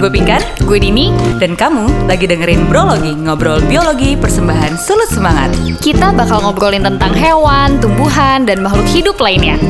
Gue 0.00 0.08
Pinkan, 0.08 0.40
gue 0.64 0.80
Dini, 0.80 1.12
dan 1.36 1.52
kamu 1.52 2.08
lagi 2.08 2.24
dengerin 2.24 2.72
Brologi, 2.72 3.12
ngobrol 3.12 3.60
biologi 3.68 4.16
persembahan 4.16 4.80
Sulut 4.80 5.12
Semangat. 5.12 5.52
Kita 5.76 6.16
bakal 6.16 6.40
ngobrolin 6.40 6.80
tentang 6.80 7.12
hewan, 7.12 7.76
tumbuhan, 7.84 8.48
dan 8.48 8.64
makhluk 8.64 8.88
hidup 8.88 9.20
lainnya. 9.20 9.60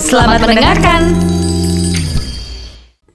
Selamat 0.00 0.48
mendengarkan. 0.48 1.12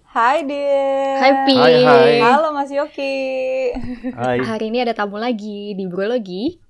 Hai 0.06 0.46
Din. 0.46 1.16
Hai 1.18 1.32
Pi. 1.50 1.58
Hai, 1.58 1.76
hai. 1.82 2.14
Halo 2.30 2.54
Mas 2.54 2.70
Yoki. 2.70 3.18
Hai. 4.14 4.46
Hari 4.46 4.70
ini 4.70 4.86
ada 4.86 4.94
tamu 4.94 5.18
lagi 5.18 5.74
di 5.74 5.90
Brologi. 5.90 6.62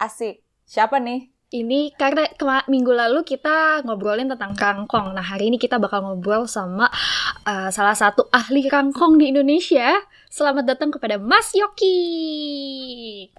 Asik. 0.00 0.40
Siapa 0.64 0.96
nih? 0.96 1.35
Ini 1.46 1.94
karena 1.94 2.26
kema- 2.34 2.66
minggu 2.66 2.90
lalu 2.90 3.22
kita 3.22 3.86
ngobrolin 3.86 4.26
tentang 4.26 4.58
kangkong. 4.58 5.14
Nah 5.14 5.22
hari 5.22 5.46
ini 5.46 5.62
kita 5.62 5.78
bakal 5.78 6.02
ngobrol 6.02 6.50
sama 6.50 6.90
uh, 7.46 7.70
salah 7.70 7.94
satu 7.94 8.26
ahli 8.34 8.66
kangkong 8.66 9.14
di 9.14 9.30
Indonesia. 9.30 9.94
Selamat 10.26 10.74
datang 10.74 10.90
kepada 10.90 11.22
Mas 11.22 11.54
Yoki. 11.54 13.30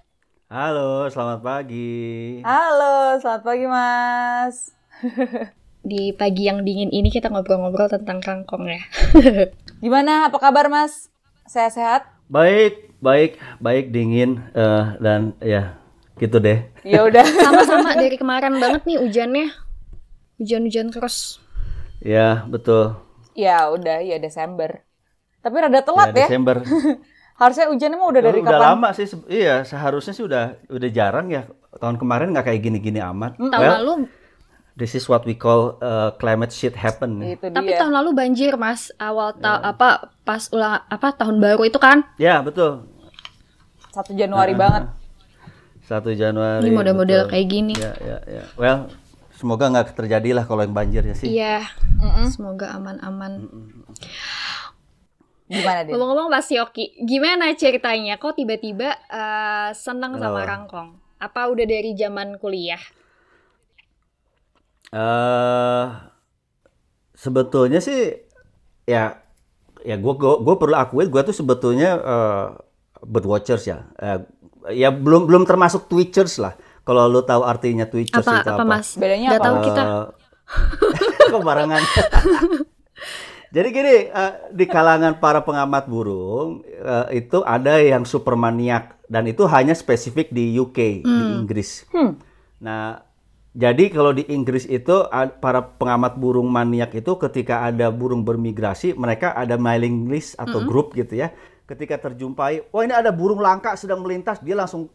Halo, 0.48 1.04
selamat 1.12 1.44
pagi. 1.44 2.40
Halo, 2.48 3.20
selamat 3.20 3.42
pagi 3.44 3.66
Mas. 3.68 4.72
Di 5.92 6.16
pagi 6.16 6.48
yang 6.48 6.64
dingin 6.64 6.88
ini 6.88 7.12
kita 7.12 7.28
ngobrol-ngobrol 7.28 7.92
tentang 7.92 8.24
kangkong 8.24 8.72
ya. 8.72 8.80
Gimana? 9.84 10.32
Apa 10.32 10.40
kabar 10.40 10.72
Mas? 10.72 11.12
Sehat-sehat? 11.44 12.08
Baik, 12.32 12.88
baik, 13.04 13.36
baik 13.60 13.92
dingin 13.92 14.48
eh, 14.56 14.96
dan 14.96 15.36
ya 15.44 15.76
gitu 16.18 16.42
deh. 16.42 16.66
Ya 16.82 17.06
udah. 17.06 17.24
Sama-sama 17.46 17.94
dari 17.94 18.18
kemarin 18.18 18.58
banget 18.58 18.82
nih 18.84 18.98
hujannya. 18.98 19.46
Hujan-hujan 20.38 20.94
terus. 20.94 21.42
Ya, 21.98 22.46
betul. 22.46 22.94
ya 23.38 23.70
udah, 23.70 24.02
ya 24.02 24.18
Desember. 24.18 24.82
Tapi 25.42 25.54
rada 25.58 25.82
telat 25.82 26.10
ya. 26.14 26.26
Desember. 26.26 26.62
Harusnya 27.40 27.70
hujannya 27.70 27.94
mah 27.94 28.08
udah 28.10 28.22
dari 28.22 28.38
udah 28.42 28.50
kapan? 28.50 28.66
lama 28.74 28.88
sih. 28.90 29.06
Iya, 29.30 29.62
seharusnya 29.62 30.10
sih 30.10 30.26
udah 30.26 30.58
udah 30.66 30.88
jarang 30.90 31.30
ya. 31.30 31.46
Tahun 31.78 31.94
kemarin 31.94 32.34
nggak 32.34 32.50
kayak 32.50 32.60
gini-gini 32.66 32.98
amat. 32.98 33.38
Tahun 33.38 33.62
Well, 33.62 33.74
lalu, 33.78 33.94
this 34.74 34.98
is 34.98 35.06
what 35.06 35.22
we 35.22 35.38
call 35.38 35.78
uh, 35.78 36.10
climate 36.18 36.50
shit 36.50 36.74
happen. 36.74 37.22
Itu 37.22 37.46
tapi 37.54 37.70
dia. 37.70 37.78
tahun 37.78 37.94
lalu 37.94 38.10
banjir 38.10 38.58
mas. 38.58 38.90
Awal 38.98 39.38
ta- 39.38 39.62
apa 39.62 40.10
pas 40.26 40.50
ulang 40.50 40.82
apa 40.90 41.14
tahun 41.14 41.38
baru 41.38 41.62
itu 41.62 41.78
kan? 41.78 42.02
Ya, 42.18 42.42
betul. 42.42 42.90
1 43.94 44.18
Januari 44.18 44.58
banget. 44.58 44.97
1 45.88 46.04
Januari. 46.20 46.68
Ini 46.68 46.70
model-model 46.76 47.32
kayak 47.32 47.46
gini. 47.48 47.72
Ya, 47.72 47.96
ya, 47.96 48.18
ya. 48.28 48.44
Well, 48.60 48.92
semoga 49.32 49.72
nggak 49.72 49.96
terjadi 49.96 50.36
lah 50.36 50.44
kalau 50.44 50.60
yang 50.60 50.76
banjir 50.76 51.00
ya 51.00 51.16
sih. 51.16 51.32
Iya. 51.32 51.64
Semoga 52.28 52.76
aman-aman. 52.76 53.48
Gimana 55.48 55.80
Din? 55.88 55.96
Ngomong-ngomong 55.96 56.28
Mas 56.28 56.52
Yoki, 56.52 56.92
gimana 57.08 57.48
ceritanya? 57.56 58.20
Kok 58.20 58.36
tiba-tiba 58.36 59.00
eh, 59.08 59.70
senang 59.72 60.20
sama 60.20 60.44
rangkong? 60.44 61.00
Apa 61.16 61.48
udah 61.48 61.64
dari 61.64 61.96
zaman 61.96 62.36
kuliah? 62.36 62.80
eh 64.88 65.84
sebetulnya 67.12 67.76
sih 67.76 68.24
ya 68.88 69.20
ya 69.84 69.96
gue 70.00 70.14
gue 70.16 70.54
perlu 70.56 70.72
akuin 70.72 71.12
gue 71.12 71.22
tuh 71.28 71.36
sebetulnya 71.36 71.90
eh, 72.00 72.46
bird 73.04 73.26
watchers 73.28 73.68
ya 73.68 73.84
Eh, 74.00 74.18
ya 74.72 74.88
belum 74.92 75.28
belum 75.28 75.42
termasuk 75.48 75.86
twitchers 75.88 76.40
lah 76.40 76.54
kalau 76.82 77.04
lu 77.04 77.20
tahu 77.20 77.44
artinya 77.44 77.84
twitchers 77.84 78.24
Apa 78.24 78.40
itu 78.40 78.50
apa, 78.52 78.64
Mas? 78.64 78.96
Bedanya 78.96 79.28
Nggak 79.36 79.40
apa? 79.40 79.48
tahu 79.48 79.56
kita. 79.64 79.82
Eh, 79.84 80.06
kok 81.32 81.42
barengan 81.44 81.82
jadi 83.54 83.68
gini 83.68 83.96
eh, 84.08 84.32
di 84.52 84.64
kalangan 84.64 85.20
para 85.20 85.44
pengamat 85.44 85.84
burung 85.88 86.64
eh, 86.64 87.20
itu 87.20 87.44
ada 87.44 87.80
yang 87.80 88.08
super 88.08 88.32
maniak 88.36 88.96
dan 89.08 89.28
itu 89.28 89.44
hanya 89.48 89.72
spesifik 89.76 90.32
di 90.32 90.56
UK 90.56 91.04
di 91.04 91.22
Inggris 91.44 91.84
Nah, 92.58 92.98
jadi 93.54 93.86
kalau 93.86 94.10
di 94.10 94.26
Inggris 94.26 94.66
itu 94.66 95.06
para 95.38 95.62
pengamat 95.78 96.18
burung 96.18 96.50
maniak 96.50 96.90
itu 96.94 97.14
ketika 97.22 97.62
ada 97.62 97.86
burung 97.94 98.26
bermigrasi, 98.26 98.98
mereka 98.98 99.30
ada 99.30 99.54
mailing 99.54 100.10
list 100.10 100.34
atau 100.38 100.62
grup 100.66 100.90
gitu 100.94 101.14
ya. 101.14 101.30
Ketika 101.68 102.00
terjumpai, 102.00 102.64
oh 102.72 102.80
ini 102.80 102.96
ada 102.96 103.12
burung 103.12 103.38
langka 103.38 103.76
sedang 103.76 104.00
melintas, 104.00 104.40
dia 104.40 104.56
langsung 104.56 104.88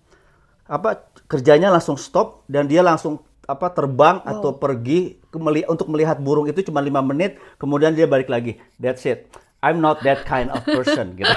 apa 0.65 1.05
kerjanya 1.29 1.69
langsung 1.69 1.93
stop 1.93 2.41
dan 2.49 2.65
dia 2.65 2.81
langsung 2.81 3.21
apa 3.43 3.69
terbang 3.69 4.23
atau 4.23 4.55
pergi 4.55 5.19
ke 5.27 5.37
meli- 5.37 5.67
untuk 5.67 5.85
melihat 5.91 6.17
burung 6.17 6.49
itu 6.49 6.65
cuma 6.65 6.81
lima 6.81 7.03
menit, 7.03 7.37
kemudian 7.61 7.93
dia 7.93 8.09
balik 8.09 8.25
lagi. 8.25 8.57
That's 8.81 9.05
it. 9.05 9.29
I'm 9.63 9.79
not 9.79 10.03
that 10.03 10.27
kind 10.27 10.51
of 10.51 10.59
person 10.65 11.15
gitu. 11.15 11.29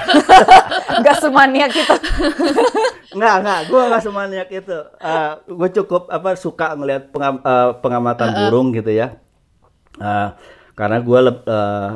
Enggak 0.99 1.15
semaniak 1.21 1.71
kita. 1.71 1.95
Nggak, 3.15 3.35
nggak. 3.39 3.59
Gue 3.71 3.81
nggak 3.87 4.03
semaniak 4.03 4.49
itu. 4.51 4.77
gue 5.59 5.69
cukup 5.79 6.11
apa 6.11 6.35
suka 6.35 6.75
ngelihat 6.75 7.13
pengam- 7.15 7.39
eh, 7.39 7.71
pengamatan 7.79 8.29
burung 8.35 8.75
gitu 8.75 8.91
ya. 8.91 9.15
Eh, 9.95 10.29
karena 10.77 11.01
gue 11.01 11.19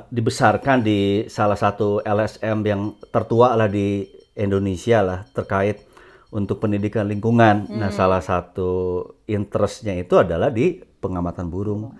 dibesarkan 0.09 0.81
di 0.81 1.29
salah 1.29 1.53
satu 1.53 2.01
LSM 2.01 2.65
yang 2.65 2.97
tertua 3.13 3.53
lah 3.53 3.69
di 3.69 4.09
Indonesia 4.33 5.05
lah 5.05 5.19
terkait 5.37 5.85
untuk 6.33 6.57
pendidikan 6.65 7.05
lingkungan. 7.05 7.69
Nah, 7.69 7.93
salah 7.93 8.25
satu 8.25 9.05
interestnya 9.29 9.93
itu 9.93 10.17
adalah 10.17 10.49
di 10.49 10.81
pengamatan 10.81 11.45
burung. 11.53 11.93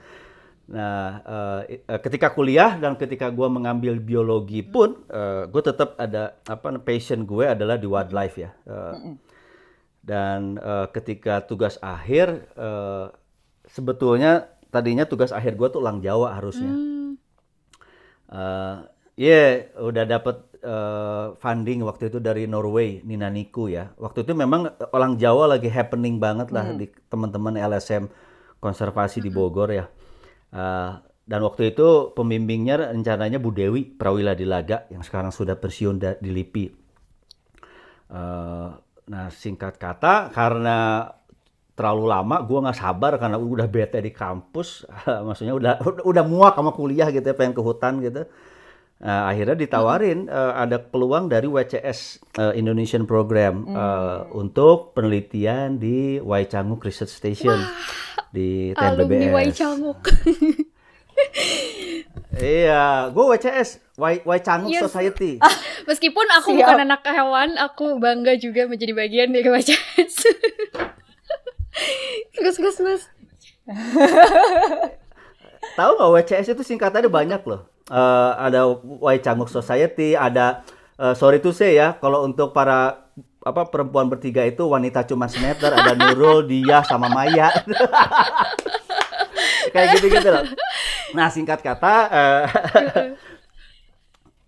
Nah, 0.71 1.21
eh, 1.67 1.85
eh, 1.85 1.99
ketika 2.01 2.33
kuliah 2.33 2.79
dan 2.81 2.97
ketika 2.97 3.29
gue 3.29 3.45
mengambil 3.45 4.01
biologi 4.01 4.65
pun, 4.65 5.05
gue 5.53 5.61
tetap 5.61 5.99
ada 6.01 6.41
apa 6.49 6.81
passion 6.81 7.29
gue 7.29 7.45
adalah 7.45 7.77
di 7.77 7.85
wildlife 7.85 8.41
ya. 8.41 8.49
Eh, 8.65 9.21
Dan 10.01 10.57
eh, 10.57 10.87
ketika 10.89 11.45
tugas 11.45 11.77
akhir, 11.77 12.49
eh, 12.57 13.05
sebetulnya 13.69 14.49
tadinya 14.71 15.05
tugas 15.05 15.35
akhir 15.35 15.59
gue 15.59 15.67
tuh 15.69 15.79
ulang 15.83 15.99
Jawa 15.99 16.39
harusnya. 16.39 16.71
Eh, 18.31 18.77
Iya, 19.19 19.69
udah 19.77 20.03
dapat 20.07 20.37
eh, 20.63 21.25
funding 21.37 21.83
waktu 21.85 22.09
itu 22.09 22.17
dari 22.17 22.49
Norway, 22.49 23.03
Ninaniku 23.05 23.67
ya. 23.69 23.91
Waktu 23.99 24.23
itu 24.23 24.33
memang 24.33 24.71
orang 24.95 25.19
Jawa 25.19 25.45
lagi 25.57 25.67
happening 25.67 26.17
banget 26.17 26.49
lah 26.49 26.73
di 26.73 26.87
teman-teman 27.11 27.53
LSM 27.59 28.07
konservasi 28.57 29.19
di 29.19 29.29
Bogor 29.29 29.69
ya. 29.69 29.85
Eh, 30.55 30.91
dan 31.27 31.39
waktu 31.45 31.75
itu 31.75 32.15
pembimbingnya 32.17 32.91
rencananya 32.91 33.37
Bu 33.37 33.53
Dewi 33.53 33.85
Prawila 33.85 34.33
Dilaga 34.33 34.89
yang 34.89 35.03
sekarang 35.05 35.29
sudah 35.29 35.53
pensiun 35.59 36.01
di 36.17 36.29
LIPI. 36.33 36.65
Eh, 38.11 38.69
nah 39.11 39.27
singkat 39.29 39.75
kata 39.75 40.31
karena 40.31 41.03
terlalu 41.81 42.05
lama 42.05 42.45
gue 42.45 42.59
nggak 42.61 42.77
sabar 42.77 43.17
karena 43.17 43.41
udah 43.41 43.65
bete 43.65 43.97
di 43.97 44.13
kampus 44.13 44.85
maksudnya 45.27 45.57
udah 45.57 45.73
udah 46.05 46.23
muak 46.23 46.53
sama 46.53 46.69
kuliah 46.77 47.09
gitu 47.09 47.25
ya 47.25 47.33
pengen 47.33 47.57
ke 47.57 47.61
hutan 47.65 47.97
gitu 48.05 48.29
Nah, 49.01 49.33
akhirnya 49.33 49.57
ditawarin 49.57 50.29
eh, 50.29 50.53
ada 50.53 50.77
peluang 50.77 51.25
dari 51.25 51.49
WCS 51.49 52.21
eh, 52.37 52.53
Indonesian 52.53 53.09
Program 53.09 53.65
eh, 53.65 54.19
untuk 54.37 54.93
penelitian 54.93 55.81
di 55.81 56.21
Waicanguk 56.21 56.85
Research 56.85 57.09
Station 57.09 57.57
di 58.29 58.69
Alumni 58.77 59.25
TNBBS. 59.25 59.33
Waicanguk. 59.33 60.01
Iya, 62.31 63.11
gue 63.11 63.25
WCS 63.27 63.99
Wai 63.99 64.23
Waicanguk 64.23 64.71
Yes. 64.71 64.87
Society. 64.87 65.37
Meskipun 65.85 66.25
aku 66.39 66.55
Siap. 66.55 66.63
bukan 66.63 66.77
anak 66.87 67.03
hewan, 67.03 67.59
aku 67.59 67.99
bangga 67.99 68.39
juga 68.39 68.65
menjadi 68.71 68.95
bagian 68.95 69.29
dari 69.35 69.45
WCS. 69.45 70.15
Terus 72.35 72.55
terus 72.59 72.77
mas. 72.83 73.03
Tahu 75.77 75.91
nggak 75.95 76.11
WCS 76.19 76.47
itu 76.57 76.63
singkatannya 76.65 77.07
banyak 77.07 77.41
loh. 77.47 77.67
Eh, 77.91 78.31
ada 78.39 78.71
Waicanguk 79.03 79.51
Society, 79.51 80.15
ada 80.15 80.63
eh, 80.99 81.13
sorry 81.15 81.39
to 81.43 81.55
say 81.55 81.75
ya, 81.75 81.95
kalau 81.99 82.27
untuk 82.27 82.51
para 82.51 83.07
apa 83.41 83.65
perempuan 83.73 84.05
bertiga 84.05 84.45
itu 84.45 84.69
wanita 84.69 85.01
cuma 85.09 85.25
semeter, 85.25 85.73
ada 85.73 85.97
Nurul, 85.97 86.45
dia 86.51 86.85
sama 86.85 87.09
Maya. 87.09 87.49
Kayak 89.73 89.87
gitu-gitu 89.97 90.29
loh. 90.29 90.45
Nah, 91.15 91.27
singkat 91.27 91.59
kata 91.63 91.95
eh, 92.11 92.43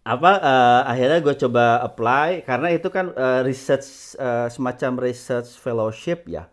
apa 0.03 0.31
eh, 0.35 0.81
akhirnya 0.91 1.19
gue 1.23 1.35
coba 1.47 1.79
apply 1.79 2.43
karena 2.43 2.75
itu 2.75 2.91
kan 2.91 3.15
eh, 3.15 3.41
research 3.47 4.19
eh, 4.19 4.47
semacam 4.51 4.99
research 4.99 5.55
fellowship 5.59 6.27
ya. 6.27 6.47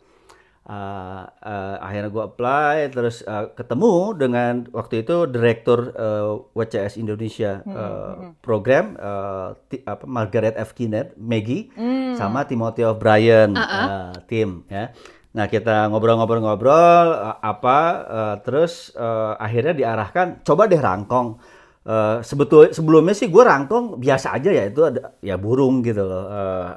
Uh, 0.71 1.27
uh, 1.43 1.83
akhirnya 1.83 2.15
gue 2.15 2.25
apply 2.31 2.95
terus 2.95 3.27
uh, 3.27 3.51
ketemu 3.59 4.15
dengan 4.15 4.71
waktu 4.71 5.03
itu 5.03 5.27
direktur 5.27 5.91
uh, 5.99 6.47
WCS 6.55 6.95
Indonesia 6.95 7.59
uh, 7.67 8.31
program 8.39 8.95
uh, 9.03 9.59
apa 9.67 10.07
Margaret 10.07 10.55
F. 10.55 10.79
Kinner, 10.79 11.11
Maggie 11.19 11.75
sama 12.15 12.47
Timothy 12.47 12.87
O'Brien 12.87 13.51
uh, 13.59 14.15
tim 14.31 14.63
ya. 14.71 14.95
Nah 15.35 15.51
kita 15.51 15.91
ngobrol-ngobrol-ngobrol 15.91 17.07
uh, 17.19 17.43
apa 17.43 17.79
uh, 18.07 18.37
terus 18.39 18.95
uh, 18.95 19.35
akhirnya 19.43 19.75
diarahkan 19.75 20.47
coba 20.47 20.71
deh 20.71 20.79
rangkong 20.79 21.39
eh, 21.81 22.19
sebetul 22.21 22.71
sebelumnya 22.77 23.17
sih 23.17 23.33
gue 23.33 23.41
rangkong 23.41 23.97
biasa 23.99 24.37
aja 24.37 24.51
ya 24.53 24.65
itu 24.69 24.85
ada 24.85 25.17
ya 25.25 25.41
burung 25.41 25.81
gitu 25.81 26.05
loh. 26.05 26.25
Eh, 26.29 26.73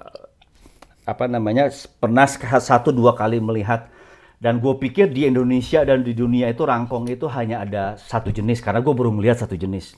apa 1.03 1.27
namanya 1.27 1.67
pernah 1.99 2.27
satu 2.27 2.95
dua 2.95 3.13
kali 3.13 3.43
melihat 3.43 3.91
dan 4.43 4.59
gue 4.59 4.75
pikir 4.75 5.07
di 5.11 5.23
Indonesia 5.23 5.87
dan 5.87 6.03
di 6.03 6.11
dunia 6.11 6.51
itu 6.51 6.67
rangkong 6.67 7.07
itu 7.07 7.31
hanya 7.31 7.63
ada 7.63 7.95
satu 7.95 8.27
jenis 8.27 8.59
karena 8.59 8.83
gue 8.83 8.91
baru 8.91 9.07
melihat 9.11 9.47
satu 9.47 9.55
jenis. 9.55 9.95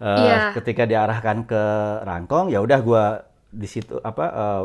Eh, 0.00 0.16
Iya. 0.16 0.56
Ketika 0.56 0.88
diarahkan 0.88 1.44
ke 1.44 1.62
rangkong 2.04 2.48
ya 2.48 2.64
udah 2.64 2.80
gue 2.80 3.04
di 3.52 3.68
situ 3.68 4.00
apa 4.00 4.24
eh, 4.32 4.62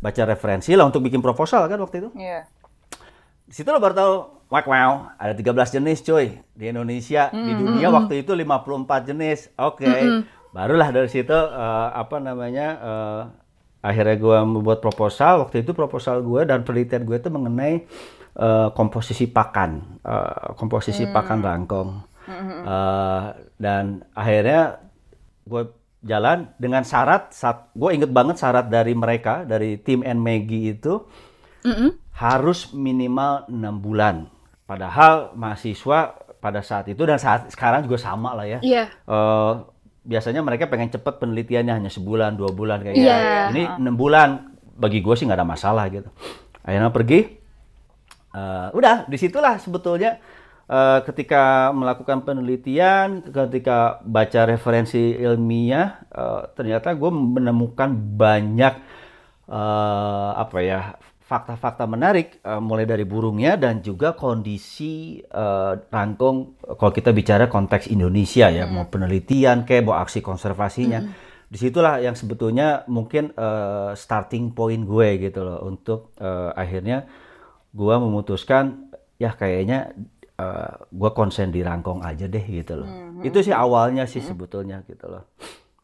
baca 0.00 0.22
referensi 0.24 0.72
lah 0.72 0.88
untuk 0.88 1.04
bikin 1.04 1.20
proposal 1.20 1.68
kan 1.68 1.76
waktu 1.84 2.00
itu. 2.00 2.10
Iya. 2.16 2.48
Di 3.44 3.52
situ 3.52 3.68
lo 3.68 3.76
baru 3.82 3.92
tahu, 3.92 4.14
wak 4.48 4.64
wow, 4.64 5.10
ada 5.18 5.34
13 5.36 5.76
jenis 5.76 6.00
cuy 6.00 6.40
di 6.56 6.64
Indonesia. 6.70 7.28
Di 7.28 7.52
dunia 7.52 7.88
waktu 7.92 8.24
itu 8.24 8.32
54 8.32 9.04
jenis. 9.10 9.52
Oke. 9.60 9.84
Barulah 10.50 10.88
dari 10.90 11.12
situ 11.12 11.36
eh, 11.36 11.88
apa 11.92 12.16
namanya 12.24 12.66
eh, 12.80 13.20
akhirnya 13.80 14.16
gue 14.16 14.38
membuat 14.44 14.84
proposal. 14.84 15.44
Waktu 15.48 15.64
itu 15.64 15.72
proposal 15.72 16.20
gue 16.20 16.44
dan 16.44 16.64
penelitian 16.64 17.04
gue 17.04 17.16
itu 17.16 17.28
mengenai 17.32 17.74
eh, 18.36 18.68
komposisi 18.76 19.26
pakan, 19.28 20.00
eh, 20.04 20.54
komposisi 20.56 21.08
pakan 21.08 21.40
rangkong. 21.40 21.90
Eh, 22.30 23.24
dan 23.58 24.04
akhirnya 24.14 24.78
gue 25.48 25.62
jalan 26.00 26.48
dengan 26.56 26.80
syarat, 26.86 27.34
gue 27.76 27.90
inget 27.92 28.08
banget 28.12 28.40
syarat 28.40 28.72
dari 28.72 28.96
mereka 28.96 29.44
dari 29.44 29.76
tim 29.76 30.00
and 30.06 30.20
Maggie 30.20 30.72
itu 30.72 31.04
Mm-mm. 31.66 31.96
harus 32.16 32.72
minimal 32.72 33.48
enam 33.50 33.76
bulan. 33.80 34.16
Padahal 34.64 35.34
mahasiswa 35.34 36.14
pada 36.40 36.64
saat 36.64 36.88
itu 36.88 37.04
dan 37.04 37.20
saat 37.20 37.52
sekarang 37.52 37.84
juga 37.84 38.00
sama 38.00 38.32
lah 38.32 38.46
ya. 38.48 38.58
Iya. 38.64 38.84
Eh, 38.88 39.52
biasanya 40.00 40.40
mereka 40.40 40.64
pengen 40.66 40.88
cepet 40.88 41.20
penelitiannya 41.20 41.74
hanya 41.76 41.90
sebulan 41.92 42.34
dua 42.34 42.50
bulan 42.50 42.80
kayak 42.80 42.96
Iya. 42.96 43.16
gitu. 43.16 43.52
Ini 43.52 43.62
enam 43.78 43.94
bulan 43.94 44.28
bagi 44.74 45.00
gue 45.00 45.14
sih 45.14 45.28
nggak 45.28 45.38
ada 45.38 45.48
masalah 45.48 45.84
gitu. 45.88 46.08
Akhirnya 46.64 46.88
pergi. 46.88 47.20
Eh, 48.30 48.68
udah 48.72 49.04
di 49.04 49.16
situlah 49.16 49.58
sebetulnya 49.58 50.16
eh, 50.70 50.98
ketika 51.02 51.74
melakukan 51.74 52.22
penelitian, 52.22 53.26
ketika 53.26 53.98
baca 54.00 54.40
referensi 54.46 55.18
ilmiah, 55.18 55.98
eh, 56.06 56.42
ternyata 56.54 56.94
gue 56.94 57.10
menemukan 57.10 57.90
banyak 57.92 58.74
eh, 59.50 60.30
apa 60.32 60.58
ya 60.62 60.94
fakta-fakta 61.30 61.86
menarik 61.86 62.42
eh, 62.42 62.58
mulai 62.58 62.90
dari 62.90 63.06
burungnya 63.06 63.54
dan 63.54 63.78
juga 63.86 64.18
kondisi 64.18 65.22
eh, 65.22 65.72
rangkong 65.78 66.66
kalau 66.74 66.90
kita 66.90 67.14
bicara 67.14 67.46
konteks 67.46 67.86
Indonesia 67.86 68.50
ya 68.50 68.66
mau 68.66 68.90
penelitian 68.90 69.62
kayak 69.62 69.86
mau 69.86 69.94
aksi 69.94 70.18
konservasinya. 70.18 71.30
Di 71.50 71.58
situlah 71.58 71.98
yang 71.98 72.18
sebetulnya 72.18 72.82
mungkin 72.90 73.30
eh, 73.30 73.94
starting 73.94 74.50
point 74.58 74.82
gue 74.82 75.30
gitu 75.30 75.46
loh 75.46 75.62
untuk 75.70 76.10
eh, 76.18 76.50
akhirnya 76.58 77.06
gue 77.70 77.94
memutuskan 77.94 78.90
ya 79.22 79.30
kayaknya 79.30 79.94
eh, 80.34 80.72
gue 80.90 81.10
konsen 81.14 81.54
di 81.54 81.62
rangkong 81.62 82.02
aja 82.02 82.26
deh 82.26 82.42
gitu 82.42 82.74
loh. 82.82 82.90
Itu 83.22 83.38
sih 83.46 83.54
awalnya 83.54 84.10
sih 84.10 84.18
sebetulnya 84.18 84.82
gitu 84.90 85.06
loh. 85.06 85.30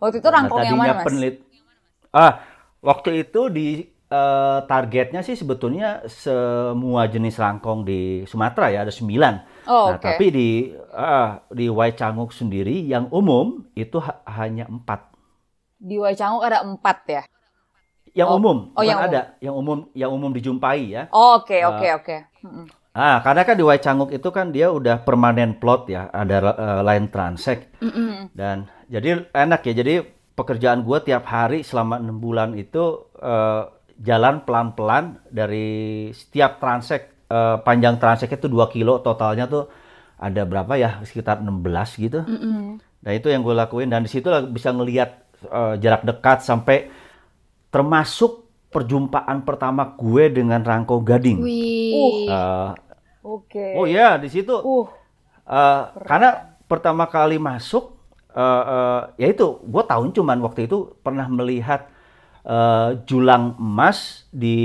Waktu 0.03 0.19
itu 0.19 0.29
rangkong 0.29 0.63
yang 0.67 0.79
mana, 0.79 0.99
Mas? 0.99 1.07
penelit 1.07 1.37
ah 2.15 2.41
waktu 2.81 3.27
itu 3.27 3.51
di 3.53 3.69
eh, 4.11 4.59
targetnya 4.71 5.21
sih 5.27 5.37
sebetulnya 5.39 6.05
semua 6.07 7.07
jenis 7.11 7.37
rangkong 7.43 7.81
di 7.89 8.23
Sumatera 8.31 8.67
ya 8.75 8.79
ada 8.87 8.93
sembilan. 8.95 9.35
Oh, 9.67 9.91
nah 9.91 9.99
oke. 9.99 10.07
tapi 10.07 10.25
di 10.31 10.49
ah, 10.95 11.43
di 11.51 11.67
Waicanguk 11.71 12.31
sendiri 12.35 12.87
yang 12.87 13.11
umum 13.11 13.67
itu 13.75 13.99
ha- 14.03 14.23
hanya 14.39 14.65
empat. 14.71 15.01
Di 15.89 15.97
Waicanguk 16.03 16.43
ada 16.49 16.59
empat 16.69 16.99
ya? 17.09 17.23
Yang 18.17 18.29
Oh, 18.33 18.37
umum 18.41 18.57
oh, 18.73 18.81
bukan 18.81 18.89
yang 18.89 18.99
ada 19.05 19.21
yang 19.45 19.55
umum 19.61 19.79
yang 19.93 20.11
umum 20.17 20.31
dijumpai 20.33 20.81
ya. 20.89 21.03
Oh, 21.13 21.37
Oke, 21.43 21.61
Ah. 21.61 21.69
oke, 21.71 21.89
oke. 22.01 22.17
Mm-mm. 22.45 22.67
Ah 22.97 23.21
karena 23.21 23.45
kan 23.45 23.61
di 23.61 23.65
Waicanguk 23.69 24.09
itu 24.09 24.29
kan 24.33 24.47
dia 24.57 24.73
udah 24.73 25.05
permanen 25.05 25.61
plot 25.61 25.93
ya 25.93 26.09
ada 26.09 26.37
eh, 26.57 26.81
line 26.89 27.07
transect 27.13 27.69
Mm-mm. 27.83 28.33
dan 28.33 28.73
jadi 28.89 29.29
enak 29.37 29.61
ya 29.69 29.73
jadi 29.85 29.95
pekerjaan 30.33 30.81
gue 30.81 30.99
tiap 31.05 31.29
hari 31.29 31.61
selama 31.61 32.01
enam 32.01 32.17
bulan 32.25 32.57
itu 32.57 33.05
eh, 33.21 33.63
jalan 34.01 34.45
pelan-pelan 34.45 35.21
dari 35.33 36.09
setiap 36.13 36.61
transek 36.61 37.29
eh, 37.29 37.57
panjang 37.65 37.97
transek 37.97 38.33
itu 38.37 38.47
2 38.49 38.69
kilo 38.75 39.01
totalnya 39.01 39.49
tuh 39.49 39.65
ada 40.17 40.43
berapa 40.49 40.73
ya 40.77 41.01
sekitar 41.05 41.41
16 41.45 42.05
gitu 42.05 42.21
Mm-mm. 42.25 42.81
nah 43.05 43.13
itu 43.13 43.29
yang 43.29 43.45
gue 43.45 43.55
lakuin 43.57 43.89
dan 43.89 44.05
di 44.05 44.11
situ 44.11 44.29
lah 44.29 44.45
bisa 44.45 44.73
ngelihat 44.73 45.11
eh, 45.49 45.75
jarak 45.81 46.03
dekat 46.05 46.39
sampai 46.45 46.89
termasuk 47.71 48.45
perjumpaan 48.73 49.45
pertama 49.47 49.97
gue 49.97 50.29
dengan 50.29 50.61
rangkong 50.61 51.05
gading 51.05 51.39
Wih. 51.41 52.29
Eh, 52.29 52.71
Oke. 53.25 53.75
oh 53.77 53.87
iya 53.89 54.17
di 54.21 54.29
situ 54.29 54.53
Uh, 54.57 54.87
Eh, 55.47 55.83
karena 56.03 56.59
pertama 56.67 57.07
kali 57.07 57.39
masuk, 57.39 57.95
eh, 58.35 58.43
eh, 58.67 59.01
ya 59.23 59.27
itu, 59.31 59.63
gue 59.63 59.83
tahun 59.87 60.11
cuman 60.11 60.39
waktu 60.43 60.67
itu 60.67 60.91
pernah 61.07 61.31
melihat 61.31 61.87
eh, 62.47 62.91
julang 63.05 63.59
emas 63.59 64.31
di 64.31 64.57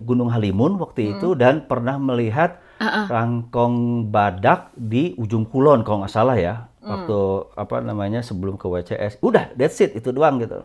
Gunung 0.00 0.32
Halimun 0.32 0.80
waktu 0.80 1.16
itu 1.16 1.36
dan 1.36 1.68
pernah 1.68 2.00
melihat 2.00 2.58
ah. 2.80 3.04
rangkong 3.06 4.08
badak 4.08 4.72
di 4.74 5.12
ujung 5.20 5.44
kulon 5.44 5.84
kalau 5.84 6.02
nggak 6.02 6.12
salah 6.12 6.36
ya, 6.40 6.72
waktu 6.80 7.18
apa 7.54 7.84
namanya 7.84 8.24
sebelum 8.24 8.56
ke 8.56 8.64
WCS. 8.64 9.20
Udah, 9.20 9.52
that's 9.54 9.78
it, 9.84 9.92
itu 9.92 10.08
doang 10.08 10.40
gitu. 10.40 10.64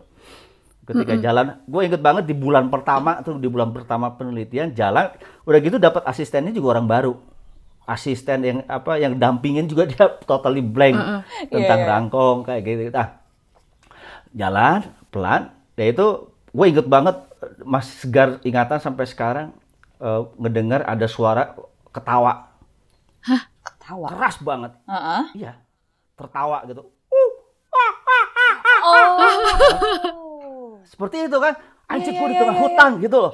Ketika 0.84 1.16
jalan, 1.16 1.64
gue 1.64 1.80
inget 1.80 2.00
banget 2.00 2.28
di 2.28 2.36
bulan 2.36 2.68
pertama 2.68 3.16
tuh 3.24 3.40
di 3.40 3.48
bulan 3.48 3.72
pertama 3.72 4.12
penelitian 4.16 4.72
jalan, 4.76 5.12
udah 5.48 5.58
gitu 5.60 5.80
dapat 5.80 6.04
asistennya 6.04 6.52
juga 6.52 6.76
orang 6.76 6.88
baru 6.88 7.14
asisten 7.84 8.38
yang 8.44 8.58
apa 8.64 8.96
yang 8.96 9.20
dampingin 9.20 9.68
juga 9.68 9.84
dia 9.84 10.08
totally 10.28 10.64
blank 10.64 10.96
tentang 11.52 11.80
Iya, 11.80 11.84
iya. 11.84 11.92
rangkong 11.92 12.38
kayak 12.48 12.62
gitu. 12.64 12.82
Nah, 12.92 13.08
jalan 14.32 14.80
pelan, 15.12 15.42
ya 15.76 15.84
itu 15.92 16.06
gue 16.54 16.66
inget 16.70 16.86
banget 16.86 17.18
masih 17.66 17.94
segar 18.06 18.28
ingatan 18.46 18.78
sampai 18.78 19.04
sekarang 19.10 19.50
eh, 19.98 20.22
ngedengar 20.38 20.86
ada 20.86 21.10
suara 21.10 21.58
ketawa 21.90 22.54
ketawa. 23.64 24.06
keras 24.12 24.36
banget. 24.40 24.72
Heeh. 24.88 25.22
Iya, 25.44 25.52
tertawa 26.16 26.64
gitu. 26.68 26.82
Oh. 28.84 30.76
Seperti 30.84 31.24
itu 31.24 31.36
kan, 31.40 31.56
anjir 31.88 32.12
Iya, 32.12 32.20
gue 32.20 32.28
di 32.28 32.34
iya, 32.36 32.40
tengah 32.44 32.56
iya, 32.56 32.62
hutan 32.68 32.90
gitu 33.00 33.16
loh. 33.16 33.32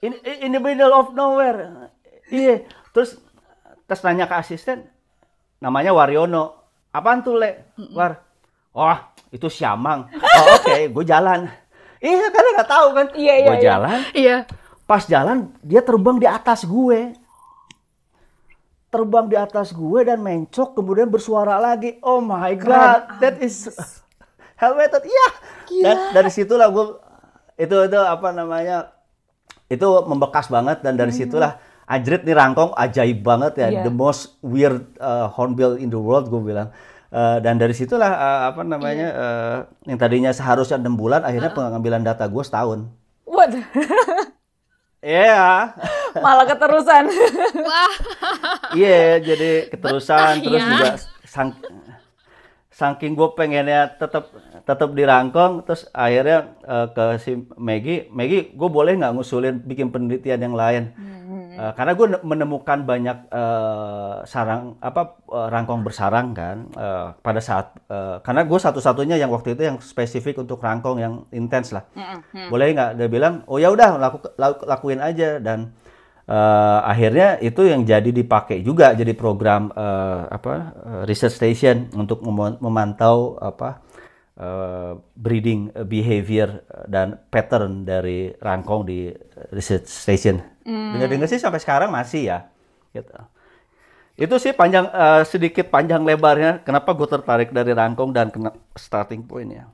In, 0.00 0.12
in 0.24 0.50
the 0.52 0.60
middle 0.60 0.92
of 0.92 1.12
nowhere. 1.16 1.88
Iya, 2.28 2.68
terus 2.92 3.16
terus 3.88 4.00
nanya 4.04 4.28
ke 4.28 4.36
asisten, 4.36 4.84
namanya 5.60 5.96
Waryono. 5.96 6.60
Apaan 6.92 7.22
tuh, 7.24 7.38
Le? 7.38 7.72
War. 7.96 8.20
Oh, 8.74 8.98
itu 9.30 9.46
siamang. 9.48 10.10
Oh, 10.10 10.46
oke, 10.58 10.90
gue 10.90 11.04
jalan. 11.06 11.48
Iya, 12.00 12.26
kan 12.32 12.44
nggak 12.56 12.70
tahu 12.70 12.86
kan. 12.96 13.06
Iya, 13.12 13.34
iya, 13.36 13.46
gue 13.46 13.56
iya. 13.56 13.64
jalan, 13.64 13.98
Iya. 14.16 14.36
pas 14.88 15.02
jalan 15.04 15.38
dia 15.60 15.84
terbang 15.84 16.16
di 16.16 16.26
atas 16.26 16.64
gue. 16.64 17.12
Terbang 18.90 19.30
di 19.30 19.38
atas 19.38 19.70
gue 19.70 20.00
dan 20.02 20.18
mencok 20.18 20.74
kemudian 20.74 21.06
bersuara 21.06 21.60
lagi. 21.62 22.02
Oh 22.02 22.18
my 22.18 22.56
god, 22.58 23.22
that 23.22 23.38
is 23.38 23.70
helmeted. 24.58 25.06
Iya. 25.06 25.28
Dan 25.70 25.96
dari 26.10 26.30
situlah 26.32 26.66
gue 26.72 26.98
itu 27.54 27.76
itu 27.86 27.98
apa 28.00 28.34
namanya? 28.34 28.90
Itu 29.70 30.02
membekas 30.08 30.50
banget 30.50 30.82
dan 30.82 30.98
dari 30.98 31.14
situlah 31.14 31.60
Ajrit 31.90 32.22
nih 32.22 32.38
rangkong 32.38 32.70
ajaib 32.78 33.18
banget 33.26 33.52
ya, 33.58 33.68
Iya. 33.70 33.82
the 33.82 33.90
most 33.90 34.38
weird 34.46 34.94
uh, 35.02 35.26
hornbill 35.26 35.74
in 35.74 35.90
the 35.90 35.98
world 35.98 36.30
gue 36.30 36.38
bilang. 36.38 36.70
Uh, 37.10 37.42
dan 37.42 37.58
dari 37.58 37.74
situlah 37.74 38.06
uh, 38.06 38.40
apa 38.54 38.62
namanya 38.62 39.08
uh, 39.10 39.56
yang 39.82 39.98
tadinya 39.98 40.30
seharusnya 40.30 40.78
enam 40.78 40.94
bulan 40.94 41.26
akhirnya 41.26 41.50
pengambilan 41.50 42.06
data 42.06 42.22
gue 42.30 42.44
setahun. 42.46 42.86
What? 43.26 43.50
Iya. 45.00 45.74
Malah 46.24 46.46
keterusan. 46.46 47.08
Wah. 47.64 47.92
Iya, 48.76 49.18
jadi 49.24 49.50
keterusan 49.72 50.38
Betah 50.38 50.44
terus 50.44 50.60
ya. 50.60 50.68
juga 50.68 50.88
sang, 51.24 51.50
saking 52.68 53.12
gue 53.16 53.28
pengennya 53.36 53.96
tetap 53.96 54.32
tetap 54.64 54.90
dirangkong 54.92 55.64
terus 55.68 55.88
akhirnya 55.92 56.54
eh, 56.64 56.86
ke 56.92 57.04
si 57.20 57.32
Maggie, 57.56 58.08
Maggie 58.08 58.52
gue 58.52 58.68
boleh 58.68 58.96
nggak 58.96 59.12
ngusulin 59.16 59.56
bikin 59.64 59.88
penelitian 59.92 60.40
yang 60.40 60.56
lain? 60.56 60.82
Eh, 61.50 61.72
karena 61.74 61.92
gue 61.92 62.06
menemukan 62.22 62.78
banyak 62.82 63.18
eh, 63.26 64.14
sarang 64.22 64.78
apa 64.78 65.18
eh, 65.26 65.48
rangkong 65.50 65.82
bersarang 65.82 66.30
kan 66.30 66.70
eh, 66.70 67.06
pada 67.18 67.40
saat 67.42 67.74
eh, 67.86 68.22
karena 68.22 68.46
gue 68.46 68.54
satu-satunya 68.54 69.18
yang 69.18 69.30
waktu 69.30 69.58
itu 69.58 69.66
yang 69.66 69.82
spesifik 69.82 70.38
untuk 70.38 70.62
rangkong 70.62 70.98
yang 70.98 71.14
intens 71.30 71.74
lah. 71.74 71.82
Boleh 72.46 72.70
nggak? 72.70 72.90
Dia 72.94 73.08
bilang, 73.08 73.42
oh 73.50 73.58
ya 73.58 73.66
udah 73.68 73.98
laku, 73.98 74.18
laku- 74.38 74.62
lakuin 74.62 75.02
aja 75.02 75.42
dan 75.42 75.74
eh, 76.24 76.80
akhirnya 76.86 77.42
itu 77.42 77.66
yang 77.66 77.82
jadi 77.82 78.10
dipakai 78.10 78.62
juga 78.62 78.94
jadi 78.94 79.10
program 79.18 79.74
eh, 79.74 80.22
apa 80.30 80.52
eh, 80.70 81.02
research 81.02 81.34
station 81.34 81.90
untuk 81.98 82.22
mem- 82.22 82.62
memantau 82.62 83.34
apa 83.42 83.82
eh, 84.38 84.92
breeding 85.18 85.74
behavior 85.84 86.62
dan 86.86 87.18
pattern 87.26 87.82
dari 87.82 88.30
rangkong 88.30 88.86
di 88.86 89.10
research 89.50 89.90
station. 89.90 90.38
Dengar-dengar 90.70 91.28
sih 91.28 91.40
sampai 91.42 91.60
sekarang 91.60 91.90
masih 91.90 92.30
ya. 92.30 92.38
Gitu. 92.94 93.14
Itu 94.20 94.36
sih 94.36 94.52
panjang 94.52 94.86
eh, 94.92 95.22
sedikit 95.24 95.72
panjang 95.72 96.04
lebarnya. 96.04 96.60
Kenapa 96.62 96.92
gue 96.92 97.08
tertarik 97.08 97.50
dari 97.50 97.72
rangkong 97.72 98.12
dan 98.12 98.28
kena 98.28 98.52
starting 98.76 99.24
pointnya. 99.24 99.70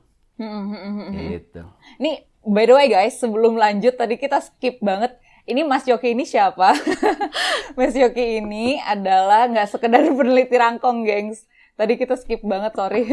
Gitu. 1.11 1.65
Nih, 1.97 2.29
by 2.45 2.63
the 2.69 2.73
way 2.77 2.87
guys, 2.87 3.17
sebelum 3.17 3.57
lanjut 3.57 3.97
tadi 3.97 4.15
kita 4.15 4.39
skip 4.39 4.77
banget. 4.79 5.17
Ini 5.47 5.63
Mas 5.63 5.87
Yoki 5.87 6.11
ini 6.11 6.27
siapa? 6.27 6.75
Mas 7.79 7.95
Yoki 7.95 8.43
ini 8.43 8.83
adalah 8.83 9.47
nggak 9.47 9.67
sekedar 9.71 10.03
peneliti 10.17 10.55
rangkong, 10.59 11.07
gengs. 11.07 11.47
Tadi 11.79 11.95
kita 11.95 12.19
skip 12.19 12.43
banget, 12.43 12.75
sorry. 12.75 13.07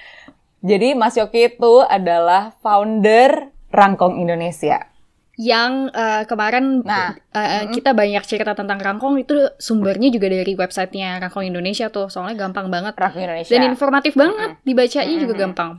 Jadi 0.68 0.98
Mas 0.98 1.14
Yoki 1.14 1.54
itu 1.54 1.86
adalah 1.86 2.58
founder 2.58 3.54
Rangkong 3.70 4.18
Indonesia. 4.18 4.90
Yang 5.38 5.94
eh, 5.94 6.22
kemarin 6.26 6.82
Nah, 6.82 7.14
eh, 7.30 7.38
eh, 7.38 7.64
kita 7.70 7.94
banyak 7.94 8.26
cerita 8.26 8.58
tentang 8.58 8.82
Rangkong 8.82 9.22
itu 9.22 9.54
sumbernya 9.62 10.10
juga 10.10 10.26
dari 10.26 10.50
websitenya 10.58 11.22
Rangkong 11.22 11.46
Indonesia 11.46 11.86
tuh, 11.94 12.10
soalnya 12.10 12.34
gampang 12.34 12.66
banget. 12.66 12.98
Rangkong 12.98 13.22
Indonesia. 13.22 13.54
Dan 13.54 13.70
informatif 13.70 14.18
banget, 14.18 14.58
dibacanya 14.66 15.14
juga 15.14 15.34
gampang. 15.38 15.78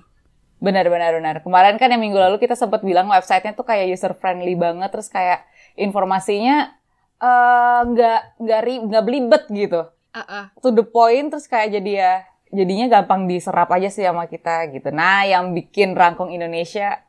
Benar, 0.64 0.88
benar, 0.88 1.12
benar. 1.16 1.36
Kemarin 1.44 1.76
kan 1.76 1.92
yang 1.92 2.00
minggu 2.00 2.20
lalu 2.20 2.40
kita 2.40 2.56
sempat 2.56 2.84
bilang 2.88 3.12
websitenya 3.12 3.52
tuh 3.52 3.68
kayak 3.68 3.92
user 3.92 4.16
friendly 4.16 4.56
banget, 4.56 4.92
terus 4.96 5.12
kayak 5.12 5.44
informasinya 5.76 6.72
eh, 7.20 7.82
nggak 7.84 8.20
nggak 8.40 8.62
ri- 8.64 8.84
nggak 8.88 9.04
belibet 9.04 9.44
gitu, 9.52 9.92
ah. 10.16 10.56
to 10.64 10.72
the 10.72 10.88
point, 10.88 11.28
terus 11.28 11.52
kayak 11.52 11.80
jadi 11.80 11.92
ya 11.92 12.14
jadinya 12.50 12.88
gampang 12.88 13.28
diserap 13.28 13.68
aja 13.76 13.92
sih 13.92 14.08
sama 14.08 14.24
kita 14.28 14.72
gitu. 14.72 14.88
Nah, 14.92 15.28
yang 15.28 15.52
bikin 15.52 16.00
Rangkong 16.00 16.32
Indonesia 16.32 17.04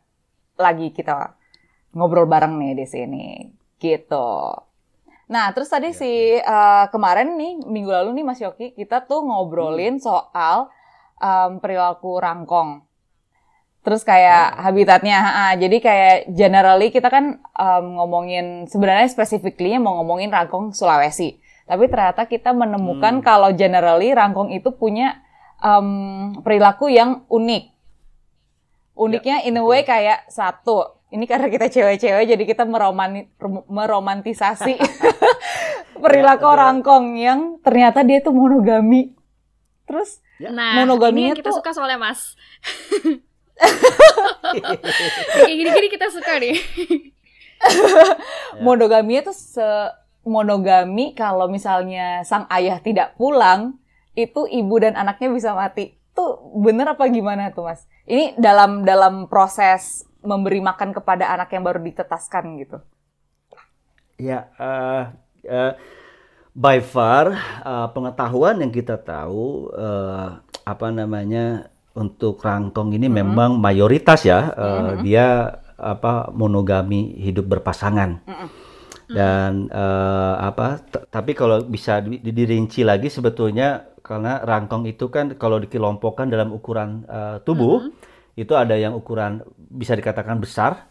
lagi 0.58 0.90
kita 0.90 1.39
ngobrol 1.96 2.26
bareng 2.30 2.58
nih 2.60 2.72
di 2.78 2.86
sini, 2.86 3.26
gitu. 3.82 4.54
Nah, 5.30 5.54
terus 5.54 5.70
tadi 5.70 5.94
si 5.94 6.36
eh, 6.36 6.84
kemarin 6.90 7.38
nih 7.38 7.62
minggu 7.62 7.90
lalu 7.90 8.18
nih 8.18 8.24
Mas 8.26 8.42
Yoki 8.42 8.74
kita 8.74 9.06
tuh 9.06 9.22
ngobrolin 9.22 10.02
soal 10.02 10.66
em, 11.22 11.62
perilaku 11.62 12.18
rangkong. 12.18 12.82
Terus 13.80 14.04
kayak 14.04 14.60
habitatnya, 14.60 15.18
ha, 15.24 15.44
jadi 15.56 15.80
kayak 15.80 16.16
generally 16.36 16.92
kita 16.92 17.08
kan 17.08 17.38
em, 17.40 17.86
ngomongin 17.96 18.66
sebenarnya 18.68 19.08
specifically 19.08 19.72
mau 19.78 20.02
ngomongin 20.02 20.34
rangkong 20.34 20.74
Sulawesi. 20.74 21.38
Tapi 21.64 21.86
ternyata 21.86 22.26
kita 22.26 22.50
menemukan 22.50 23.22
kalau 23.22 23.54
generally 23.54 24.10
rangkong 24.10 24.50
itu 24.50 24.74
punya 24.74 25.22
em, 25.62 26.34
perilaku 26.42 26.90
yang 26.90 27.22
unik. 27.30 27.70
Uniknya 28.98 29.46
in 29.48 29.56
a 29.56 29.64
way 29.64 29.86
kayak 29.86 30.28
satu, 30.28 30.99
ini 31.10 31.24
karena 31.24 31.46
kita 31.46 31.66
cewek-cewek 31.66 32.24
jadi 32.26 32.44
kita 32.44 32.62
meromani, 32.64 33.26
meromantisasi 33.66 34.78
perilaku 36.02 36.42
Ya, 36.42 36.48
betul. 36.48 36.60
rangkong 36.60 37.06
yang 37.14 37.40
ternyata 37.60 38.00
dia 38.00 38.18
tuh 38.18 38.32
monogami. 38.32 39.12
Terus 39.84 40.18
Ya. 40.36 40.48
Nah, 40.48 40.72
Monogaminya 40.72 41.20
ini 41.20 41.28
yang 41.28 41.36
kita 41.36 41.52
tuh- 41.52 41.60
suka 41.60 41.76
soalnya 41.76 42.00
Mas. 42.00 42.32
Kayak 45.36 45.52
gini-gini 45.52 45.88
kita 45.90 46.08
suka 46.08 46.40
nih. 46.40 46.56
Ya. 47.60 48.16
monogami 48.56 49.20
itu 49.20 49.36
se 49.36 49.60
monogami 50.24 51.12
kalau 51.12 51.44
misalnya 51.44 52.24
sang 52.24 52.48
ayah 52.48 52.80
tidak 52.80 53.12
pulang 53.14 53.76
itu 54.14 54.48
ibu 54.48 54.80
dan 54.80 54.96
anaknya 54.96 55.28
bisa 55.28 55.52
mati. 55.52 55.92
Tuh 56.10 56.40
bener 56.56 56.88
apa 56.88 57.04
gimana 57.06 57.52
tuh 57.52 57.68
Mas? 57.68 57.84
Ini 58.04 58.32
dalam 58.36 58.82
dalam 58.82 59.28
proses 59.28 60.08
memberi 60.22 60.60
makan 60.60 60.90
kepada 60.96 61.32
anak 61.34 61.52
yang 61.54 61.64
baru 61.64 61.80
ditetaskan 61.80 62.44
gitu. 62.62 62.78
Ya, 64.20 64.52
eh, 64.60 65.02
eh, 65.48 65.72
by 66.52 66.78
far 66.84 67.32
eh, 67.64 67.88
pengetahuan 67.94 68.60
yang 68.60 68.72
kita 68.72 69.00
tahu 69.00 69.72
eh, 69.72 70.28
apa 70.68 70.86
namanya 70.92 71.72
untuk 71.96 72.38
rangkong 72.44 72.94
ini 72.94 73.08
memang 73.10 73.56
mayoritas 73.58 74.22
ya 74.28 74.52
eh, 74.52 74.90
dia 75.00 75.26
apa 75.80 76.28
monogami 76.36 77.16
hidup 77.16 77.48
berpasangan. 77.48 78.20
Dan 79.10 79.66
eh, 79.72 80.34
apa 80.38 80.78
tapi 81.10 81.34
kalau 81.34 81.64
bisa 81.66 81.98
di- 82.04 82.22
di- 82.22 82.30
dirinci 82.30 82.86
lagi 82.86 83.10
sebetulnya 83.10 83.90
karena 84.06 84.38
rangkong 84.44 84.86
itu 84.86 85.10
kan 85.10 85.34
kalau 85.34 85.58
dikelompokkan 85.58 86.30
dalam 86.30 86.54
ukuran 86.54 87.02
eh, 87.08 87.36
tubuh 87.42 87.90
itu 88.40 88.56
ada 88.56 88.72
yang 88.72 88.96
ukuran 88.96 89.44
bisa 89.52 89.92
dikatakan 89.92 90.40
besar 90.40 90.88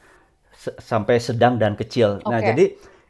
se- 0.54 0.78
sampai 0.78 1.18
sedang 1.18 1.58
dan 1.58 1.74
kecil. 1.74 2.22
Nah, 2.30 2.38
Oke. 2.38 2.48
jadi 2.54 2.66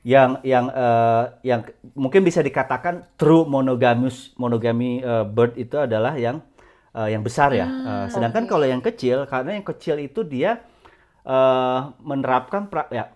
yang 0.07 0.39
yang 0.47 0.71
eh, 0.71 1.23
yang 1.43 1.61
mungkin 1.91 2.23
bisa 2.23 2.39
dikatakan 2.39 3.03
true 3.19 3.43
monogamous 3.43 4.31
monogamy 4.39 5.03
eh, 5.03 5.25
bird 5.27 5.59
itu 5.59 5.75
adalah 5.75 6.15
yang 6.15 6.39
eh, 6.95 7.11
yang 7.11 7.19
besar 7.19 7.51
ya. 7.51 7.67
Eh, 7.67 8.05
sedangkan 8.07 8.47
kalau 8.47 8.63
yang 8.63 8.79
kecil 8.79 9.27
karena 9.27 9.59
yang 9.59 9.65
kecil 9.67 9.99
itu 9.99 10.23
dia 10.23 10.63
eh, 11.27 11.79
menerapkan 11.99 12.71
pra- 12.71 12.87
ya 12.89 13.11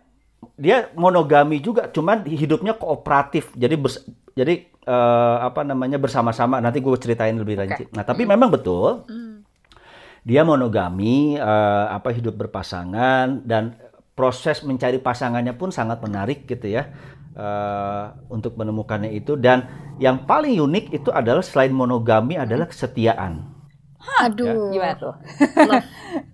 dia 0.59 0.91
monogami 0.99 1.63
juga 1.63 1.87
cuman 1.87 2.27
hidupnya 2.27 2.75
kooperatif. 2.75 3.55
Jadi 3.55 3.75
bers- 3.79 4.03
jadi 4.35 4.67
eh, 4.67 5.37
apa 5.39 5.63
namanya 5.63 5.95
bersama-sama. 5.95 6.59
Nanti 6.59 6.83
gue 6.83 6.91
ceritain 6.99 7.31
lebih 7.39 7.63
lanjut. 7.63 7.87
Nah, 7.95 8.03
tapi 8.03 8.27
memang 8.27 8.51
betul 8.51 9.07
dia 10.23 10.47
monogami, 10.47 11.35
eh, 11.35 11.85
apa 11.91 12.15
hidup 12.15 12.39
berpasangan 12.39 13.43
dan 13.43 13.75
proses 14.15 14.63
mencari 14.63 15.03
pasangannya 15.03 15.51
pun 15.57 15.73
sangat 15.73 15.99
menarik 15.99 16.47
gitu 16.47 16.69
ya 16.69 16.87
eh, 17.35 18.05
untuk 18.31 18.55
menemukannya 18.55 19.11
itu 19.11 19.35
dan 19.35 19.67
yang 19.99 20.23
paling 20.23 20.55
unik 20.57 20.95
itu 20.95 21.09
adalah 21.11 21.43
selain 21.43 21.75
monogami 21.75 22.39
adalah 22.39 22.65
kesetiaan. 22.71 23.51
Aduh. 24.19 24.71
Gimana 24.71 24.95
tuh? 24.99 25.15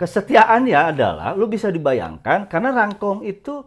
Kesetiaannya 0.01 0.79
adalah 0.96 1.38
lu 1.38 1.46
bisa 1.46 1.69
dibayangkan 1.69 2.50
karena 2.50 2.74
rangkong 2.74 3.22
itu 3.25 3.62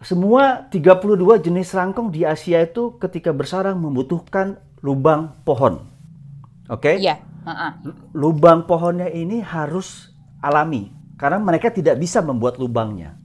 semua 0.00 0.64
32 0.72 1.44
jenis 1.44 1.76
rangkong 1.76 2.08
di 2.08 2.24
Asia 2.24 2.64
itu 2.64 2.96
ketika 2.96 3.36
bersarang 3.36 3.76
membutuhkan 3.76 4.56
lubang 4.80 5.36
pohon. 5.44 5.84
Oke? 6.72 6.96
Iya. 6.96 7.20
Lubang 8.12 8.68
pohonnya 8.68 9.08
ini 9.08 9.40
harus 9.40 10.12
alami 10.44 10.92
karena 11.20 11.36
mereka 11.36 11.68
tidak 11.68 12.00
bisa 12.00 12.24
membuat 12.24 12.56
lubangnya. 12.56 13.16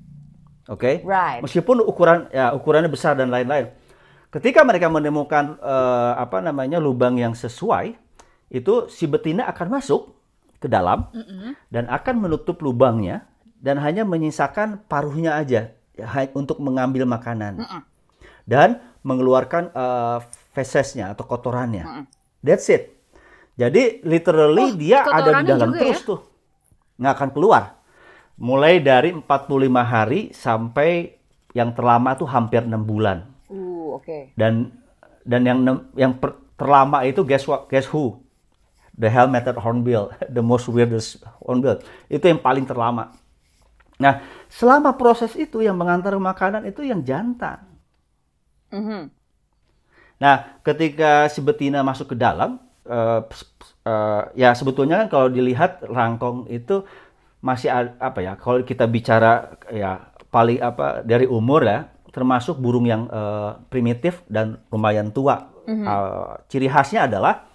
Oke? 0.67 1.05
Right. 1.05 1.45
Meskipun 1.45 1.85
ukuran 1.85 2.27
ya 2.33 2.51
ukurannya 2.51 2.89
besar 2.89 3.15
dan 3.15 3.29
lain-lain. 3.29 3.71
Ketika 4.33 4.67
mereka 4.67 4.91
menemukan 4.91 5.55
eh, 5.61 6.13
apa 6.19 6.43
namanya 6.43 6.81
lubang 6.81 7.15
yang 7.15 7.31
sesuai, 7.31 7.95
itu 8.51 8.73
si 8.91 9.07
betina 9.07 9.47
akan 9.47 9.79
masuk 9.79 10.11
ke 10.59 10.67
dalam 10.67 11.07
dan 11.71 11.87
akan 11.87 12.15
menutup 12.27 12.59
lubangnya 12.59 13.23
dan 13.61 13.79
hanya 13.79 14.03
menyisakan 14.03 14.83
paruhnya 14.89 15.37
aja 15.37 15.71
ya, 15.95 16.07
untuk 16.35 16.59
mengambil 16.59 17.07
makanan 17.07 17.63
dan 18.43 18.83
mengeluarkan 19.05 19.71
eh, 19.71 20.19
fesesnya 20.51 21.15
atau 21.15 21.23
kotorannya. 21.23 22.09
That's 22.43 22.67
it. 22.67 22.94
Jadi 23.55 24.03
literally 24.03 24.65
Oh, 24.67 24.75
dia 24.75 24.99
ada 25.07 25.31
di 25.39 25.47
dalam 25.47 25.71
terus 25.71 26.03
ya? 26.03 26.07
tuh. 26.07 26.19
Nggak 26.99 27.13
akan 27.15 27.29
keluar. 27.31 27.63
Mulai 28.35 28.83
dari 28.83 29.15
45 29.15 29.23
hari 29.83 30.35
sampai 30.35 31.15
yang 31.55 31.71
terlama 31.71 32.19
tuh 32.19 32.27
hampir 32.27 32.67
6 32.67 32.83
bulan. 32.83 33.23
Uh, 33.47 33.95
oke. 33.95 34.35
Dan 34.35 34.75
dan 35.23 35.41
yang 35.47 35.59
yang 35.95 36.19
per- 36.19 36.35
terlama 36.59 37.07
itu 37.07 37.23
guess 37.23 37.47
what? 37.47 37.71
Guess 37.71 37.87
who? 37.95 38.19
The 38.95 39.07
helmeted 39.07 39.55
hornbill, 39.59 40.11
the 40.35 40.43
most 40.43 40.67
weirdest 40.67 41.23
hornbill. 41.39 41.79
Itu 42.11 42.27
yang 42.27 42.43
paling 42.43 42.67
terlama. 42.67 43.15
Nah, 43.95 44.19
selama 44.51 44.99
proses 44.99 45.31
itu 45.39 45.63
yang 45.63 45.79
mengantar 45.79 46.11
makanan 46.19 46.67
itu 46.67 46.83
yang 46.83 46.99
jantan. 47.07 47.63
Mhm. 48.75 49.07
Nah, 50.19 50.59
ketika 50.63 51.31
si 51.31 51.39
betina 51.39 51.79
masuk 51.83 52.11
ke 52.11 52.15
dalam, 52.19 52.59
eh, 52.85 54.21
ya 54.37 54.49
sebetulnya 54.53 55.05
kan 55.05 55.07
kalau 55.09 55.27
dilihat 55.29 55.85
rangkong 55.85 56.49
itu 56.49 56.85
masih 57.41 57.69
apa 58.01 58.19
ya? 58.21 58.33
Kalau 58.37 58.65
kita 58.65 58.89
bicara 58.89 59.57
ya 59.69 60.09
paling 60.33 60.57
apa 60.61 61.05
dari 61.05 61.29
umur 61.29 61.65
ya, 61.65 61.89
termasuk 62.09 62.57
burung 62.57 62.85
yang 62.85 63.05
eh, 63.09 63.51
primitif 63.69 64.21
dan 64.29 64.61
lumayan 64.71 65.11
tua. 65.13 65.51
Eh, 65.65 66.31
ciri 66.49 66.69
khasnya 66.69 67.09
adalah 67.09 67.45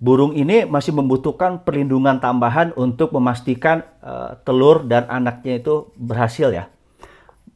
burung 0.00 0.32
ini 0.32 0.64
masih 0.64 0.96
membutuhkan 0.96 1.60
perlindungan 1.64 2.16
tambahan 2.20 2.72
untuk 2.76 3.12
memastikan 3.12 3.84
eh, 4.00 4.36
telur 4.44 4.84
dan 4.88 5.04
anaknya 5.08 5.60
itu 5.60 5.92
berhasil 6.00 6.48
ya. 6.52 6.68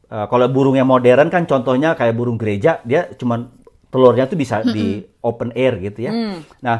Eh, 0.05 0.25
kalau 0.29 0.45
burung 0.49 0.77
yang 0.77 0.85
modern 0.85 1.33
kan 1.33 1.49
contohnya 1.49 1.97
kayak 1.97 2.13
burung 2.13 2.37
gereja, 2.37 2.77
dia 2.85 3.09
cuman 3.17 3.49
telurnya 3.89 4.29
tuh 4.29 4.37
bisa 4.37 4.61
di 4.61 5.01
open 5.25 5.49
air 5.57 5.81
gitu 5.81 6.05
ya. 6.05 6.11
Nah, 6.61 6.77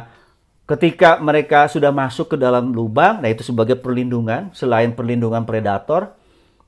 ketika 0.66 1.22
mereka 1.22 1.70
sudah 1.70 1.94
masuk 1.94 2.34
ke 2.34 2.36
dalam 2.36 2.74
lubang, 2.74 3.22
nah 3.22 3.30
itu 3.30 3.46
sebagai 3.46 3.78
perlindungan, 3.78 4.50
selain 4.50 4.92
perlindungan 4.92 5.46
predator, 5.46 6.10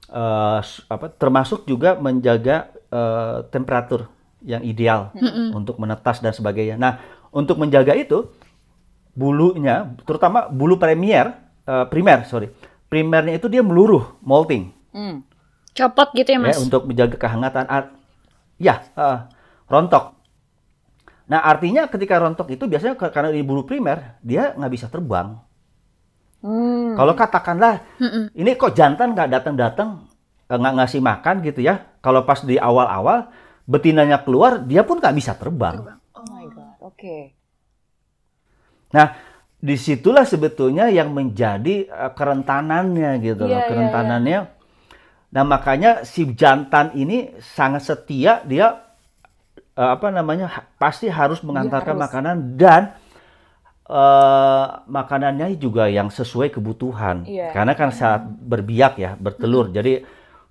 eh, 0.09 0.61
apa, 0.65 1.07
termasuk 1.19 1.67
juga 1.67 1.99
menjaga 1.99 2.71
eh, 2.89 3.45
temperatur 3.53 4.09
yang 4.41 4.65
ideal 4.65 5.13
untuk 5.53 5.77
menetas 5.77 6.25
dan 6.25 6.33
sebagainya. 6.33 6.81
Nah, 6.81 6.97
untuk 7.35 7.61
menjaga 7.61 7.93
itu, 7.93 8.33
bulunya, 9.13 9.93
terutama 10.07 10.47
bulu 10.49 10.79
premier, 10.79 11.35
eh, 11.67 11.85
primer, 11.91 12.25
sorry, 12.25 12.49
primernya 12.89 13.37
itu 13.37 13.51
dia 13.51 13.61
meluruh, 13.61 14.17
molting 14.25 14.73
Hmm. 14.89 15.21
Copot 15.77 16.11
gitu 16.17 16.33
ya, 16.33 16.41
Mas. 16.41 16.57
ya 16.57 16.65
untuk 16.65 16.89
menjaga 16.89 17.15
kehangatan 17.21 17.69
ar- 17.69 17.93
ya 18.59 18.83
eh, 18.97 19.19
rontok 19.69 20.18
nah 21.29 21.41
artinya 21.45 21.83
ketika 21.93 22.17
rontok 22.23 22.49
itu 22.57 22.65
biasanya 22.73 22.95
karena 22.97 23.31
di 23.33 23.43
bulu 23.45 23.63
primer 23.69 24.17
dia 24.25 24.57
nggak 24.57 24.73
bisa 24.75 24.87
terbang 24.89 25.29
Hmm. 26.39 26.95
kalau 26.95 27.19
katakanlah 27.19 27.83
Mm-mm. 27.99 28.31
ini 28.39 28.55
kok 28.55 28.71
jantan 28.79 29.11
nggak 29.11 29.27
datang-datang 29.35 30.07
eh, 30.47 30.55
nggak 30.55 30.75
ngasih 30.79 31.01
makan 31.03 31.37
gitu 31.43 31.61
ya 31.67 31.75
kalau 31.99 32.23
pas 32.23 32.47
di 32.47 32.55
awal-awal 32.55 33.27
betinanya 33.67 34.23
keluar 34.23 34.63
dia 34.63 34.87
pun 34.87 35.03
nggak 35.03 35.17
bisa 35.19 35.35
terbang 35.35 35.83
Oh 36.15 36.23
my 36.31 36.47
god. 36.55 36.75
Oke. 36.79 37.35
nah 38.89 39.13
di 39.59 39.75
situlah 39.75 40.23
sebetulnya 40.23 40.87
yang 40.89 41.11
menjadi 41.13 41.77
eh, 41.91 42.13
kerentanannya 42.15 43.11
gitu 43.21 43.45
Iya, 43.45 43.51
loh 43.51 43.63
iya, 43.63 43.69
kerentanannya 43.69 44.41
nah 45.29 45.45
makanya 45.45 45.91
si 46.09 46.25
jantan 46.33 46.97
ini 46.97 47.37
sangat 47.43 47.85
setia 47.85 48.41
dia 48.49 48.88
eh, 49.79 49.91
apa 49.95 50.11
namanya 50.11 50.47
ha- 50.51 50.67
pasti 50.77 51.07
harus 51.07 51.39
mengantarkan 51.47 51.95
harus. 51.95 52.05
makanan 52.11 52.37
dan 52.59 52.83
eh, 53.87 54.67
makanannya 54.91 55.55
juga 55.57 55.87
yang 55.87 56.11
sesuai 56.11 56.51
kebutuhan. 56.51 57.23
Iya. 57.25 57.55
karena 57.55 57.73
kan 57.79 57.95
saat 57.95 58.27
berbiak 58.27 58.99
ya 58.99 59.15
bertelur. 59.15 59.71
Jadi 59.71 60.03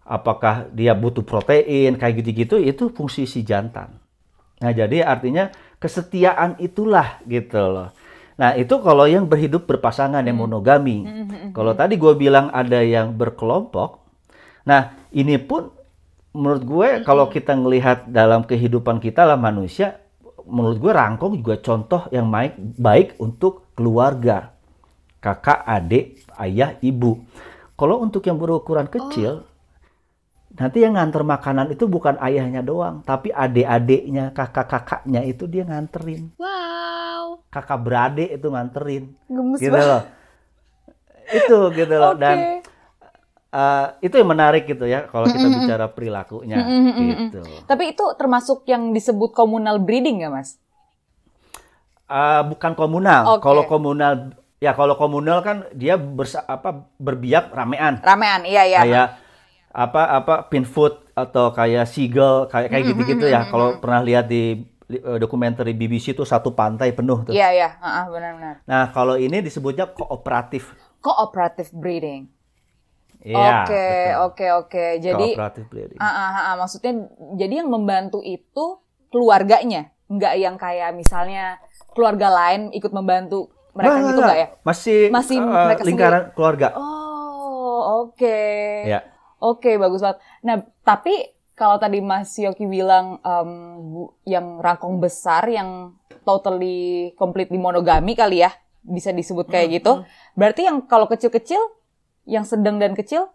apakah 0.08 0.72
dia 0.72 0.96
butuh 0.96 1.22
protein 1.28 2.00
kayak 2.00 2.24
gitu-gitu 2.24 2.56
itu 2.64 2.88
fungsi 2.96 3.28
si 3.28 3.44
jantan. 3.44 3.92
Nah 4.64 4.72
jadi 4.72 5.04
artinya 5.04 5.52
kesetiaan 5.78 6.56
itulah 6.58 7.20
gitu 7.28 7.60
loh. 7.60 7.90
Nah 8.40 8.56
itu 8.56 8.80
kalau 8.80 9.06
yang 9.10 9.28
berhidup 9.28 9.68
berpasangan 9.68 10.24
yang 10.24 10.40
monogami. 10.40 11.04
Kalau 11.52 11.74
tadi 11.76 12.00
gue 12.00 12.14
bilang 12.16 12.48
ada 12.50 12.80
yang 12.82 13.12
berkelompok 13.14 14.08
nah 14.68 15.00
ini 15.16 15.40
pun 15.40 15.72
menurut 16.36 16.64
gue 16.64 16.90
kalau 17.04 17.28
kita 17.32 17.56
ngelihat 17.56 18.08
dalam 18.10 18.44
kehidupan 18.44 19.00
kita 19.04 19.24
lah 19.24 19.40
manusia 19.40 20.02
menurut 20.48 20.80
gue 20.80 20.92
rangkong 20.92 21.40
juga 21.40 21.60
contoh 21.60 22.08
yang 22.10 22.28
baik 22.32 22.56
baik 22.80 23.08
untuk 23.20 23.68
keluarga. 23.76 24.56
Kakak 25.18 25.66
adik 25.66 26.24
ayah 26.40 26.78
ibu. 26.80 27.26
Kalau 27.76 28.00
untuk 28.00 28.24
yang 28.26 28.40
berukuran 28.40 28.88
kecil 28.88 29.44
nanti 30.58 30.82
yang 30.82 30.96
nganter 30.96 31.22
makanan 31.22 31.76
itu 31.76 31.86
bukan 31.86 32.18
ayahnya 32.18 32.66
doang 32.66 33.06
tapi 33.06 33.30
adik-adiknya 33.30 34.32
kakak-kakaknya 34.32 35.22
itu 35.28 35.46
dia 35.46 35.68
nganterin. 35.68 36.34
Wow. 36.40 37.44
kakak 37.52 37.80
beradik 37.82 38.30
itu 38.32 38.48
nganterin. 38.48 39.04
Gemes 39.28 39.60
gitu 39.60 39.74
banget. 39.74 39.90
loh 39.90 40.04
itu 41.32 41.58
gitu 41.76 41.96
loh. 42.00 42.14
Dan 42.16 42.64
uh, 43.52 43.96
itu 44.00 44.16
yang 44.16 44.30
menarik 44.30 44.68
gitu 44.68 44.84
ya 44.84 45.08
kalau 45.08 45.28
kita 45.28 45.48
bicara 45.48 45.86
perilakunya 45.92 46.58
gitu 47.24 47.42
Tapi 47.66 47.96
itu 47.96 48.06
termasuk 48.16 48.68
yang 48.68 48.92
disebut 48.92 49.32
communal 49.32 49.80
breeding 49.80 50.24
nggak, 50.24 50.34
Mas? 50.34 50.60
Uh, 52.08 52.40
bukan 52.56 52.72
komunal 52.72 53.36
Oke. 53.36 53.44
kalau 53.44 53.68
komunal 53.68 54.32
ya 54.64 54.72
kalau 54.72 54.96
komunal 54.96 55.44
kan 55.44 55.68
dia 55.76 56.00
bersa, 56.00 56.40
apa 56.48 56.88
berbiak 56.96 57.52
ramean 57.52 58.00
Ramean, 58.00 58.48
iya 58.48 58.64
iya. 58.64 58.80
kayak 58.80 59.08
apa 59.76 60.02
apa 60.16 60.36
pinfoot 60.48 61.04
atau 61.12 61.52
kayak 61.52 61.84
seagull 61.84 62.48
kayak 62.48 62.72
kayak 62.72 62.84
gitu-gitu 62.96 63.28
ya 63.28 63.52
kalau 63.52 63.84
pernah 63.84 64.00
lihat 64.00 64.32
di 64.32 64.64
eh, 64.88 65.18
dokumenter 65.20 65.68
BBC 65.76 66.16
itu 66.16 66.24
satu 66.24 66.56
pantai 66.56 66.96
penuh 66.96 67.28
tuh 67.28 67.36
Iya 67.36 67.52
iya, 67.52 67.70
Heeh, 67.76 68.06
benar-benar. 68.08 68.56
nah 68.64 68.88
kalau 68.96 69.20
ini 69.20 69.44
disebutnya 69.44 69.92
kooperatif 69.92 70.72
Cooperative 71.04 71.76
breeding. 71.76 72.32
Iya, 73.26 73.66
Oke, 73.66 73.90
oke, 74.24 74.46
oke. 74.66 74.86
Jadi 75.02 75.34
ah, 75.98 76.06
ah, 76.06 76.30
ah. 76.52 76.56
maksudnya 76.56 76.94
jadi 77.34 77.66
yang 77.66 77.70
membantu 77.74 78.22
itu 78.22 78.80
keluarganya, 79.10 79.90
nggak 80.08 80.34
yang 80.38 80.56
kayak 80.56 80.94
misalnya 80.94 81.58
keluarga 81.98 82.30
lain 82.30 82.70
ikut 82.72 82.94
membantu 82.94 83.50
mereka 83.74 83.98
Nggak, 83.98 84.08
gitu 84.10 84.22
nggak, 84.22 84.38
ya? 84.38 84.48
Masih, 84.62 85.00
Masih 85.10 85.38
eh, 85.42 85.66
mereka 85.66 85.84
lingkaran 85.86 86.24
keluarga. 86.34 86.68
Oh, 86.78 88.06
oke. 88.06 88.40
Ya. 88.86 89.06
Oke, 89.38 89.78
bagus 89.78 90.02
banget. 90.02 90.18
Nah, 90.42 90.66
tapi 90.82 91.14
kalau 91.54 91.78
tadi 91.78 92.02
Mas 92.02 92.34
Yoki 92.38 92.66
bilang 92.66 93.22
bu- 93.82 94.14
yang 94.26 94.62
rangkong 94.62 94.98
besar 94.98 95.46
yang 95.50 95.94
totally 96.26 97.14
completely 97.18 97.62
monogami 97.62 98.18
kali 98.18 98.42
ya, 98.42 98.54
bisa 98.82 99.14
disebut 99.14 99.46
kayak 99.50 99.82
gitu. 99.82 100.06
Berarti 100.34 100.66
yang 100.66 100.86
kalau 100.86 101.06
kecil-kecil, 101.06 101.62
yang 102.28 102.46
sedang 102.46 102.78
dan 102.82 102.94
kecil, 102.94 103.32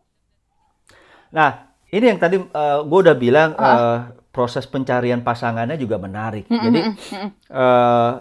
Nah, 1.33 1.50
ini 1.88 2.05
yang 2.12 2.20
tadi 2.20 2.37
gue 2.88 2.98
udah 3.05 3.16
bilang 3.16 3.50
Ah. 3.57 3.64
eh, 3.64 3.98
proses 4.33 4.64
pencarian 4.64 5.20
pasangannya 5.20 5.76
juga 5.76 5.96
menarik. 6.00 6.48
Jadi 6.48 6.81
eh, 7.52 8.12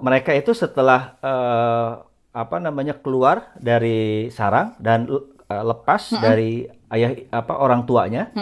mereka 0.00 0.32
itu 0.32 0.52
setelah 0.56 1.16
eh, 1.20 1.90
apa 2.32 2.56
namanya 2.56 2.96
keluar 2.96 3.52
dari 3.60 4.28
sarang 4.32 4.72
dan 4.80 5.08
eh, 5.48 5.64
lepas 5.64 6.02
dari 6.16 6.64
ayah 6.92 7.12
apa 7.32 7.56
orang 7.60 7.84
tuanya, 7.84 8.32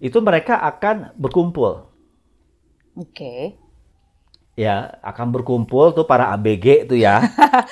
itu 0.00 0.18
mereka 0.20 0.60
akan 0.60 1.12
berkumpul. 1.16 1.88
oke, 2.96 3.32
Ya, 4.58 5.00
akan 5.00 5.32
berkumpul 5.32 5.96
tuh 5.96 6.04
para 6.04 6.28
ABG 6.36 6.84
tuh 6.90 6.98
ya. 7.00 7.16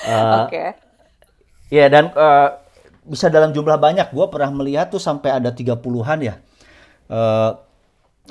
Eh, 0.09 0.45
oke, 0.47 0.65
Ya 1.69 1.87
dan 1.93 2.13
eh, 2.17 2.49
bisa 3.09 3.33
dalam 3.33 3.51
jumlah 3.57 3.81
banyak. 3.81 4.13
Gua 4.13 4.29
pernah 4.29 4.53
melihat 4.53 4.93
tuh 4.93 5.01
sampai 5.01 5.41
ada 5.41 5.51
30-an 5.51 6.19
ya 6.21 6.35
eh, 7.09 7.51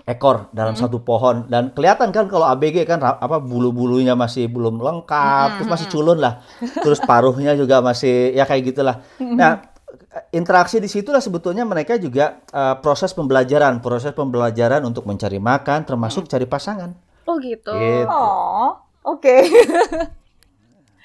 ekor 0.06 0.54
dalam 0.54 0.78
satu 0.78 1.02
pohon 1.02 1.50
dan 1.50 1.74
kelihatan 1.74 2.14
kan 2.14 2.30
kalau 2.30 2.46
ABG 2.54 2.86
kan 2.86 3.02
apa 3.02 3.42
bulu-bulunya 3.42 4.14
masih 4.14 4.46
belum 4.46 4.78
lengkap, 4.78 5.58
terus 5.58 5.70
masih 5.70 5.88
culun 5.90 6.22
lah. 6.22 6.46
Terus 6.86 7.02
paruhnya 7.02 7.58
juga 7.58 7.82
masih 7.82 8.38
ya 8.38 8.46
kayak 8.46 8.64
gitulah. 8.72 9.02
Nah, 9.18 9.66
interaksi 10.30 10.78
di 10.78 10.86
situlah 10.86 11.20
sebetulnya 11.20 11.66
mereka 11.66 11.98
juga 11.98 12.46
eh, 12.54 12.76
proses 12.78 13.12
pembelajaran, 13.18 13.82
proses 13.82 14.14
pembelajaran 14.14 14.86
untuk 14.86 15.10
mencari 15.10 15.42
makan 15.42 15.84
termasuk 15.84 16.30
cari 16.30 16.46
pasangan. 16.46 16.94
Oh 17.28 17.36
gitu. 17.42 17.74
Gitu. 17.74 18.08
oh, 18.08 18.78
oke. 19.04 19.36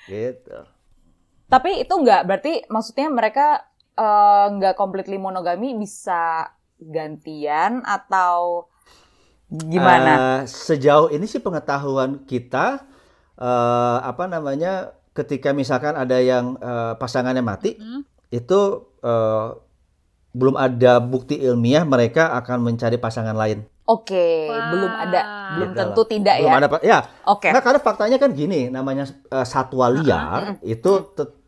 Gitu. 0.02 0.58
Tapi 1.52 1.84
itu 1.84 1.92
nggak 1.92 2.24
berarti 2.24 2.52
maksudnya 2.72 3.12
mereka 3.12 3.60
eh, 3.92 4.46
nggak 4.56 4.72
completely 4.72 5.20
monogami 5.20 5.76
bisa 5.76 6.48
gantian 6.80 7.84
atau 7.84 8.66
gimana? 9.52 10.12
Eh, 10.16 10.40
sejauh 10.48 11.12
ini 11.12 11.28
sih 11.28 11.44
pengetahuan 11.44 12.24
kita 12.24 12.88
eh, 13.36 13.98
apa 14.00 14.24
namanya 14.24 14.96
ketika 15.12 15.52
misalkan 15.52 15.92
ada 15.92 16.16
yang 16.24 16.56
eh, 16.56 16.96
pasangannya 16.96 17.44
mati 17.44 17.76
itu 18.32 18.60
eh, 19.04 19.48
belum 20.32 20.56
ada 20.56 20.96
bukti 21.04 21.36
ilmiah 21.36 21.84
mereka 21.84 22.32
akan 22.40 22.64
mencari 22.64 22.96
pasangan 22.96 23.36
lain. 23.36 23.68
Oke, 23.82 24.48
Wah. 24.48 24.72
belum 24.72 24.92
ada, 24.94 25.20
belum 25.58 25.70
Gitu 25.74 25.80
tentu 25.84 26.02
tidak 26.08 26.34
belum 26.40 26.48
ya. 26.54 26.58
ada 26.62 26.68
ya. 26.80 26.98
Oke. 27.28 27.50
Nah, 27.50 27.60
karena 27.60 27.80
faktanya 27.82 28.16
kan 28.16 28.30
gini, 28.32 28.70
namanya 28.72 29.04
eh, 29.10 29.44
satwa 29.44 29.90
liar 29.92 30.56
itu 30.64 31.12
tet- 31.12 31.34
ba- 31.34 31.41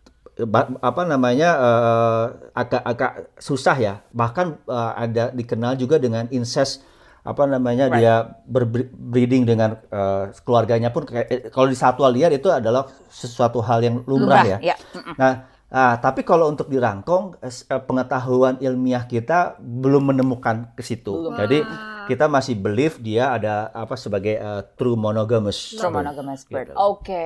apa 0.83 1.03
namanya 1.07 1.51
eh, 1.55 2.25
agak-agak 2.59 3.39
susah 3.39 3.77
ya. 3.79 3.95
Bahkan 4.11 4.47
eh, 4.67 4.93
ada 4.99 5.25
dikenal 5.31 5.79
juga 5.79 6.03
dengan 6.03 6.27
incest 6.35 6.83
apa 7.25 7.49
namanya 7.49 7.89
Right. 7.89 8.05
dia 8.05 8.15
berbreeding 8.45 9.49
dengan 9.49 9.81
eh, 9.89 10.25
keluarganya 10.45 10.93
pun 10.93 11.09
kayak 11.09 11.27
eh, 11.31 11.41
kalau 11.49 11.73
di 11.73 11.77
satwa 11.79 12.13
liar 12.13 12.29
itu 12.35 12.53
adalah 12.53 12.85
sesuatu 13.09 13.65
hal 13.65 13.81
yang 13.81 13.97
lumrah, 14.05 14.45
ya. 14.45 14.59
ya. 14.61 14.77
Mm-mm. 14.93 15.17
Nah, 15.17 15.33
ah, 15.73 15.97
tapi 15.97 16.21
kalau 16.21 16.53
untuk 16.53 16.69
dirangkong 16.69 17.41
eh, 17.41 17.81
pengetahuan 17.81 18.61
ilmiah 18.61 19.09
kita 19.09 19.57
belum 19.57 20.13
menemukan 20.13 20.77
ke 20.77 20.85
situ. 20.85 21.17
Belum. 21.17 21.33
Jadi 21.41 21.65
Wah. 21.65 22.05
kita 22.13 22.29
masih 22.29 22.61
believe 22.61 23.01
dia 23.01 23.33
ada 23.33 23.73
apa 23.73 23.97
sebagai 23.97 24.37
eh, 24.37 24.63
true 24.77 24.99
monogamous. 24.99 25.81
True 25.81 25.89
monogamous 25.95 26.45
bird. 26.45 26.75
Gitu. 26.75 26.77
Oke. 26.77 27.25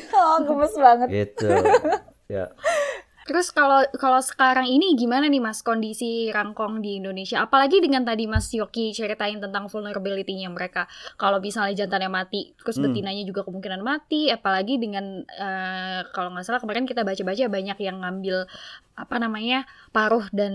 Oh, 0.16 0.40
gemes 0.40 0.72
banget. 0.72 1.08
Gitu. 1.12 1.52
ya. 2.28 2.50
Terus 3.24 3.56
kalau 3.56 3.80
kalau 3.96 4.20
sekarang 4.20 4.68
ini 4.68 4.92
gimana 5.00 5.32
nih 5.32 5.40
Mas 5.40 5.64
kondisi 5.64 6.28
rangkong 6.28 6.84
di 6.84 7.00
Indonesia? 7.00 7.40
Apalagi 7.40 7.80
dengan 7.80 8.04
tadi 8.04 8.28
Mas 8.28 8.52
Yoki 8.52 8.92
ceritain 8.92 9.40
tentang 9.40 9.64
vulnerability-nya 9.72 10.52
mereka. 10.52 10.84
Kalau 11.16 11.40
misalnya 11.40 11.72
jantannya 11.72 12.12
mati, 12.12 12.52
terus 12.60 12.76
Hmm. 12.76 12.92
betinanya 12.92 13.24
juga 13.24 13.48
kemungkinan 13.48 13.80
mati. 13.80 14.28
Apalagi 14.28 14.76
dengan 14.76 15.24
eh, 15.24 16.00
kalau 16.12 16.36
nggak 16.36 16.44
salah 16.44 16.60
kemarin 16.60 16.84
kita 16.84 17.00
baca-baca 17.00 17.48
banyak 17.48 17.78
yang 17.80 18.04
ngambil 18.04 18.44
apa 18.92 19.16
namanya 19.16 19.64
paruh 19.88 20.28
dan 20.28 20.52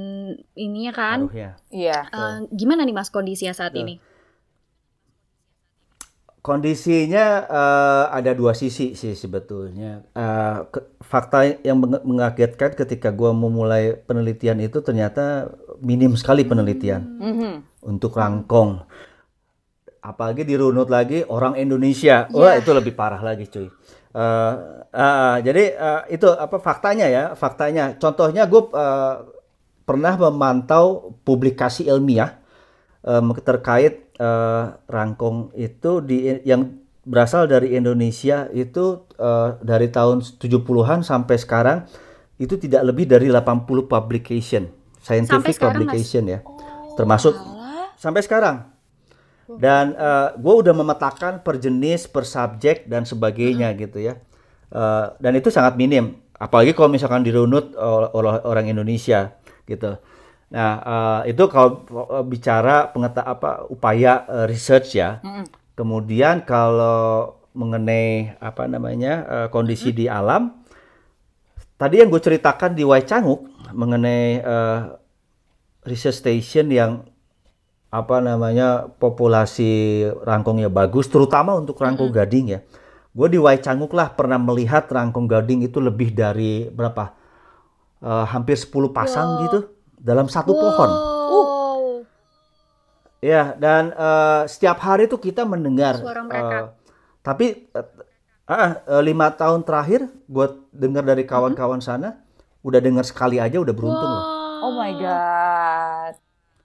ininya 0.53 0.93
kan. 0.93 1.25
Paruhnya. 1.25 1.57
Iya. 1.73 2.05
Eh, 2.05 2.37
gimana 2.53 2.85
nih 2.85 2.93
Mas 2.93 3.09
kondisinya 3.09 3.57
saat 3.57 3.73
Betul. 3.73 3.81
ini? 3.81 4.08
Kondisinya 6.49 7.45
eh, 7.45 8.05
ada 8.09 8.33
dua 8.33 8.57
sisi 8.57 8.97
sih 8.97 9.13
sebetulnya. 9.13 10.01
Eh, 10.17 10.57
ke- 10.73 10.97
fakta 11.05 11.45
yang 11.61 11.77
mengagetkan 11.77 12.73
ketika 12.73 13.13
gua 13.13 13.37
memulai 13.37 13.93
penelitian 13.93 14.57
itu 14.57 14.81
ternyata 14.81 15.53
minim 15.77 16.17
sekali 16.17 16.41
penelitian 16.41 17.05
Mhm. 17.05 17.53
untuk 17.85 18.17
rangkong. 18.17 18.81
Apalagi 20.01 20.41
dirunut 20.41 20.89
lagi 20.89 21.21
orang 21.21 21.53
Indonesia. 21.53 22.25
Wah, 22.33 22.57
Iya. 22.57 22.65
itu 22.65 22.71
lebih 22.73 22.97
parah 22.97 23.21
lagi, 23.21 23.45
cuy. 23.45 23.69
Eh, 24.09 24.53
eh, 24.89 25.35
jadi 25.45 25.63
eh, 25.77 26.01
itu 26.17 26.33
apa 26.33 26.57
faktanya 26.57 27.05
ya, 27.05 27.23
faktanya. 27.37 27.93
Contohnya 27.93 28.49
gue 28.49 28.73
pernah 29.85 30.13
memantau 30.17 31.13
publikasi 31.21 31.85
ilmiah 31.85 32.41
em, 33.01 33.33
terkait 33.37 34.08
eh, 34.19 34.65
rangkong 34.85 35.55
itu 35.55 36.03
di 36.03 36.43
yang 36.43 36.77
berasal 37.07 37.47
dari 37.47 37.73
Indonesia 37.73 38.51
itu 38.51 39.07
eh, 39.15 39.49
dari 39.63 39.87
tahun 39.89 40.21
70-an 40.21 41.01
sampai 41.01 41.35
sekarang 41.39 41.87
itu 42.37 42.55
tidak 42.55 42.83
lebih 42.87 43.07
dari 43.07 43.27
80 43.31 43.65
publication, 43.87 44.69
scientific 44.99 45.55
sekarang, 45.55 45.83
Mas? 45.83 45.91
publication 45.91 46.23
ya. 46.27 46.39
Termasuk 46.95 47.35
sampai 47.95 48.23
sekarang. 48.23 48.57
Dan 49.49 49.97
gue 50.37 50.55
udah 50.61 50.71
memetakan 50.71 51.41
per 51.41 51.57
jenis, 51.57 52.05
per 52.07 52.23
subjek 52.23 52.85
dan 52.85 53.03
sebagainya 53.03 53.73
gitu 53.75 53.99
ya. 53.99 54.21
Eh, 54.69 55.05
dan 55.17 55.33
itu 55.33 55.49
sangat 55.49 55.73
minim. 55.75 56.21
Apalagi 56.37 56.77
kalau 56.77 56.93
misalkan 56.93 57.25
dirunut 57.25 57.73
ol- 57.75 58.09
oleh 58.13 58.39
orang 58.45 58.69
Indonesia 58.69 59.33
gitu. 59.65 59.97
Nah 60.49 60.71
eh, 60.81 61.31
itu 61.31 61.45
kalau 61.45 61.85
eh, 62.09 62.25
bicara 62.25 62.89
pengeta 62.89 63.21
apa 63.21 63.69
upaya 63.69 64.25
eh, 64.25 64.45
research 64.49 64.97
ya. 64.97 65.21
Kemudian 65.77 66.43
kalau 66.43 67.39
mengenai 67.53 68.35
apa 68.37 68.65
namanya 68.65 69.13
eh, 69.25 69.47
kondisi 69.49 69.93
di 69.93 70.09
alam, 70.09 70.51
tadi 71.77 72.01
yang 72.01 72.09
gue 72.09 72.19
ceritakan 72.19 72.73
di 72.73 72.83
Waicanguk 72.83 73.45
mengenai 73.71 74.41
eh, 74.41 74.79
research 75.85 76.19
station 76.19 76.67
yang 76.73 77.05
apa 77.89 78.21
namanya 78.21 78.85
populasi 78.85 80.05
rangkongnya 80.21 80.69
bagus, 80.69 81.09
terutama 81.09 81.57
untuk 81.57 81.77
rangkong 81.81 82.13
gading 82.13 82.45
ya. 82.53 82.59
Gue 83.09 83.25
di 83.33 83.41
Waicanguk 83.41 83.89
lah 83.97 84.13
pernah 84.13 84.37
melihat 84.37 84.85
rangkong 84.85 85.25
gading 85.25 85.65
itu 85.65 85.81
lebih 85.81 86.13
dari 86.13 86.69
berapa? 86.69 87.17
Eh, 87.99 88.25
hampir 88.31 88.55
10 88.55 88.93
pasang 88.95 89.27
Wow. 89.35 89.41
gitu 89.43 89.59
dalam 89.99 90.25
satu 90.25 90.51
pohon. 90.51 90.89
Wow. 90.89 91.81
Ya, 93.19 93.51
dan 93.53 93.91
eh, 93.91 94.41
setiap 94.47 94.79
hari 94.79 95.05
tuh 95.05 95.19
kita 95.19 95.43
mendengar. 95.43 95.99
Suara 95.99 96.23
mereka. 96.23 96.55
eh, 96.55 96.65
tapi 97.19 97.45
eh, 97.67 97.87
ah, 98.47 98.79
eh, 98.79 99.03
lima 99.03 99.27
tahun 99.29 99.61
terakhir, 99.61 100.07
gue 100.07 100.47
dengar 100.71 101.03
dari 101.03 101.27
kawan-kawan 101.27 101.83
sana, 101.83 102.23
udah 102.63 102.79
dengar 102.79 103.03
sekali 103.03 103.35
aja 103.37 103.59
udah 103.59 103.75
beruntung 103.75 104.07
loh. 104.09 104.25
Oh 104.59 104.71
my 104.73 104.91
god. 104.95 106.13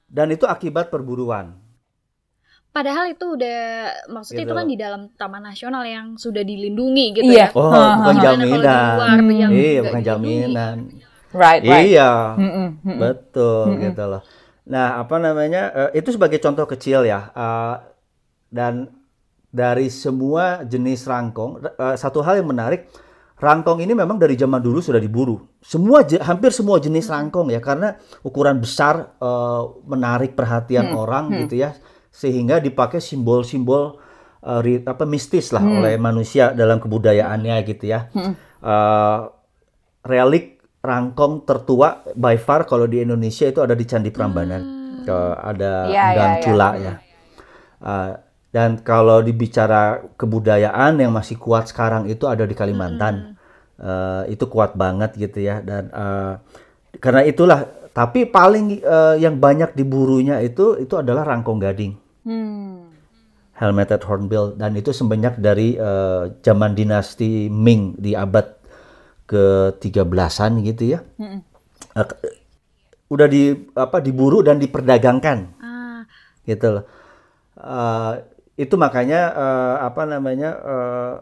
Dan 0.06 0.30
itu 0.30 0.46
akibat 0.46 0.94
perburuan. 0.94 1.58
Padahal 2.70 3.06
itu 3.06 3.38
udah 3.38 3.58
maksudnya 4.10 4.42
itu 4.42 4.50
Gitu. 4.50 4.58
kan 4.58 4.66
di 4.66 4.74
dalam 4.74 5.02
taman 5.14 5.46
nasional 5.46 5.86
yang 5.86 6.18
sudah 6.18 6.42
dilindungi 6.42 7.14
gitu 7.14 7.30
Iya. 7.30 7.50
ya. 7.50 7.54
Oh, 7.54 7.70
bukan 7.70 8.14
di 8.14 8.22
jaminan. 8.22 8.94
yang 9.30 9.50
Iya, 9.54 9.80
bukan 9.86 10.02
dilindungi? 10.02 11.03
Right, 11.34 11.66
right. 11.66 11.90
Iya, 11.90 12.38
mm-mm. 12.38 12.68
betul 12.94 13.74
Mm-mm. 13.74 13.82
gitu 13.90 14.04
loh. 14.06 14.22
Nah, 14.70 15.02
apa 15.02 15.18
namanya? 15.18 15.90
eh, 15.90 16.00
itu 16.00 16.14
sebagai 16.14 16.38
contoh 16.38 16.64
kecil 16.64 17.02
ya. 17.04 17.34
eh, 17.34 17.74
dan 18.54 18.86
dari 19.50 19.90
semua 19.90 20.62
jenis 20.62 21.04
rangkong, 21.10 21.58
eh, 21.66 21.96
satu 21.98 22.22
hal 22.22 22.38
yang 22.38 22.48
menarik, 22.54 22.86
rangkong 23.42 23.82
ini 23.82 23.98
memang 23.98 24.14
dari 24.16 24.38
zaman 24.38 24.62
dulu 24.62 24.78
sudah 24.78 25.02
diburu. 25.02 25.42
Semua 25.58 26.06
hampir 26.22 26.54
semua 26.54 26.78
jenis 26.78 27.10
rangkong 27.10 27.50
ya, 27.50 27.58
karena 27.58 27.98
ukuran 28.22 28.62
besar 28.62 29.18
eh, 29.18 29.62
menarik 29.90 30.38
perhatian 30.38 30.94
orang 30.94 31.24
gitu 31.44 31.58
ya, 31.58 31.74
sehingga 32.14 32.62
dipakai 32.62 33.02
simbol-simbol 33.02 33.98
ri- 34.62 34.86
apa 34.86 35.02
mistis 35.02 35.50
lah 35.50 35.66
oleh 35.82 35.98
manusia 35.98 36.54
dalam 36.54 36.78
kebudayaannya 36.78 37.56
gitu 37.66 37.90
ya. 37.90 38.06
Eh, 38.62 39.20
relik 40.04 40.53
rangkong 40.84 41.48
tertua 41.48 42.04
by 42.12 42.36
far 42.36 42.68
kalau 42.68 42.84
di 42.84 43.00
Indonesia 43.00 43.48
itu 43.48 43.64
ada 43.64 43.72
di 43.72 43.88
Candi 43.88 44.12
Prambanan. 44.12 44.62
Ke- 45.08 45.36
ada 45.40 45.88
Iya, 45.88 46.04
Gang 46.12 46.32
iya, 46.36 46.36
iya. 46.36 46.44
Cula 46.44 46.68
ya. 46.76 46.94
Uh, 47.84 48.10
dan 48.52 48.70
kalau 48.84 49.24
dibicara 49.24 50.04
kebudayaan 50.14 51.00
yang 51.00 51.10
masih 51.10 51.40
kuat 51.40 51.72
sekarang 51.72 52.06
itu 52.06 52.28
ada 52.28 52.44
di 52.44 52.52
Kalimantan. 52.52 53.34
Uh, 53.74 54.22
itu 54.30 54.46
kuat 54.46 54.78
banget 54.78 55.18
gitu 55.18 55.42
ya 55.42 55.58
dan 55.58 55.90
uh, 55.90 56.38
karena 57.02 57.26
itulah 57.26 57.66
tapi 57.90 58.22
paling 58.22 58.78
uh, 58.86 59.18
yang 59.18 59.42
banyak 59.42 59.74
diburunya 59.74 60.38
itu 60.46 60.78
itu 60.78 60.94
adalah 60.94 61.26
rangkong 61.26 61.58
gading. 61.58 61.98
Hmm. 62.22 62.86
Helmeted 63.58 64.02
hornbill 64.06 64.54
dan 64.54 64.78
itu 64.78 64.94
semenjak 64.94 65.42
dari 65.42 65.74
uh, 65.74 66.30
zaman 66.42 66.78
dinasti 66.78 67.50
Ming 67.50 67.98
di 67.98 68.14
abad 68.14 68.46
ke-13-an 69.26 70.52
gitu 70.64 70.96
ya. 70.96 71.00
Mm-mm. 71.16 71.40
Eh, 71.94 72.06
ke- 72.06 72.20
udah 73.12 73.28
di 73.28 73.54
apa 73.76 74.00
diburu 74.00 74.40
dan 74.40 74.58
diperdagangkan 74.58 75.38
Ah, 75.60 76.02
gitu 76.48 76.80
loh. 76.80 76.84
Eh, 77.60 78.12
itu 78.58 78.74
makanya 78.74 79.20
eh, 79.34 79.76
apa 79.86 80.02
namanya 80.08 80.50
eh, 80.58 81.14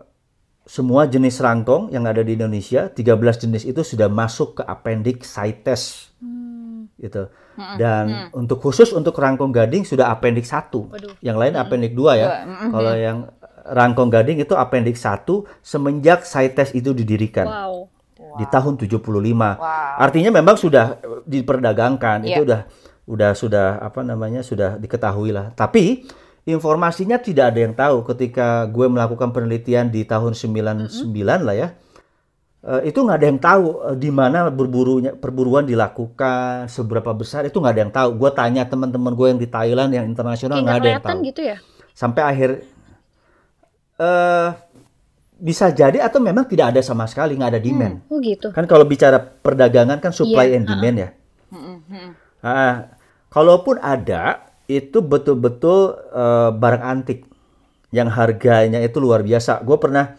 semua 0.62 1.10
jenis 1.10 1.42
rangkong 1.42 1.90
yang 1.90 2.06
ada 2.06 2.22
di 2.22 2.38
Indonesia 2.38 2.86
13 2.86 3.18
jenis 3.42 3.66
itu 3.66 3.82
sudah 3.82 4.06
masuk 4.06 4.58
ke 4.58 4.62
appendix 4.62 5.34
CITES 5.34 6.14
hmm, 6.22 7.02
gitu. 7.02 7.26
Dan 7.76 8.32
untuk 8.32 8.62
khusus 8.62 8.94
untuk 8.96 9.12
rangkong 9.18 9.52
gading 9.52 9.84
sudah 9.84 10.08
appendix 10.08 10.48
1. 10.54 10.72
Waduh. 10.72 11.12
Yang 11.20 11.36
lain 11.36 11.54
appendix 11.58 11.92
2 11.92 12.14
ya. 12.16 12.28
Kalau 12.72 12.94
yang 12.96 13.18
rangkong 13.68 14.10
gading 14.10 14.38
itu 14.40 14.54
appendix 14.56 15.02
1 15.02 15.26
semenjak 15.62 16.24
CITES 16.26 16.74
itu 16.74 16.90
didirikan 16.94 17.46
wow. 17.46 17.91
Di 18.38 18.44
tahun 18.46 18.74
75. 18.80 19.58
Wow. 19.58 19.96
Artinya 19.98 20.30
memang 20.32 20.56
sudah 20.56 20.96
diperdagangkan, 21.24 22.24
itu 22.24 22.40
Iya. 22.42 22.46
udah 22.46 22.60
udah 23.02 23.30
sudah 23.34 23.66
apa 23.82 24.00
namanya 24.06 24.40
sudah 24.40 24.78
diketahui 24.78 25.34
lah. 25.34 25.50
Tapi 25.52 26.06
informasinya 26.42 27.18
tidak 27.18 27.54
ada 27.54 27.60
yang 27.62 27.74
tahu 27.74 28.02
ketika 28.06 28.66
gue 28.66 28.86
melakukan 28.86 29.30
penelitian 29.30 29.90
di 29.90 30.06
tahun 30.06 30.34
99 30.34 31.42
lah 31.42 31.56
ya. 31.56 31.68
Eh, 32.62 32.94
itu 32.94 33.02
nggak 33.02 33.18
ada 33.18 33.26
yang 33.26 33.40
tahu 33.42 33.64
eh, 33.90 33.96
di 33.98 34.10
mana 34.14 34.46
berburunya 34.46 35.18
perburuan 35.18 35.66
dilakukan, 35.66 36.70
seberapa 36.70 37.10
besar 37.10 37.42
itu 37.42 37.58
nggak 37.58 37.74
ada 37.74 37.82
yang 37.82 37.94
tahu. 37.94 38.08
Gue 38.22 38.30
tanya 38.30 38.62
teman-teman 38.62 39.18
gue 39.18 39.26
yang 39.34 39.40
di 39.42 39.50
Thailand 39.50 39.90
yang 39.90 40.06
internasional 40.06 40.62
nggak 40.62 40.78
ada 40.78 40.90
yang 40.94 41.02
tahu. 41.02 41.26
gitu 41.26 41.42
ya? 41.42 41.56
Sampai 41.90 42.22
akhir 42.22 42.50
eh 43.98 44.48
bisa 45.42 45.74
jadi 45.74 45.98
atau 45.98 46.22
memang 46.22 46.46
tidak 46.46 46.70
ada 46.70 46.80
sama 46.86 47.10
sekali 47.10 47.34
nggak 47.34 47.50
ada 47.58 47.60
demand. 47.60 47.94
Oh 48.06 48.22
gitu. 48.22 48.54
Kan 48.54 48.70
kalau 48.70 48.86
bicara 48.86 49.18
perdagangan 49.18 49.98
kan 49.98 50.14
supply 50.14 50.54
Iya, 50.54 50.62
and 50.62 50.64
demand 50.70 50.96
ya. 50.96 51.10
Mm-mm, 51.50 51.76
mm-mm. 51.90 52.10
Ah, 52.46 52.94
kalaupun 53.34 53.82
ada 53.82 54.46
itu 54.70 55.02
betul-betul 55.02 55.98
eh, 56.14 56.50
barang 56.54 56.82
antik 56.86 57.26
yang 57.90 58.06
harganya 58.06 58.78
itu 58.78 59.02
luar 59.02 59.26
biasa. 59.26 59.66
Gue 59.66 59.82
pernah 59.82 60.14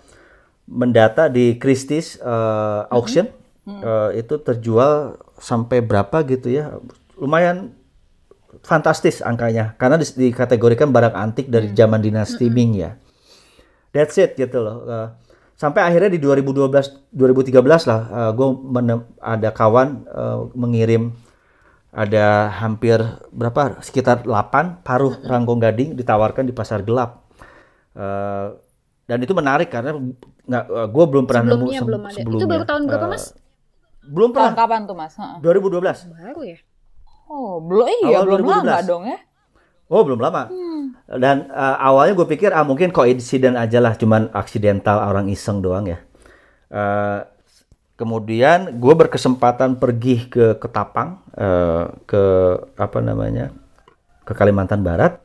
mendata 0.68 1.32
di 1.32 1.56
Christie's 1.56 2.20
eh, 2.20 2.82
auction 2.92 3.32
Eh, 3.64 4.20
itu 4.20 4.36
terjual 4.44 5.16
sampai 5.40 5.80
berapa 5.80 6.20
gitu 6.28 6.52
ya, 6.52 6.84
lumayan 7.16 7.72
fantastis 8.60 9.24
angkanya 9.24 9.72
karena 9.80 9.96
dikategorikan 9.96 10.92
barang 10.92 11.16
antik 11.16 11.48
dari 11.48 11.72
zaman 11.72 12.04
dinasti 12.04 12.52
Ming 12.52 12.76
ya. 12.76 13.00
That's 13.94 14.18
it 14.18 14.34
gitu 14.34 14.58
loh. 14.58 14.78
Eh, 14.84 15.08
sampai 15.54 15.86
akhirnya 15.86 16.10
di 16.10 16.18
2012 16.18 16.68
2013 17.10 17.62
lah 17.86 18.02
gue 18.32 18.48
ada 19.22 19.50
kawan 19.50 19.88
eh, 20.04 20.40
mengirim 20.54 21.14
ada 21.90 22.26
hampir 22.52 22.98
berapa 23.30 23.78
sekitar 23.80 24.26
8 24.26 24.82
paruh 24.82 25.14
rangkong 25.22 25.62
gading 25.62 25.90
ditawarkan 25.94 26.42
di 26.42 26.52
pasar 26.52 26.82
gelap. 26.82 27.22
Eh, 27.94 28.48
dan 29.04 29.20
itu 29.20 29.32
menarik 29.32 29.70
karena 29.70 29.94
nggak 30.44 30.64
gue 30.90 31.06
belum 31.06 31.24
pernah 31.24 31.44
nemu 31.46 31.54
Sebelumnya 31.70 31.78
se- 31.78 31.86
belum 31.86 32.02
ada. 32.02 32.10
Itu 32.10 32.20
sebelumnya. 32.20 32.48
baru 32.50 32.64
tahun 32.66 32.82
berapa, 32.84 33.06
Eh, 33.06 33.12
Mas? 33.12 33.26
belum 34.04 34.30
Tahun 34.30 34.36
pernah. 34.36 34.58
kapan 34.58 34.80
tuh 34.84 34.96
Mas? 34.98 35.14
Heeh. 35.14 35.38
2012. 35.40 35.98
Baru 36.10 36.42
ya. 36.44 36.58
Oh, 37.26 37.56
belum 37.60 37.86
iya, 37.86 38.08
Awal 38.12 38.24
belum 38.26 38.40
2012. 38.42 38.58
lama 38.66 38.82
dong 38.84 39.04
ya. 39.06 39.20
Oh 39.86 40.02
belum 40.02 40.20
lama. 40.20 40.44
Hmm. 40.50 40.73
Dan 41.04 41.52
uh, 41.52 41.78
awalnya 41.84 42.16
gue 42.16 42.28
pikir 42.32 42.56
ah 42.56 42.64
mungkin 42.64 42.96
koinsiden 42.96 43.60
aja 43.60 43.84
lah, 43.84 44.00
cuman 44.00 44.32
aksidental 44.32 45.04
orang 45.04 45.28
iseng 45.28 45.60
doang 45.60 45.84
ya. 45.92 46.00
Uh, 46.72 47.28
kemudian 48.00 48.80
gue 48.80 48.94
berkesempatan 48.96 49.78
pergi 49.84 50.32
ke 50.32 50.56
Ketapang, 50.58 51.20
uh, 51.36 51.92
ke 52.08 52.24
apa 52.80 53.00
namanya, 53.04 53.52
ke 54.24 54.32
Kalimantan 54.32 54.80
Barat. 54.80 55.20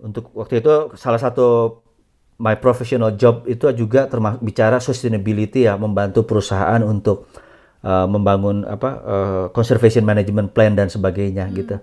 Untuk 0.00 0.32
waktu 0.32 0.64
itu 0.64 0.96
salah 0.96 1.20
satu 1.20 1.78
my 2.40 2.56
professional 2.56 3.12
job 3.20 3.44
itu 3.44 3.68
juga 3.76 4.08
termasuk 4.08 4.40
bicara 4.40 4.80
sustainability 4.80 5.68
ya, 5.68 5.76
membantu 5.76 6.24
perusahaan 6.24 6.80
untuk 6.80 7.28
uh, 7.84 8.08
membangun 8.08 8.64
apa 8.64 8.90
uh, 9.04 9.44
conservation 9.52 10.00
management 10.08 10.56
plan 10.56 10.72
dan 10.72 10.88
sebagainya 10.88 11.44
gitu. 11.52 11.76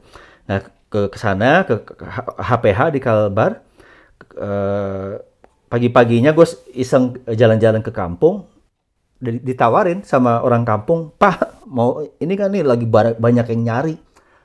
Nah 0.49 0.76
ke 0.87 1.11
ke 1.11 1.17
sana 1.19 1.67
ke, 1.67 1.83
ke 1.83 2.03
HPH 2.39 2.79
di 2.95 2.99
Kalbar. 3.03 3.59
Eh, 4.37 5.11
pagi-paginya 5.67 6.31
gue 6.31 6.47
iseng 6.73 7.17
jalan-jalan 7.27 7.83
ke 7.83 7.91
kampung. 7.91 8.47
Di- 9.17 9.41
ditawarin 9.41 10.05
sama 10.05 10.45
orang 10.45 10.61
kampung 10.61 11.09
Pak 11.17 11.65
mau 11.65 12.05
ini 12.21 12.33
kan 12.37 12.53
nih? 12.53 12.63
Lagi 12.63 12.85
ba- 12.85 13.17
banyak 13.17 13.45
yang 13.51 13.61
nyari. 13.65 13.95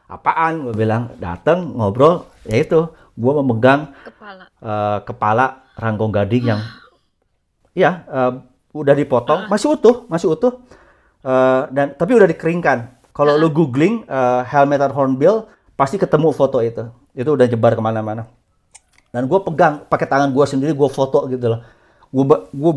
Apaan? 0.09 0.65
Gue 0.69 0.75
bilang 0.75 1.13
datang 1.21 1.73
ngobrol. 1.77 2.27
Ya 2.49 2.59
itu 2.59 2.89
gue 3.13 3.33
memegang 3.45 3.93
Kepala. 4.03 4.45
eh, 4.49 4.99
kepala 5.05 5.47
rangkong 5.77 6.13
gading 6.13 6.45
yang 6.57 6.61
ya 7.83 8.03
eh, 8.09 8.33
udah 8.73 8.95
dipotong. 8.97 9.47
Masih 9.47 9.77
utuh 9.79 10.05
masih 10.09 10.33
utuh. 10.33 10.59
Eh, 11.23 11.63
dan 11.71 11.95
tapi 11.95 12.17
udah 12.19 12.27
dikeringkan. 12.27 12.99
Kalau 13.13 13.37
lu 13.37 13.53
googling 13.53 14.03
eh, 14.09 14.43
helmet 14.49 14.81
hornbill 14.91 15.47
pasti 15.75 15.97
ketemu 15.97 16.31
foto 16.33 16.61
itu. 16.61 16.89
Itu 17.13 17.37
udah 17.37 17.47
jebar 17.47 17.73
ke 17.73 17.83
mana-mana. 17.83 18.29
Dan 19.13 19.29
gue 19.29 19.41
pegang 19.45 19.85
pakai 19.87 20.09
tangan 20.09 20.33
gue 20.33 20.45
sendiri 20.49 20.73
gue 20.73 20.89
foto 20.89 21.29
gitu 21.29 21.47
loh. 21.53 21.61
Gue 22.09 22.25
gue 22.49 22.73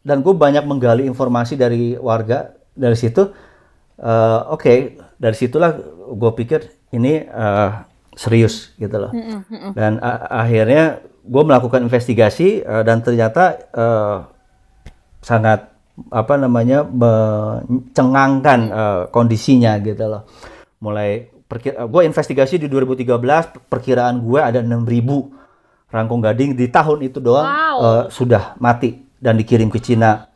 dan 0.00 0.24
gue 0.24 0.32
banyak 0.32 0.64
menggali 0.64 1.04
informasi 1.04 1.60
dari 1.60 1.92
warga 2.00 2.56
dari 2.72 2.96
situ. 2.96 3.28
Eh, 3.98 4.40
oke 4.48 4.72
dari 5.18 5.36
situlah 5.36 5.74
gue 6.14 6.30
pikir 6.38 6.60
ini 6.96 7.26
eh, 7.26 7.70
serius 8.16 8.72
gitu 8.80 8.96
loh. 8.96 9.12
Dan 9.76 10.00
a- 10.00 10.40
akhirnya 10.40 11.02
gue 11.28 11.42
melakukan 11.44 11.84
investigasi 11.84 12.64
eh, 12.64 12.82
dan 12.86 13.04
ternyata 13.04 13.60
eh, 13.68 14.18
sangat 15.20 15.68
apa 16.14 16.38
namanya 16.38 16.86
mencengangkan 16.86 18.60
eh, 18.70 19.02
kondisinya 19.10 19.76
gitu 19.82 20.04
loh. 20.08 20.22
Mulai 20.80 21.28
gue 21.82 22.02
investigasi 22.04 22.56
di 22.56 22.68
2013 22.68 23.08
perkiraan 23.66 24.20
gue 24.20 24.36
ada 24.38 24.60
6000 24.60 24.84
rangkong 25.88 26.20
gading 26.22 26.52
di 26.52 26.68
tahun 26.68 27.00
itu 27.02 27.18
doang 27.18 27.48
Wow. 27.48 27.76
eh, 27.80 28.04
sudah 28.10 28.52
mati 28.58 29.00
dan 29.16 29.34
dikirim 29.34 29.66
ke 29.66 29.78
Cina 29.78 30.28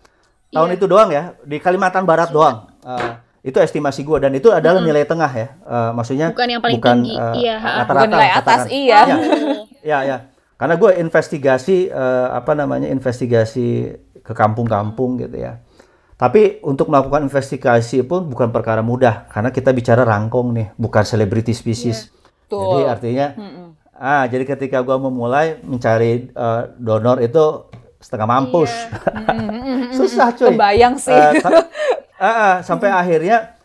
tahun 0.49 0.69
Iya. 0.69 0.77
itu 0.77 0.85
doang 0.87 1.09
ya 1.09 1.37
di 1.39 1.57
Kalimantan 1.57 2.03
Barat 2.03 2.31
doang 2.31 2.73
Eh, 2.83 3.13
itu 3.45 3.57
estimasi 3.57 4.03
gue 4.03 4.19
dan 4.19 4.33
itu 4.33 4.49
adalah 4.49 4.81
nilai 4.81 5.05
tengah 5.05 5.29
ya 5.31 5.49
Eh, 5.55 5.91
maksudnya 5.93 6.33
Bukan 6.33 6.49
yang 6.49 6.59
paling 6.59 6.77
bukan, 6.77 6.97
tinggi. 6.99 7.15
eh, 7.15 7.35
Iya, 7.39 7.55
ha. 7.57 7.71
rata-rata 7.79 7.93
Bukan 7.95 8.11
nilai 8.11 8.31
atas, 8.31 8.41
katakan. 8.41 8.67
iya. 8.73 9.01
Ya. 9.03 9.17
Ya, 9.83 9.99
ya. 10.03 10.17
Karena 10.57 10.75
gue 10.75 10.91
investigasi 10.97 11.77
eh, 11.87 12.27
apa 12.31 12.53
namanya 12.55 12.87
investigasi 12.87 13.69
ke 14.19 14.33
kampung-kampung 14.33 15.19
gitu 15.19 15.37
ya. 15.37 15.59
Tapi 16.23 16.63
untuk 16.63 16.87
melakukan 16.87 17.27
investigasi 17.27 18.07
pun 18.07 18.31
bukan 18.31 18.55
perkara 18.55 18.79
mudah 18.79 19.27
karena 19.27 19.51
kita 19.51 19.75
bicara 19.75 20.07
rangkong 20.07 20.55
nih, 20.55 20.67
bukan 20.79 21.03
celebrity 21.03 21.51
species. 21.51 22.15
Jadi 22.47 22.79
Betul. 22.79 22.87
artinya, 22.87 23.27
ah 23.91 24.23
jadi 24.31 24.47
ketika 24.47 24.87
gue 24.87 24.95
memulai 25.03 25.59
mencari 25.67 26.31
eh, 26.31 26.63
donor 26.79 27.19
itu 27.19 27.67
setengah 27.99 28.31
mampus, 28.31 28.71
susah 29.99 30.31
cuy. 30.31 30.55
Kebayang 30.55 30.95
sih. 30.95 31.11
Eh, 31.11 31.33
sa- 31.43 31.67
ah, 32.23 32.27
ah, 32.31 32.55
sampai 32.63 32.95
akhirnya 32.95 33.59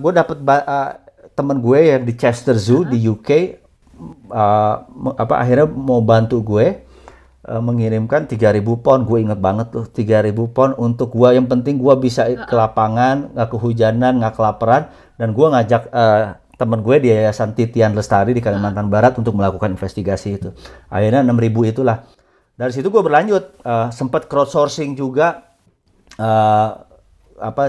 gue 0.00 0.12
dapet 0.16 0.40
ah, 0.48 0.96
temen 1.36 1.60
gue 1.60 1.78
yang 1.92 2.02
di 2.08 2.16
Chester 2.16 2.56
Zoo 2.56 2.88
di 2.88 3.04
UK 3.04 3.60
me- 4.96 5.16
apa 5.20 5.44
akhirnya 5.44 5.68
mau 5.68 6.00
bantu 6.00 6.40
gue 6.40 6.66
eh, 6.66 6.74
mengirimkan 7.42 8.30
3000 8.30 8.62
pon. 8.62 9.02
Gue 9.02 9.26
inget 9.26 9.42
banget 9.42 9.74
tuh 9.74 9.84
3000 9.90 10.30
pon 10.54 10.70
untuk 10.78 11.10
gue 11.10 11.34
yang 11.34 11.50
penting 11.50 11.78
gue 11.82 11.94
bisa 11.98 12.30
ke 12.30 12.54
lapangan 12.54 13.34
nggak 13.34 13.48
kehujanan 13.50 14.22
nggak 14.22 14.34
kelaparan. 14.38 14.86
Dan 15.18 15.34
gue 15.34 15.46
ngajak 15.50 15.90
eh, 15.90 16.24
temen 16.54 16.78
gue 16.86 16.96
di 17.02 17.08
Yayasan 17.10 17.58
Titian 17.58 17.98
Lestari 17.98 18.30
di 18.30 18.38
Kalimantan 18.38 18.86
Barat 18.86 19.18
untuk 19.18 19.34
melakukan 19.34 19.74
investigasi 19.74 20.38
itu. 20.38 20.54
Akhirnya 20.86 21.26
6000 21.26 21.72
itulah. 21.74 22.06
Dari 22.54 22.70
situ 22.70 22.94
gue 22.94 23.02
berlanjut 23.02 23.58
eh, 23.66 23.88
sempat 23.90 24.30
crowdsourcing 24.30 24.94
juga 24.94 25.50
eh, 26.14 26.70
apa 27.42 27.64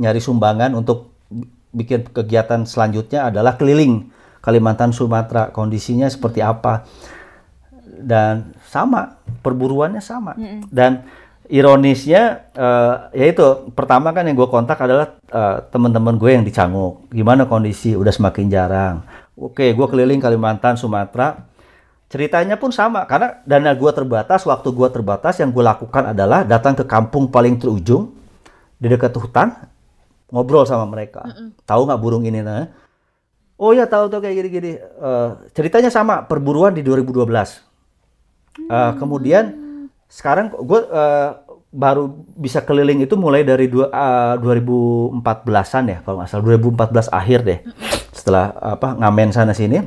nyari 0.00 0.20
sumbangan 0.22 0.72
untuk 0.72 1.12
bi- 1.28 1.52
bikin 1.76 2.08
kegiatan 2.08 2.64
selanjutnya 2.64 3.28
adalah 3.28 3.60
keliling 3.60 4.08
Kalimantan 4.40 4.96
Sumatera. 4.96 5.52
Kondisinya 5.52 6.08
seperti 6.08 6.40
apa? 6.40 6.88
Dan 7.84 8.56
sama 8.70 9.18
perburuannya 9.42 9.98
sama. 9.98 10.38
Dan 10.70 11.02
ironisnya 11.50 12.54
eh, 12.54 12.94
yaitu 13.18 13.42
pertama 13.74 14.14
kan 14.14 14.22
yang 14.22 14.38
gue 14.38 14.46
kontak 14.46 14.78
adalah 14.78 15.18
eh, 15.26 15.56
teman-teman 15.74 16.14
gue 16.14 16.30
yang 16.30 16.46
di 16.46 16.54
Canguk. 16.54 17.10
Gimana 17.10 17.50
kondisi? 17.50 17.98
Udah 17.98 18.14
semakin 18.14 18.46
jarang. 18.46 19.02
Oke 19.34 19.74
gue 19.74 19.86
keliling 19.90 20.22
Kalimantan 20.22 20.78
Sumatera. 20.78 21.50
Ceritanya 22.10 22.58
pun 22.58 22.70
sama 22.70 23.06
karena 23.06 23.42
dana 23.46 23.74
gue 23.74 23.90
terbatas 23.90 24.46
waktu 24.46 24.70
gue 24.70 24.88
terbatas 24.90 25.38
yang 25.42 25.50
gue 25.50 25.62
lakukan 25.62 26.14
adalah 26.14 26.46
datang 26.46 26.78
ke 26.78 26.86
kampung 26.86 27.30
paling 27.30 27.58
terujung 27.58 28.14
di 28.78 28.86
dekat 28.86 29.14
hutan 29.18 29.50
ngobrol 30.30 30.62
sama 30.62 30.86
mereka. 30.86 31.26
Tahu 31.66 31.90
nggak 31.90 32.00
burung 32.02 32.22
ini 32.22 32.42
nah? 32.42 32.70
Oh 33.60 33.74
ya 33.76 33.84
tahu 33.84 34.08
tuh 34.08 34.22
kayak 34.22 34.46
gini-gini. 34.46 34.78
Eh, 34.78 35.28
ceritanya 35.54 35.90
sama 35.90 36.22
perburuan 36.22 36.70
di 36.70 36.86
2012 36.86 37.69
Eh, 38.58 38.92
kemudian 38.98 39.54
sekarang 40.10 40.50
gue 40.50 40.80
eh, 40.90 41.30
baru 41.70 42.10
bisa 42.34 42.66
keliling 42.66 43.06
itu 43.06 43.14
mulai 43.14 43.46
dari 43.46 43.70
dua, 43.70 43.86
eh, 43.94 44.34
2014-an 44.42 45.84
ya 45.86 45.98
kalau 46.02 46.16
nggak 46.18 46.30
salah. 46.30 46.44
2014 46.44 47.06
akhir 47.14 47.40
deh 47.46 47.60
setelah 48.10 48.50
apa 48.58 48.98
ngamen 48.98 49.30
sana 49.30 49.54
sini. 49.54 49.78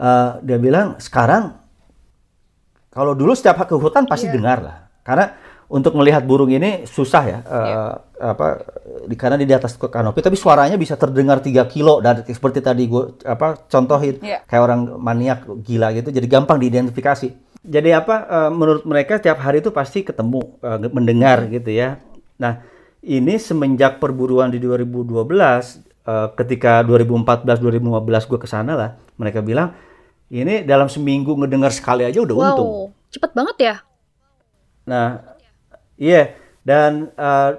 Eh, 0.00 0.30
dia 0.42 0.58
bilang 0.58 0.98
sekarang 0.98 1.54
kalau 2.90 3.14
dulu 3.14 3.30
setiap 3.38 3.62
ke 3.62 3.76
hutan 3.78 4.10
pasti 4.10 4.26
dengar 4.26 4.58
lah. 4.58 4.76
Karena 5.06 5.30
untuk 5.70 5.94
melihat 5.94 6.26
burung 6.26 6.50
ini 6.50 6.82
susah 6.82 7.22
ya 7.22 7.38
eh, 7.46 7.92
apa 8.18 8.46
di 9.06 9.14
karena 9.14 9.38
di 9.38 9.54
atas 9.54 9.78
kanopi 9.78 10.18
tapi 10.18 10.34
suaranya 10.34 10.74
bisa 10.74 10.98
terdengar 10.98 11.38
3 11.38 11.62
kilo 11.70 12.02
dan 12.02 12.26
seperti 12.26 12.58
tadi 12.58 12.90
gue 12.90 13.22
apa 13.22 13.54
contohin. 13.70 14.18
Iya. 14.18 14.42
kayak 14.50 14.62
orang 14.66 14.80
maniak 14.98 15.46
gila 15.62 15.94
gitu 15.94 16.10
jadi 16.10 16.26
gampang 16.26 16.58
diidentifikasi. 16.58 17.32
Jadi 17.60 17.90
apa 17.94 18.16
eh, 18.26 18.50
menurut 18.50 18.82
mereka 18.82 19.22
tiap 19.22 19.38
hari 19.38 19.62
itu 19.62 19.70
pasti 19.70 20.02
ketemu 20.02 20.42
eh, 20.58 20.90
mendengar 20.90 21.46
gitu 21.46 21.70
ya. 21.70 22.02
Nah 22.42 22.66
ini 23.00 23.38
semenjak 23.38 24.02
perburuan 24.02 24.50
di 24.50 24.58
2012 24.58 25.06
eh, 25.06 26.28
ketika 26.34 26.82
2014 26.82 27.46
2015 27.62 28.26
gue 28.26 28.38
ke 28.42 28.48
sana 28.50 28.74
lah 28.74 28.90
mereka 29.14 29.38
bilang 29.38 29.70
ini 30.30 30.66
dalam 30.66 30.90
seminggu 30.90 31.34
ngedengar 31.38 31.70
sekali 31.70 32.02
aja 32.06 32.18
udah 32.22 32.36
untung. 32.38 32.70
Wow, 32.70 33.10
cepet 33.10 33.30
banget 33.34 33.56
ya. 33.58 33.76
Nah, 34.86 35.29
iya 36.00 36.32
dan 36.60 37.12
eh, 37.12 37.50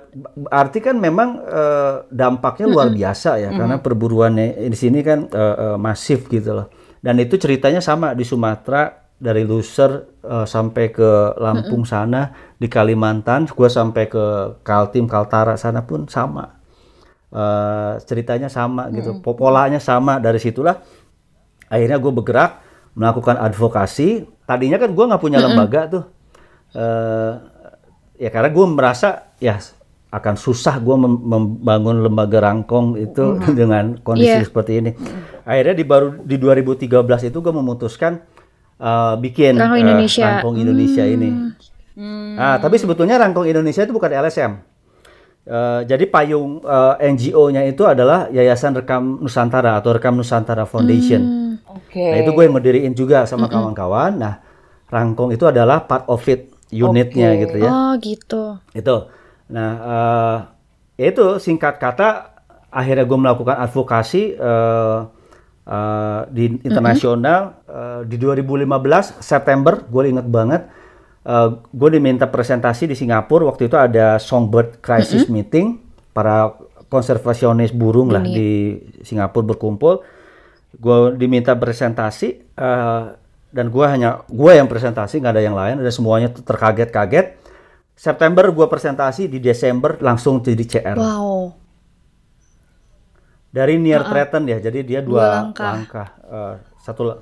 arti 0.50 0.82
kan 0.82 0.98
memang 0.98 1.42
eh, 1.42 1.94
dampaknya 2.10 2.66
luar 2.70 2.88
biasa 2.94 3.38
ya 3.38 3.50
karena 3.54 3.78
perburuannya 3.82 4.66
di 4.66 4.78
sini 4.78 5.00
kan 5.02 5.30
eh, 5.30 5.56
eh, 5.58 5.78
masif 5.78 6.26
gitu 6.28 6.54
loh. 6.58 6.68
Dan 7.02 7.18
itu 7.18 7.34
ceritanya 7.38 7.82
sama 7.82 8.14
di 8.14 8.22
Sumatera 8.22 8.94
dari 9.18 9.42
Luser 9.42 10.06
eh, 10.22 10.46
sampai 10.46 10.94
ke 10.94 11.38
Lampung 11.38 11.82
sana, 11.86 12.30
di 12.58 12.70
Kalimantan, 12.70 13.50
gua 13.50 13.70
sampai 13.70 14.06
ke 14.06 14.24
Kaltim, 14.62 15.10
Kaltara 15.10 15.58
sana 15.58 15.82
pun 15.82 16.06
sama. 16.06 16.62
Eh, 17.32 17.94
ceritanya 18.06 18.52
sama 18.54 18.92
gitu, 18.94 19.18
po- 19.24 19.34
polanya 19.40 19.80
sama 19.82 20.20
dari 20.20 20.36
situlah 20.38 20.78
akhirnya 21.72 21.96
gue 21.98 22.12
bergerak 22.12 22.60
melakukan 22.94 23.40
advokasi. 23.40 24.28
Tadinya 24.44 24.76
kan 24.76 24.92
gue 24.92 25.06
nggak 25.10 25.22
punya 25.24 25.40
lembaga 25.42 25.82
tuh 25.90 26.06
Eh, 26.72 27.34
ya 28.22 28.30
karena 28.30 28.48
gue 28.48 28.66
merasa 28.68 29.10
ya 29.38 29.58
akan 30.12 30.36
susah 30.36 30.78
gue 30.78 30.94
mem- 30.94 31.24
membangun 31.24 32.06
lembaga 32.06 32.38
rangkong 32.40 32.94
itu 32.96 33.42
dengan 33.60 33.98
kondisi 33.98 34.38
Iya. 34.38 34.46
seperti 34.46 34.72
ini 34.78 34.92
akhirnya 35.42 35.74
di 35.74 35.84
baru 35.84 36.08
di 36.22 36.38
2013 36.38 36.86
itu 37.26 37.38
gue 37.40 37.50
memutuskan 37.52 38.22
eh, 38.78 39.14
bikin 39.18 39.58
Rangkong 39.58 39.80
eh, 39.80 39.84
Indonesia. 39.84 40.26
rangkong 40.30 40.58
Indonesia 40.58 41.04
ini 41.04 41.30
Ah, 42.34 42.56
tapi 42.58 42.78
sebetulnya 42.78 43.20
rangkong 43.20 43.46
Indonesia 43.46 43.82
itu 43.82 43.92
bukan 43.92 44.10
LSM 44.12 44.70
Eh, 45.42 45.82
jadi 45.84 46.06
payung 46.06 46.62
eh, 46.62 47.10
NGO-nya 47.10 47.66
itu 47.66 47.82
adalah 47.82 48.30
Yayasan 48.30 48.78
Rekam 48.78 49.18
Nusantara 49.18 49.74
atau 49.74 49.90
Rekam 49.90 50.14
Nusantara 50.14 50.70
Foundation. 50.70 51.18
Hmm. 51.18 51.54
Oke. 51.66 51.98
Nah 51.98 52.18
itu 52.22 52.30
gue 52.30 52.44
yang 52.46 52.54
ngediriin 52.54 52.94
juga 52.94 53.26
sama 53.26 53.50
kawan-kawan. 53.50 54.22
Nah 54.22 54.38
Rangkong 54.86 55.34
itu 55.34 55.42
adalah 55.44 55.82
part 55.82 56.06
of 56.06 56.22
it 56.30 56.51
unitnya 56.72 57.30
Oke. 57.36 57.40
gitu 57.46 57.56
ya. 57.60 57.70
Oh 57.70 57.92
gitu. 58.00 58.44
Itu. 58.72 58.96
Nah 59.52 59.72
eh, 59.84 60.38
itu 61.12 61.38
singkat 61.38 61.78
kata 61.78 62.32
akhirnya 62.72 63.04
gue 63.04 63.20
melakukan 63.20 63.58
advokasi 63.60 64.40
eh, 64.40 65.00
eh, 65.68 66.22
di 66.32 66.44
internasional 66.64 67.60
eh, 67.68 68.02
di 68.08 68.16
2015 68.16 69.20
September 69.20 69.84
gue 69.84 70.04
inget 70.08 70.28
banget 70.32 70.62
eh, 71.28 71.50
gue 71.52 71.90
diminta 71.92 72.32
presentasi 72.32 72.88
di 72.88 72.96
Singapura 72.96 73.52
waktu 73.52 73.68
itu 73.68 73.76
ada 73.76 74.16
Songbird 74.18 74.80
Crisis 74.80 75.28
Meeting 75.28 75.84
para 76.16 76.56
konservasionis 76.88 77.76
burung 77.76 78.12
lah 78.12 78.24
di 78.24 78.80
Singapura 79.04 79.56
berkumpul 79.56 80.00
gue 80.80 80.98
diminta 81.20 81.52
presentasi 81.60 82.30
eh, 82.56 83.04
dan 83.52 83.68
gue 83.68 83.86
hanya 83.86 84.10
gue 84.26 84.52
yang 84.52 84.66
presentasi 84.66 85.20
nggak 85.20 85.34
ada 85.34 85.44
yang 85.44 85.54
lain 85.54 85.76
ada 85.78 85.92
semuanya 85.92 86.32
terkaget-kaget 86.32 87.36
September 87.94 88.48
gue 88.48 88.66
presentasi 88.66 89.28
di 89.28 89.38
Desember 89.38 90.00
langsung 90.00 90.40
jadi 90.40 90.64
CR 90.64 90.96
Wow. 90.96 91.54
dari 93.52 93.76
near 93.76 94.02
threaten 94.02 94.48
ya 94.48 94.58
jadi 94.58 94.80
dia 94.82 95.00
Dua 95.00 95.12
dua, 95.12 95.26
langkah. 95.44 95.70
langkah, 95.70 96.08
Eh, 96.24 96.54
satu 96.80 97.02
la- 97.06 97.20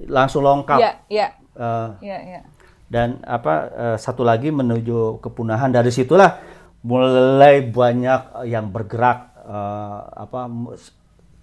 langsung 0.00 0.40
longkap 0.40 0.78
Iya, 0.78 0.92
iya. 1.08 1.28
Eh, 1.52 1.88
Iya, 2.04 2.18
iya. 2.24 2.40
dan 2.86 3.18
apa 3.20 3.54
eh, 3.68 3.96
satu 3.98 4.22
lagi 4.22 4.48
menuju 4.48 5.18
kepunahan 5.18 5.68
dari 5.68 5.90
situlah 5.90 6.38
mulai 6.80 7.66
banyak 7.66 8.46
yang 8.46 8.70
bergerak 8.70 9.34
eh, 9.42 10.00
apa 10.16 10.46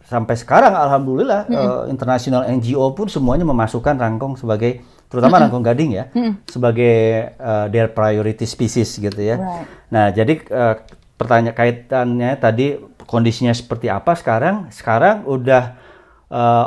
sampai 0.08 0.36
sekarang 0.36 0.76
alhamdulillah 0.76 1.48
eh, 1.48 1.82
international 1.90 2.46
NGO 2.60 2.92
pun 2.94 3.08
semuanya 3.08 3.48
memasukkan 3.48 3.96
rangkong 3.96 4.36
sebagai 4.36 4.84
terutama 5.08 5.40
rangkong 5.46 5.62
gading 5.64 5.92
ya 5.96 6.06
sebagai 6.50 6.96
eh, 7.34 7.66
their 7.72 7.90
priority 7.92 8.44
species 8.44 9.00
gitu 9.00 9.22
ya. 9.22 9.38
Right. 9.40 9.66
Nah, 9.90 10.06
jadi 10.12 10.34
eh, 10.40 10.76
pertanyaan 11.16 11.56
kaitannya 11.56 12.32
tadi 12.38 12.78
kondisinya 13.08 13.54
seperti 13.56 13.88
apa 13.88 14.18
sekarang? 14.18 14.70
Sekarang 14.74 15.24
udah 15.28 15.94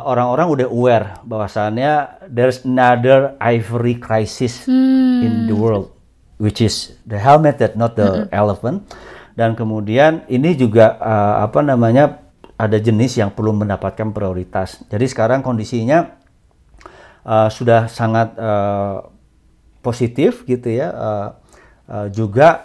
orang-orang 0.07 0.47
udah 0.47 0.67
aware 0.71 1.07
bahwasannya 1.27 2.23
there's 2.31 2.63
another 2.63 3.35
ivory 3.43 3.99
crisis 3.99 4.63
in 4.71 5.51
the 5.51 5.57
world 5.59 5.91
which 6.37 6.61
is 6.61 6.95
the 7.09 7.19
helmeted 7.19 7.75
not 7.75 7.97
the 7.97 8.29
elephant. 8.33 8.85
Dan 9.37 9.53
kemudian 9.53 10.25
ini 10.33 10.57
juga 10.57 10.97
eh, 10.97 11.35
apa 11.45 11.61
namanya 11.61 12.26
ada 12.57 12.77
jenis 12.81 13.21
yang 13.21 13.33
perlu 13.33 13.53
mendapatkan 13.53 14.13
prioritas. 14.17 14.81
Jadi 14.89 15.07
sekarang 15.09 15.45
kondisinya 15.45 16.17
uh, 17.25 17.49
sudah 17.53 17.89
sangat 17.89 18.33
uh, 18.41 19.07
positif 19.85 20.45
gitu 20.49 20.73
ya. 20.73 20.89
Uh, 20.93 21.29
uh, 21.89 22.07
juga 22.13 22.65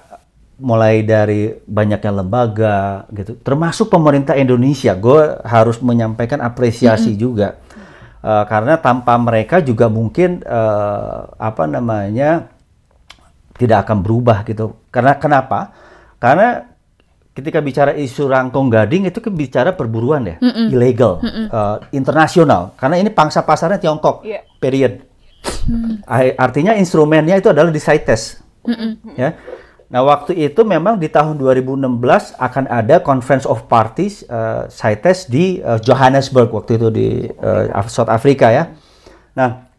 mulai 0.61 1.01
dari 1.03 1.57
banyaknya 1.65 2.21
lembaga 2.21 3.03
gitu, 3.11 3.35
termasuk 3.41 3.91
pemerintah 3.91 4.37
Indonesia. 4.37 4.93
Gue 4.95 5.41
harus 5.43 5.81
menyampaikan 5.83 6.39
apresiasi 6.39 7.17
juga 7.17 7.61
Uh, 8.21 8.45
karena 8.45 8.77
tanpa 8.77 9.17
mereka 9.17 9.65
juga 9.65 9.89
mungkin 9.89 10.45
uh, 10.45 11.25
apa 11.41 11.65
namanya 11.65 12.53
tidak 13.57 13.89
akan 13.89 14.05
berubah 14.05 14.45
gitu. 14.45 14.77
Karena 14.93 15.17
kenapa? 15.17 15.73
Karena 16.21 16.69
ketika 17.31 17.59
bicara 17.59 17.91
isu 17.93 18.27
rangkong 18.27 18.67
gading 18.67 19.07
itu 19.07 19.17
kan 19.17 19.31
bicara 19.31 19.71
perburuan 19.71 20.27
ya, 20.27 20.35
ilegal, 20.67 21.23
uh, 21.47 21.79
internasional. 21.89 22.75
Karena 22.75 22.99
ini 22.99 23.07
pangsa 23.07 23.39
pasarnya 23.41 23.79
Tiongkok, 23.79 24.21
Iya. 24.21 24.43
period. 24.57 25.07
A- 26.05 26.35
Artinya 26.37 26.75
instrumennya 26.75 27.33
itu 27.33 27.47
adalah 27.47 27.71
di 27.71 27.79
CITES. 27.79 28.43
Ya. 29.15 29.33
Nah, 29.87 30.07
waktu 30.07 30.37
itu 30.37 30.63
memang 30.63 30.95
di 30.95 31.07
tahun 31.07 31.35
2016 31.35 31.83
akan 32.37 32.63
ada 32.67 32.99
Conference 32.99 33.43
of 33.43 33.67
Parties 33.67 34.23
uh, 34.25 34.67
CITES 34.67 35.27
di 35.27 35.59
uh, 35.59 35.75
Johannesburg 35.77 36.47
waktu 36.47 36.79
itu 36.79 36.87
di 36.87 37.07
uh, 37.27 37.67
South 37.87 38.07
Africa 38.07 38.47
ya. 38.47 38.71
Nah, 39.33 39.71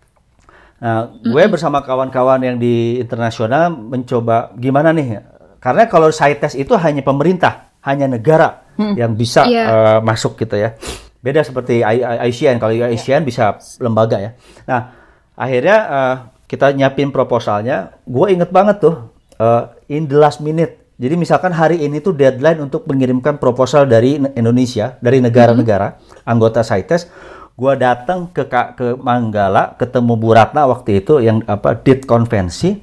Nah, 0.82 1.14
gue 1.14 1.44
bersama 1.46 1.78
kawan-kawan 1.78 2.42
yang 2.42 2.58
di 2.58 2.98
internasional 2.98 3.70
mencoba 3.70 4.50
gimana 4.58 4.90
nih? 4.90 5.22
Karena 5.62 5.86
kalau 5.86 6.10
CITES 6.10 6.58
itu 6.58 6.74
hanya 6.74 7.00
pemerintah, 7.00 7.70
hanya 7.86 8.10
negara 8.10 8.66
yang 8.98 9.14
bisa 9.14 9.46
Iya. 9.46 9.64
eh, 9.64 9.98
masuk 10.02 10.34
gitu 10.36 10.58
ya. 10.58 10.74
Beda 11.22 11.46
seperti 11.46 11.86
I- 11.86 12.02
I- 12.02 12.26
ASEAN, 12.26 12.58
kalau 12.58 12.74
ASEAN 12.74 13.22
bisa 13.22 13.54
lembaga 13.78 14.18
ya. 14.18 14.34
Nah, 14.66 14.90
akhirnya 15.32 15.76
eh, 15.86 16.14
kita 16.50 16.74
nyiapin 16.74 17.14
proposalnya. 17.14 17.94
Gue 18.02 18.34
inget 18.34 18.50
banget 18.50 18.82
tuh 18.82 19.14
eh, 19.38 19.62
in 19.88 20.10
the 20.10 20.18
last 20.18 20.42
minute. 20.42 20.82
Jadi 20.98 21.14
misalkan 21.14 21.50
hari 21.50 21.82
ini 21.82 21.98
tuh 21.98 22.10
deadline 22.12 22.58
untuk 22.58 22.86
mengirimkan 22.86 23.38
proposal 23.38 23.86
dari 23.86 24.18
Indonesia, 24.34 24.98
dari 24.98 25.18
negara-negara 25.18 25.98
anggota 26.22 26.62
CITES 26.62 27.06
gua 27.52 27.76
datang 27.76 28.32
ke 28.32 28.48
ke 28.48 28.96
Manggala 28.96 29.76
ketemu 29.76 30.16
Bu 30.16 30.32
Ratna 30.32 30.64
waktu 30.64 31.04
itu 31.04 31.20
yang 31.20 31.44
apa 31.44 31.76
dit 31.76 32.00
konvensi 32.02 32.80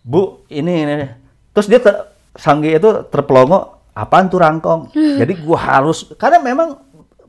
Bu 0.00 0.40
ini 0.48 0.72
ini 0.88 1.04
terus 1.52 1.68
dia 1.68 1.76
ter, 1.76 2.15
Sanggi 2.36 2.70
itu 2.70 3.08
terpelongo 3.08 3.58
apaan 3.90 4.28
tuh 4.28 4.38
rangkong? 4.38 4.92
Jadi 4.92 5.40
gua 5.40 5.56
harus 5.58 6.04
karena 6.14 6.38
memang 6.38 6.76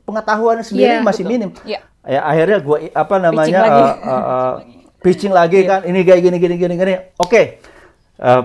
pengetahuan 0.04 0.60
sendiri 0.60 1.00
Iya, 1.00 1.04
masih 1.04 1.24
minim. 1.24 1.50
Iya. 1.62 1.80
ya 2.00 2.20
akhirnya 2.22 2.58
gua 2.58 2.76
apa 2.86 3.14
namanya 3.18 3.58
lagi. 3.60 3.82
eh, 3.82 3.94
eh, 3.98 4.24
eh, 4.24 4.54
pitching 4.98 5.32
lagi. 5.32 5.58
kan 5.64 5.80
ini 5.82 6.00
kayak 6.00 6.20
gini 6.22 6.36
gini 6.36 6.54
gini 6.56 6.74
gini. 6.74 6.94
Oke. 7.16 7.60
Eh, 8.16 8.42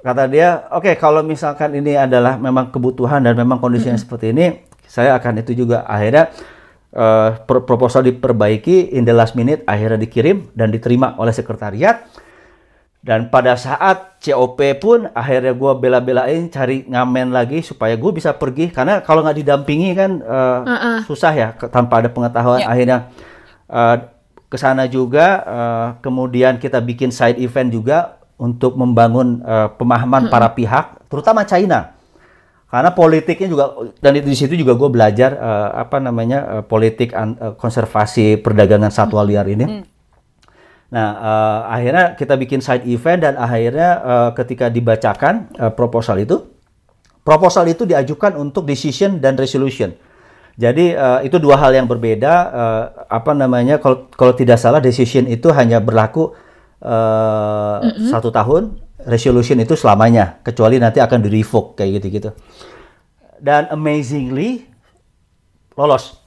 kata 0.00 0.24
dia, 0.26 0.64
oke 0.70 0.96
kalau 0.96 1.20
misalkan 1.20 1.74
ini 1.74 1.92
adalah 1.92 2.36
memang 2.36 2.68
kebutuhan 2.68 3.20
dan 3.20 3.34
memang 3.34 3.58
kondisinya 3.58 3.96
seperti 3.96 4.32
ini, 4.32 4.60
saya 4.82 5.12
akan 5.14 5.40
itu 5.40 5.52
juga. 5.54 5.84
Akhirnya 5.84 6.32
pro- 7.40 7.62
proposal 7.62 8.02
diperbaiki 8.02 8.90
in 8.90 9.04
the 9.04 9.12
last 9.12 9.32
minute 9.32 9.62
akhirnya 9.64 9.94
dikirim 9.96 10.50
dan 10.52 10.68
diterima 10.68 11.14
oleh 11.16 11.30
sekretariat. 11.30 12.08
Dan 13.00 13.32
pada 13.32 13.56
saat 13.56 14.20
COP 14.20 14.60
pun 14.76 15.08
akhirnya 15.16 15.56
gue 15.56 15.72
bela-belain 15.72 16.52
cari 16.52 16.84
ngamen 16.84 17.32
lagi 17.32 17.64
supaya 17.64 17.96
gue 17.96 18.12
bisa 18.12 18.36
pergi. 18.36 18.68
Karena 18.68 19.00
kalau 19.00 19.24
nggak 19.24 19.40
didampingi 19.40 19.96
kan 19.96 20.20
eh, 20.20 20.60
susah 21.08 21.32
ya 21.32 21.48
tanpa 21.72 22.04
ada 22.04 22.12
pengetahuan. 22.12 22.60
Ya. 22.60 22.68
akhirnya 22.68 22.98
eh, 23.66 23.96
ke 24.52 24.56
sana 24.60 24.84
juga 24.84 25.26
eh, 25.40 25.86
kemudian 26.04 26.60
kita 26.60 26.76
bikin 26.78 27.08
side 27.08 27.40
event 27.40 27.72
juga 27.72 28.20
untuk 28.36 28.76
membangun 28.76 29.40
eh, 29.40 29.68
pemahaman 29.80 30.28
para 30.28 30.52
pihak 30.52 31.00
terutama 31.08 31.48
China. 31.48 31.96
Karena 32.70 32.94
politiknya 32.94 33.48
juga 33.48 33.64
dan 33.98 34.14
di, 34.14 34.36
situ 34.36 34.54
juga 34.54 34.76
gue 34.76 34.92
belajar 34.92 35.34
eh, 35.34 35.68
apa 35.74 35.98
namanya 35.98 36.60
eh, 36.60 36.64
politik 36.68 37.16
an- 37.16 37.40
eh, 37.40 37.54
konservasi 37.56 38.36
perdagangan 38.36 38.92
satwa 38.92 39.24
liar 39.24 39.48
ini. 39.48 39.88
Nah 40.90 41.08
eh, 41.14 41.60
akhirnya 41.70 42.04
kita 42.18 42.34
bikin 42.34 42.58
side 42.58 42.82
event 42.90 43.22
dan 43.22 43.38
akhirnya 43.38 43.90
eh, 44.02 44.30
ketika 44.34 44.66
dibacakan 44.66 45.46
eh, 45.54 45.70
proposal 45.70 46.18
itu, 46.18 46.50
proposal 47.22 47.70
itu 47.70 47.86
diajukan 47.86 48.34
untuk 48.34 48.66
decision 48.66 49.22
dan 49.22 49.38
resolution. 49.38 49.94
Jadi 50.58 50.92
eh, 50.92 51.20
itu 51.30 51.38
dua 51.38 51.56
hal 51.62 51.72
yang 51.78 51.86
berbeda. 51.86 52.34
eh, 52.50 52.84
apa 53.06 53.32
namanya 53.38 53.78
kalau 53.78 54.10
kalau 54.10 54.34
tidak 54.34 54.58
salah 54.58 54.82
decision 54.82 55.30
itu 55.30 55.46
hanya 55.54 55.78
berlaku 55.78 56.34
eh, 56.82 57.76
satu 58.10 58.34
tahun, 58.34 58.82
resolution 59.06 59.62
itu 59.62 59.78
selamanya, 59.78 60.42
kecuali 60.42 60.82
nanti 60.82 60.98
akan 60.98 61.22
di 61.22 61.30
revoke 61.30 61.78
kayak 61.78 62.02
gitu-gitu. 62.02 62.30
Dan 63.40 63.70
amazingly 63.72 64.66
lolos. 65.78 66.18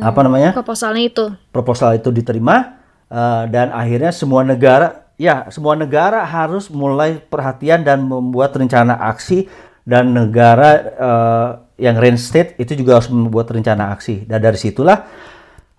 Apa 0.00 0.22
namanya? 0.22 0.54
Proposalnya 0.54 1.02
itu. 1.02 1.24
proposal 1.50 1.98
itu 1.98 2.14
diterima 2.14 2.81
eh, 3.12 3.44
dan 3.52 3.68
akhirnya 3.76 4.10
semua 4.10 4.40
negara 4.40 5.04
ya 5.20 5.46
semua 5.52 5.76
negara 5.76 6.24
harus 6.24 6.72
mulai 6.72 7.20
perhatian 7.20 7.84
dan 7.84 8.08
membuat 8.08 8.56
rencana 8.56 8.96
aksi 9.12 9.46
dan 9.84 10.16
negara 10.16 10.70
eh, 10.80 11.48
yang 11.82 11.98
range 11.98 12.22
state 12.22 12.54
itu 12.62 12.78
juga 12.78 13.02
harus 13.02 13.10
membuat 13.10 13.50
rencana 13.50 13.90
aksi. 13.92 14.24
Dan 14.24 14.38
dari 14.40 14.58
situlah 14.58 15.04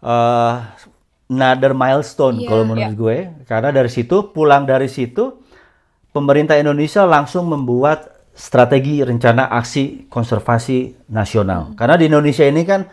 eh, 0.04 0.56
another 1.32 1.74
milestone 1.74 2.44
Iya. 2.44 2.48
kalau 2.52 2.64
menurut 2.68 2.96
gue. 2.96 3.18
Karena 3.48 3.70
dari 3.72 3.90
situ 3.90 4.30
pulang 4.36 4.68
dari 4.68 4.92
situ 4.92 5.40
pemerintah 6.12 6.60
Indonesia 6.60 7.08
langsung 7.08 7.50
membuat 7.50 8.12
strategi 8.34 9.02
rencana 9.06 9.50
aksi 9.50 10.10
konservasi 10.10 11.10
nasional. 11.10 11.74
Karena 11.78 11.96
di 11.98 12.10
Indonesia 12.10 12.44
ini 12.46 12.66
kan 12.66 12.86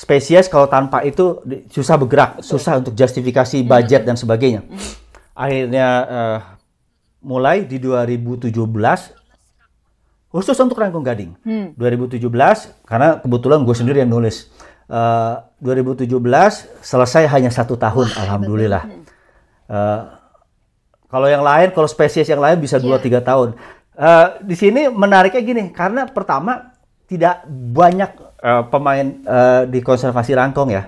spesies 0.00 0.48
kalau 0.48 0.64
tanpa 0.64 1.04
itu 1.04 1.44
susah 1.68 2.00
bergerak, 2.00 2.40
susah 2.40 2.80
untuk 2.80 2.96
justifikasi 2.96 3.60
budget 3.68 4.08
dan 4.08 4.16
sebagainya. 4.16 4.64
Akhirnya 5.36 5.88
eh, 6.08 6.38
mulai 7.20 7.68
di 7.68 7.76
2017 7.76 8.48
khusus 10.32 10.56
untuk 10.56 10.80
Rangkong 10.80 11.04
Gading. 11.04 11.36
Hmm. 11.44 11.76
2017 11.76 12.16
karena 12.88 13.20
kebetulan 13.20 13.60
gue 13.60 13.76
sendiri 13.76 14.00
yang 14.00 14.08
nulis. 14.08 14.48
Eh, 14.88 15.34
2017 15.60 16.08
selesai 16.80 17.28
hanya 17.28 17.52
satu 17.52 17.76
tahun, 17.76 18.08
alhamdulillah. 18.16 18.88
Eh, 19.68 20.00
kalau 21.12 21.28
yang 21.28 21.44
lain, 21.44 21.76
kalau 21.76 21.90
spesies 21.90 22.24
yang 22.24 22.40
lain 22.40 22.56
bisa 22.56 22.80
2-3 22.80 23.20
tahun. 23.20 23.52
Eh, 24.00 24.26
di 24.48 24.56
sini 24.56 24.88
menariknya 24.88 25.44
gini, 25.44 25.68
karena 25.76 26.08
pertama 26.08 26.72
tidak 27.04 27.44
banyak 27.50 28.29
eh, 28.40 28.62
pemain 28.68 29.06
eh, 29.06 29.62
di 29.68 29.80
konservasi 29.80 30.32
rangkong 30.34 30.70
ya. 30.72 30.82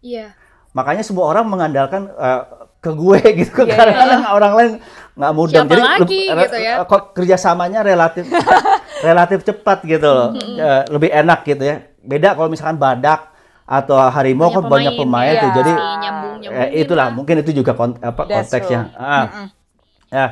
Iya. 0.00 0.26
Makanya 0.72 1.02
semua 1.02 1.26
orang 1.28 1.46
mengandalkan 1.48 2.08
eh, 2.10 2.42
ke 2.78 2.90
gue 2.92 3.18
gitu 3.42 3.66
Iya, 3.66 3.74
karena 3.74 3.92
iya. 3.92 4.00
kadang 4.02 4.22
orang 4.30 4.52
lain 4.54 4.70
nggak 5.16 5.32
mudah. 5.32 5.62
Siapa 5.64 5.74
lagi 5.80 6.22
gitu 6.28 6.56
ya? 6.60 6.74
kok 6.84 7.02
kerjasamanya 7.16 7.80
relatif 7.82 8.24
relatif 9.06 9.38
cepat 9.42 9.78
gitu 9.84 10.08
loh, 10.08 10.28
Eh, 10.36 10.82
lebih 10.92 11.10
enak 11.10 11.40
gitu 11.42 11.64
ya. 11.64 11.76
Beda 12.06 12.36
kalau 12.36 12.46
misalkan 12.46 12.78
badak 12.78 13.32
atau 13.66 13.98
harimau 13.98 14.54
kan 14.54 14.62
banyak 14.62 14.94
pemain, 14.94 15.34
iya. 15.34 15.42
tuh, 15.42 15.50
jadi 15.58 15.72
nyambung-nyambungin 15.74 16.70
eh, 16.70 16.86
itulah 16.86 17.10
lah. 17.10 17.16
mungkin 17.18 17.42
itu 17.42 17.50
juga 17.50 17.74
kon- 17.74 17.98
apa 17.98 18.22
konteksnya. 18.22 18.94
Ah. 18.94 19.26
Mm-mm. 19.26 19.46
Ya, 20.06 20.26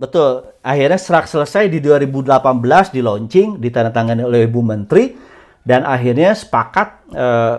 betul. 0.00 0.48
Akhirnya 0.64 0.96
serak 0.96 1.28
selesai 1.28 1.68
di 1.68 1.84
2018 1.84 2.96
di 2.96 3.04
launching, 3.04 3.60
ditandatangani 3.60 4.24
oleh 4.24 4.48
Ibu 4.48 4.60
Menteri, 4.64 5.12
dan 5.64 5.88
akhirnya 5.88 6.36
sepakat 6.36 7.08
eh, 7.16 7.56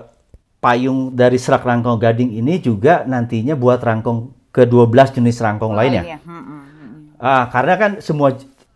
payung 0.62 1.14
dari 1.14 1.38
serak 1.38 1.66
rangkong 1.66 2.02
gading 2.02 2.34
ini 2.38 2.62
juga 2.62 3.06
nantinya 3.06 3.54
buat 3.54 3.82
rangkong 3.82 4.50
ke-12 4.50 5.20
jenis 5.22 5.38
rangkong 5.42 5.78
lainnya. 5.78 6.02
Lainnya. 6.02 6.20
Mm, 6.24 6.42
mm, 6.42 6.46
mm. 6.48 6.94
Ah, 7.20 7.44
karena 7.52 7.74
kan 7.76 7.92
semua 8.00 8.34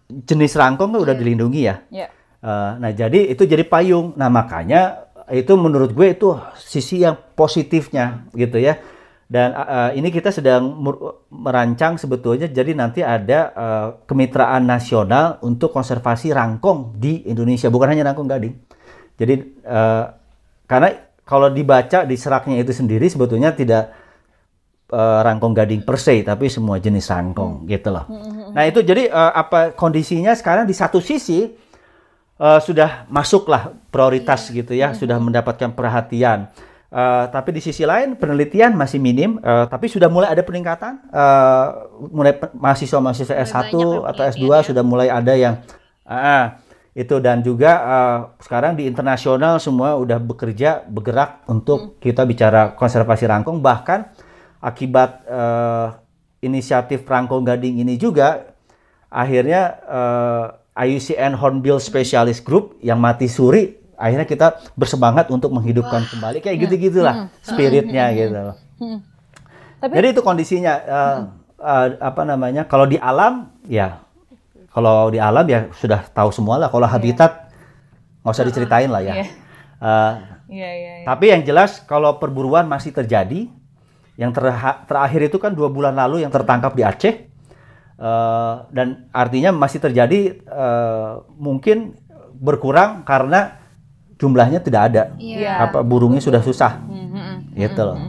jenis 0.10 0.54
rangkong 0.58 0.92
kan 0.92 1.00
udah 1.02 1.16
dilindungi 1.16 1.62
ya. 1.66 1.76
Ya. 1.90 2.08
Eh, 2.40 2.72
nah, 2.78 2.92
jadi 2.92 3.32
itu 3.32 3.46
jadi 3.46 3.64
payung. 3.64 4.18
Nah, 4.18 4.28
makanya 4.28 5.10
itu 5.30 5.54
menurut 5.54 5.94
gue 5.94 6.14
itu 6.14 6.34
sisi 6.58 7.06
yang 7.06 7.16
positifnya 7.38 8.26
gitu 8.34 8.58
ya. 8.58 8.82
Dan 9.30 9.54
eh, 9.54 10.02
ini 10.02 10.10
kita 10.10 10.34
sedang 10.34 10.74
merancang 11.30 12.02
sebetulnya 12.02 12.50
jadi 12.50 12.74
nanti 12.74 13.06
ada 13.06 13.40
eh, 13.54 13.88
kemitraan 14.10 14.66
nasional 14.66 15.38
untuk 15.46 15.70
konservasi 15.70 16.34
rangkong 16.34 16.98
di 16.98 17.30
Indonesia, 17.30 17.70
bukan 17.70 17.94
hanya 17.94 18.10
rangkong 18.10 18.30
gading. 18.30 18.58
Jadi 19.20 19.34
eh, 19.68 20.04
karena 20.64 20.90
kalau 21.28 21.52
dibaca 21.52 22.08
di 22.08 22.16
seraknya 22.16 22.58
itu 22.64 22.72
sendiri 22.72 23.06
sebetulnya 23.12 23.52
tidak 23.52 23.92
eh, 24.90 25.20
rangkong 25.28 25.52
gading 25.52 25.84
per 25.84 26.00
se, 26.00 26.24
tapi 26.24 26.48
semua 26.48 26.80
jenis 26.80 27.12
rangkong 27.12 27.68
gitu 27.68 27.92
loh. 27.92 28.08
Nah 28.56 28.64
itu 28.64 28.80
jadi 28.80 29.12
eh, 29.12 29.32
apa 29.36 29.76
kondisinya 29.76 30.32
sekarang 30.32 30.64
di 30.64 30.74
satu 30.74 31.04
sisi 31.04 31.52
eh, 32.40 32.60
sudah 32.64 33.06
masuklah 33.12 33.76
prioritas 33.92 34.48
gitu 34.48 34.72
ya, 34.72 34.96
sudah 34.96 35.20
mendapatkan 35.20 35.76
perhatian. 35.76 36.48
Eh, 36.90 37.26
tapi 37.30 37.54
di 37.54 37.62
sisi 37.62 37.86
lain 37.86 38.18
penelitian 38.18 38.74
masih 38.74 38.98
minim, 38.98 39.38
eh, 39.38 39.66
tapi 39.70 39.86
sudah 39.86 40.10
mulai 40.10 40.34
ada 40.34 40.42
peningkatan. 40.42 40.98
Eh, 41.14 41.68
mulai 42.10 42.34
mahasiswa-mahasiswa 42.58 43.36
Mulai 43.38 43.46
S1 43.46 43.62
banyak 43.62 43.78
yang 43.78 44.10
atau 44.10 44.24
S2 44.26 44.46
penelitian 44.50 44.58
ya. 44.58 44.66
sudah 44.66 44.84
mulai 44.88 45.08
ada 45.14 45.34
yang 45.38 45.62
ah, 46.10 46.58
itu 46.92 47.16
dan 47.18 47.40
juga 47.40 47.72
eh, 47.78 48.20
sekarang 48.40 48.74
di 48.74 48.86
internasional 48.86 49.58
semua 49.58 49.96
udah 49.96 50.18
bekerja 50.18 50.84
bergerak 50.84 51.46
untuk 51.46 51.98
kita 51.98 52.24
bicara 52.24 52.74
konservasi 52.74 53.26
rangkong. 53.26 53.60
Bahkan 53.60 54.00
akibat 54.60 55.24
eh, 55.24 55.88
inisiatif 56.42 57.04
rangkong 57.04 57.44
gading 57.44 57.80
ini 57.80 57.96
juga 57.96 58.52
akhirnya 59.08 59.62
eh, 59.86 60.46
IUCN 60.80 61.36
Hornbill 61.36 61.78
Specialist 61.78 62.42
Group 62.42 62.80
yang 62.80 62.98
mati 62.98 63.28
suri 63.28 63.76
akhirnya 63.94 64.24
kita 64.24 64.48
bersemangat 64.74 65.28
untuk 65.28 65.52
menghidupkan 65.52 66.08
kembali. 66.08 66.40
Kayak 66.40 66.58
gitu-gitulah 66.64 67.16
spiritnya 67.42 68.08
gitu. 68.14 68.32
Loh. 68.34 68.56
Tapi- 69.78 69.94
Jadi 69.94 70.08
itu 70.10 70.22
kondisinya 70.22 70.74
eh, 70.76 71.18
eh, 71.60 71.88
apa 72.00 72.22
namanya 72.24 72.64
kalau 72.64 72.84
di 72.84 72.96
alam 72.96 73.52
ya 73.64 74.00
kalau 74.80 75.12
di 75.12 75.20
alam 75.20 75.44
ya 75.44 75.68
sudah 75.76 76.08
tahu 76.08 76.32
semua 76.32 76.56
lah 76.56 76.72
kalau 76.72 76.88
habitat 76.88 77.52
nggak 78.24 78.32
usah 78.32 78.48
diceritain 78.48 78.88
lah 78.88 79.04
ya. 79.04 79.14
Iya. 79.14 79.26
Eh, 79.80 80.14
Iya, 80.50 80.70
iya, 80.72 80.92
iya. 80.98 81.06
tapi 81.06 81.30
yang 81.30 81.46
jelas 81.46 81.84
kalau 81.84 82.18
perburuan 82.18 82.66
masih 82.66 82.90
terjadi, 82.90 83.46
yang 84.16 84.32
terha- 84.32 84.82
terakhir 84.84 85.30
itu 85.30 85.38
kan 85.38 85.54
dua 85.54 85.70
bulan 85.70 85.94
lalu 85.94 86.24
yang 86.24 86.32
tertangkap 86.32 86.72
di 86.74 86.82
Aceh, 86.82 87.28
Eh, 88.00 88.56
dan 88.72 89.12
artinya 89.12 89.52
masih 89.52 89.84
terjadi 89.84 90.40
eh, 90.40 91.12
mungkin 91.36 92.00
berkurang 92.34 93.04
karena 93.04 93.60
jumlahnya 94.16 94.64
tidak 94.64 94.82
ada, 94.88 95.04
Iya. 95.20 95.68
apa 95.68 95.84
burungnya 95.84 96.24
sudah 96.24 96.40
susah, 96.40 96.80
gitu 97.52 97.82
loh. 97.84 98.00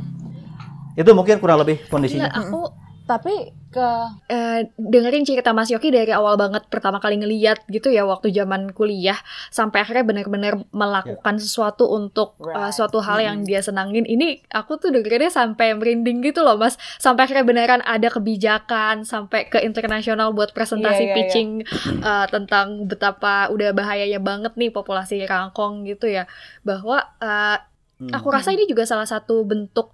Itu 0.94 1.10
mungkin 1.10 1.42
kurang 1.42 1.58
lebih 1.58 1.82
Gila, 1.82 1.90
kondisinya. 1.90 2.30
aku 2.30 2.70
Tapi 3.02 3.50
ke 3.70 3.88
eh, 4.26 4.66
dengerin 4.74 5.22
cerita 5.22 5.54
Mas 5.54 5.70
Yoki 5.70 5.94
dari 5.94 6.10
awal 6.10 6.34
banget 6.34 6.66
pertama 6.66 6.98
kali 6.98 7.22
ngeliat 7.22 7.62
gitu 7.70 7.86
ya 7.86 8.02
waktu 8.02 8.34
zaman 8.34 8.74
kuliah 8.74 9.14
sampai 9.48 9.86
akhirnya 9.86 10.02
benar-benar 10.02 10.66
melakukan 10.74 11.38
sesuatu 11.38 11.86
untuk 11.86 12.34
eh, 12.42 12.50
Right. 12.50 12.74
suatu 12.74 12.98
hal 12.98 13.22
yang 13.22 13.46
dia 13.46 13.62
senangin. 13.62 14.02
Ini 14.02 14.42
aku 14.50 14.76
tuh 14.76 14.90
dengerinnya 14.90 15.30
sampai 15.30 15.72
merinding 15.78 16.18
gitu 16.20 16.42
loh 16.42 16.58
Mas. 16.58 16.74
Sampai 16.98 17.30
akhirnya 17.30 17.46
beneran 17.46 17.82
ada 17.86 18.10
kebijakan 18.10 19.06
sampai 19.06 19.46
ke 19.46 19.62
internasional 19.62 20.34
buat 20.34 20.50
presentasi 20.50 21.04
iya, 21.06 21.14
pitching 21.14 21.62
eh, 22.02 22.26
tentang 22.28 22.90
betapa 22.90 23.48
udah 23.54 23.70
bahayanya 23.70 24.18
banget 24.18 24.58
nih 24.58 24.74
populasi 24.74 25.22
rangkong 25.24 25.86
gitu 25.86 26.10
ya. 26.10 26.26
Bahwa 26.66 27.06
eh, 27.22 27.58
Hmm. 28.00 28.16
Aku 28.16 28.32
rasa 28.32 28.48
ini 28.56 28.64
juga 28.64 28.88
salah 28.88 29.04
satu 29.04 29.44
bentuk 29.44 29.92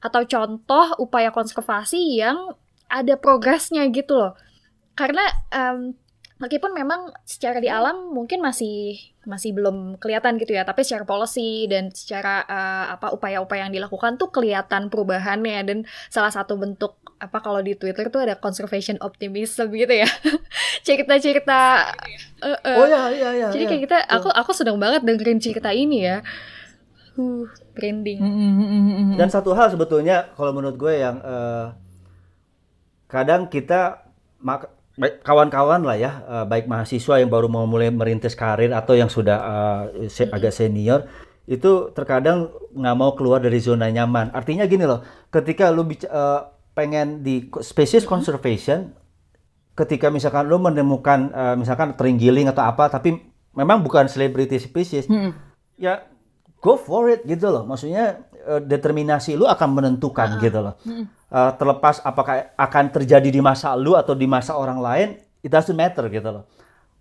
atau 0.00 0.24
contoh 0.24 0.96
upaya 0.96 1.28
konservasi 1.28 2.16
yang 2.16 2.56
ada 2.92 3.16
progresnya 3.16 3.88
gitu 3.88 4.20
loh. 4.20 4.32
Karena 4.92 5.24
em, 5.48 5.96
meskipun 6.36 6.76
memang 6.76 7.08
secara 7.24 7.56
di 7.62 7.72
alam 7.72 8.12
mungkin 8.12 8.44
masih 8.44 9.00
masih 9.24 9.56
belum 9.56 9.96
kelihatan 9.96 10.36
gitu 10.36 10.52
ya, 10.52 10.68
tapi 10.68 10.84
secara 10.84 11.08
policy 11.08 11.70
dan 11.70 11.88
secara 11.94 12.44
eh, 12.44 12.86
apa 12.98 13.16
upaya-upaya 13.16 13.64
yang 13.64 13.72
dilakukan 13.72 14.20
tuh 14.20 14.28
kelihatan 14.28 14.92
perubahannya 14.92 15.58
dan 15.64 15.78
salah 16.12 16.34
satu 16.34 16.60
bentuk 16.60 17.00
apa 17.22 17.38
kalau 17.38 17.62
di 17.62 17.78
Twitter 17.78 18.10
tuh 18.10 18.26
ada 18.26 18.34
conservation 18.34 18.98
optimism 19.00 19.70
gitu 19.72 20.04
ya. 20.04 20.08
Cerita-cerita 20.86 21.94
eh, 22.42 22.58
eh, 22.66 22.76
Oh 22.76 22.86
ya, 22.90 23.08
iya, 23.14 23.30
iya. 23.32 23.48
jadi 23.54 23.64
iya. 23.64 23.70
kayak 23.70 23.82
kita 23.86 23.98
aku 24.10 24.28
aku 24.28 24.50
sedang 24.52 24.76
banget 24.76 25.06
dengerin 25.06 25.38
cerita 25.38 25.70
ini 25.70 26.04
ya. 26.04 26.20
Uh, 27.12 27.44
branding. 27.76 28.18
Dan 29.20 29.28
satu 29.28 29.52
hal 29.52 29.68
sebetulnya 29.68 30.32
kalau 30.32 30.56
menurut 30.56 30.80
gue 30.80 30.96
yang 30.96 31.20
eh, 31.20 31.66
kadang 33.12 33.52
kita 33.52 34.08
kawan-kawan 35.20 35.84
lah 35.84 35.96
ya, 35.96 36.12
eh, 36.24 36.44
baik 36.48 36.64
mahasiswa 36.64 37.20
yang 37.20 37.28
baru 37.28 37.48
mau 37.48 37.68
mulai 37.68 37.92
merintis 37.92 38.32
karir 38.32 38.72
atau 38.72 38.96
yang 38.96 39.08
sudah 39.08 39.38
se- 40.08 40.28
agak 40.28 40.52
senior 40.52 41.04
itu 41.44 41.90
terkadang 41.92 42.48
nggak 42.72 42.96
mau 42.96 43.12
keluar 43.12 43.42
dari 43.42 43.58
zona 43.58 43.90
nyaman. 43.90 44.30
Artinya 44.32 44.64
gini 44.64 44.88
loh, 44.88 45.04
ketika 45.28 45.68
lu 45.68 45.84
eh, 45.88 46.40
pengen 46.72 47.20
di 47.20 47.52
species 47.60 48.08
conservation, 48.08 48.96
ketika 49.76 50.08
misalkan 50.08 50.48
lu 50.48 50.56
menemukan 50.56 51.28
misalkan 51.56 51.92
terenggiling 51.96 52.48
atau 52.48 52.64
apa, 52.64 52.88
tapi 52.88 53.20
memang 53.52 53.84
bukan 53.84 54.08
celebrity 54.08 54.56
species, 54.56 55.04
ya 55.76 56.08
go 56.60 56.76
for 56.76 57.08
it 57.08 57.24
gitu 57.24 57.48
loh. 57.48 57.64
Maksudnya 57.64 58.24
determinasi 58.64 59.36
lu 59.36 59.44
akan 59.44 59.68
menentukan 59.72 60.40
gitu 60.40 60.60
loh. 60.64 60.74
Eh, 61.32 61.52
terlepas 61.56 61.96
apakah 62.04 62.52
akan 62.60 62.84
terjadi 62.92 63.24
di 63.32 63.40
masa 63.40 63.72
lu 63.72 63.96
atau 63.96 64.12
di 64.12 64.28
masa 64.28 64.52
orang 64.52 64.76
lain, 64.76 65.08
it 65.40 65.48
doesn't 65.48 65.72
matter 65.72 66.04
gitu 66.12 66.28
loh. 66.28 66.44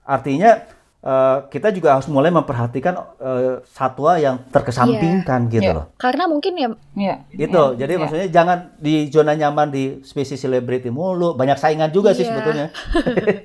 Artinya 0.08 0.64
eh, 1.04 1.38
kita 1.52 1.68
juga 1.76 2.00
harus 2.00 2.08
mulai 2.08 2.32
memperhatikan 2.32 2.96
eh, 3.20 3.60
satwa 3.68 4.16
yang 4.16 4.40
terkesampingkan 4.48 5.52
gitu 5.52 5.68
Iya. 5.68 5.76
loh. 5.76 5.86
Karena 6.00 6.32
mungkin 6.32 6.56
ya 6.56 6.72
Iya. 6.96 7.16
Gitu. 7.28 7.64
Jadi 7.76 7.94
maksudnya 8.00 8.28
jangan 8.32 8.72
di 8.80 9.12
zona 9.12 9.36
nyaman 9.36 9.68
di 9.68 10.00
spesies 10.00 10.40
selebriti 10.40 10.88
mulu. 10.88 11.36
Banyak 11.36 11.60
saingan 11.60 11.92
juga 11.92 12.16
sih 12.16 12.24
Iya. 12.24 12.32
sebetulnya. 12.32 12.68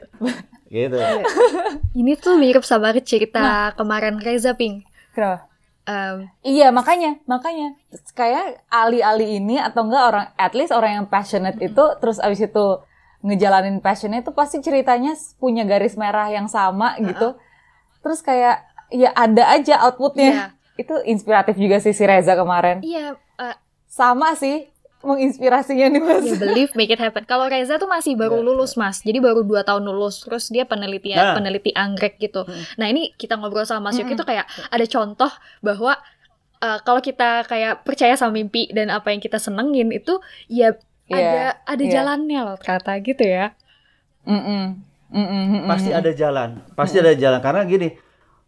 gitu. 0.70 0.98
ini 1.98 2.14
tuh 2.14 2.38
mirip 2.38 2.62
sama 2.62 2.94
cerita 3.02 3.74
kemarin 3.74 4.22
Reza 4.22 4.54
Ping. 4.54 4.86
Kenapa? 5.10 5.50
Em, 5.86 6.26
Iya 6.42 6.74
makanya, 6.74 7.22
makanya 7.30 7.78
kayak 8.18 8.66
ali-ali 8.66 9.38
ini 9.38 9.54
atau 9.62 9.86
enggak 9.86 10.04
orang, 10.10 10.26
at 10.34 10.52
least 10.58 10.74
orang 10.74 10.98
yang 11.02 11.06
passionate 11.06 11.62
itu, 11.62 11.84
terus 12.02 12.18
abis 12.18 12.42
itu 12.42 12.66
ngejalanin 13.22 13.78
passionnya 13.78 14.22
itu 14.22 14.34
pasti 14.34 14.58
ceritanya 14.62 15.14
punya 15.38 15.62
garis 15.62 15.94
merah 15.94 16.26
yang 16.30 16.50
sama 16.50 16.98
gitu. 16.98 17.38
Terus 18.02 18.18
kayak 18.22 18.66
ya 18.90 19.10
ada 19.14 19.50
aja 19.50 19.82
outputnya. 19.86 20.30
Iya. 20.30 20.46
Itu 20.76 20.94
inspiratif 21.06 21.56
juga 21.56 21.80
sih 21.80 21.94
si 21.96 22.04
Reza 22.04 22.36
kemarin. 22.36 22.84
iya, 22.84 23.16
eh, 23.40 23.56
Sama 23.86 24.36
sih, 24.36 24.68
menginspirasinya 25.06 25.86
nih 25.88 26.02
mas? 26.02 26.26
Ya, 26.26 26.34
believe 26.36 26.74
make 26.74 26.90
it 26.90 26.98
happen. 26.98 27.22
Kalau 27.22 27.46
Reza 27.46 27.78
tuh 27.78 27.86
masih 27.86 28.18
baru 28.18 28.42
lulus 28.42 28.74
mas, 28.74 29.00
jadi 29.00 29.22
baru 29.22 29.40
dua 29.40 29.62
tahun 29.62 29.86
lulus. 29.86 30.20
Terus 30.20 30.50
dia 30.50 30.66
penelitian 30.66 31.16
Nah. 31.16 31.34
peneliti 31.38 31.70
anggrek 31.70 32.18
gitu. 32.18 32.42
Nah 32.76 32.86
ini 32.86 33.14
kita 33.14 33.38
ngobrol 33.38 33.62
sama 33.62 33.88
Mas 33.88 33.96
Yogi 33.96 34.12
tuh 34.14 34.26
kayak 34.26 34.44
ada 34.68 34.84
contoh 34.84 35.30
bahwa 35.62 35.94
uh, 36.58 36.78
kalau 36.82 36.98
kita 36.98 37.46
kayak 37.46 37.86
percaya 37.86 38.18
sama 38.18 38.34
mimpi 38.34 38.66
dan 38.70 38.90
apa 38.90 39.14
yang 39.14 39.22
kita 39.22 39.38
senengin 39.38 39.88
itu 39.90 40.18
ya 40.46 40.74
Iya, 41.06 41.14
ada 41.14 41.38
ada 41.70 41.84
iya. 41.86 41.92
jalannya 42.02 42.40
loh 42.42 42.56
ternyata 42.58 42.98
gitu 42.98 43.22
ya. 43.22 43.54
Mm-mm. 44.26 44.74
Mm-mm, 45.06 45.42
mm-mm. 45.54 45.70
pasti 45.70 45.94
ada 45.94 46.10
jalan 46.10 46.66
pasti 46.74 46.98
ada 46.98 47.14
jalan 47.14 47.38
karena 47.38 47.62
gini 47.62 47.94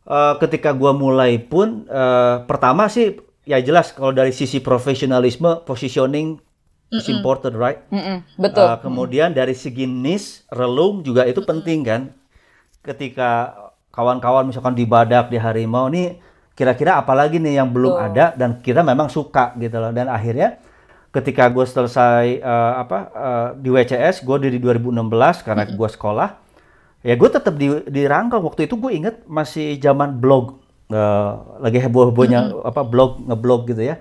eh, 0.04 0.34
ketika 0.42 0.74
gua 0.74 0.90
mulai 0.90 1.38
pun 1.38 1.86
eh, 1.86 2.36
pertama 2.50 2.90
sih 2.90 3.14
ya 3.46 3.62
jelas 3.62 3.94
kalau 3.94 4.10
dari 4.10 4.34
sisi 4.34 4.58
profesionalisme 4.58 5.62
positioning 5.62 6.42
is 6.92 7.06
important 7.08 7.54
right? 7.56 7.80
Mm-mm. 7.92 8.24
Betul. 8.40 8.64
Eh, 8.64 8.78
kemudian 8.80 9.30
dari 9.32 9.52
segi 9.52 9.84
niche 9.84 10.44
relung 10.52 11.04
juga 11.04 11.28
itu 11.28 11.44
penting 11.44 11.84
kan? 11.84 12.00
Ketika 12.80 13.54
kawan-kawan 13.92 14.48
misalkan 14.48 14.72
di 14.72 14.88
badak 14.88 15.28
di 15.28 15.36
harimau 15.36 15.90
nih 15.90 16.16
kira-kira 16.56 16.98
apa 16.98 17.14
lagi 17.14 17.38
nih 17.38 17.62
yang 17.62 17.70
belum 17.70 17.94
ada 17.94 18.34
dan 18.34 18.58
kita 18.58 18.82
memang 18.82 19.12
suka 19.12 19.54
gitu 19.60 19.78
loh. 19.78 19.92
Dan 19.92 20.08
akhirnya 20.08 20.58
ketika 21.12 21.48
gue 21.52 21.64
selesai 21.64 22.40
eh, 22.40 22.72
apa 22.78 22.98
eh, 23.12 23.48
di 23.60 23.68
WCS 23.68 24.24
gue 24.24 24.36
dari 24.40 24.58
2016 24.60 25.46
karena 25.46 25.64
gue 25.64 25.88
sekolah 25.88 26.28
ya 27.04 27.14
gue 27.14 27.28
tetap 27.30 27.54
di 27.54 27.70
di 27.88 28.02
Rangkong 28.04 28.42
waktu 28.42 28.66
itu 28.66 28.74
gue 28.76 28.92
inget 28.92 29.22
masih 29.24 29.78
zaman 29.78 30.18
blog 30.18 30.68
Eh, 30.88 31.32
lagi 31.60 31.84
heboh-hebohnya 31.84 32.64
apa 32.64 32.80
blog 32.80 33.20
ngeblog 33.20 33.68
gitu 33.68 33.92
ya 33.92 34.00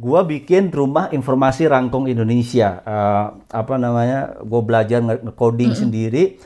gua 0.00 0.24
bikin 0.24 0.72
rumah 0.72 1.12
informasi 1.12 1.68
Rangkong 1.68 2.08
Indonesia. 2.08 2.80
Eh, 2.80 3.24
apa 3.52 3.74
namanya? 3.76 4.40
Gue 4.40 4.60
belajar 4.60 4.98
nge- 4.98 5.20
nge-coding 5.22 5.76
sendiri. 5.76 6.40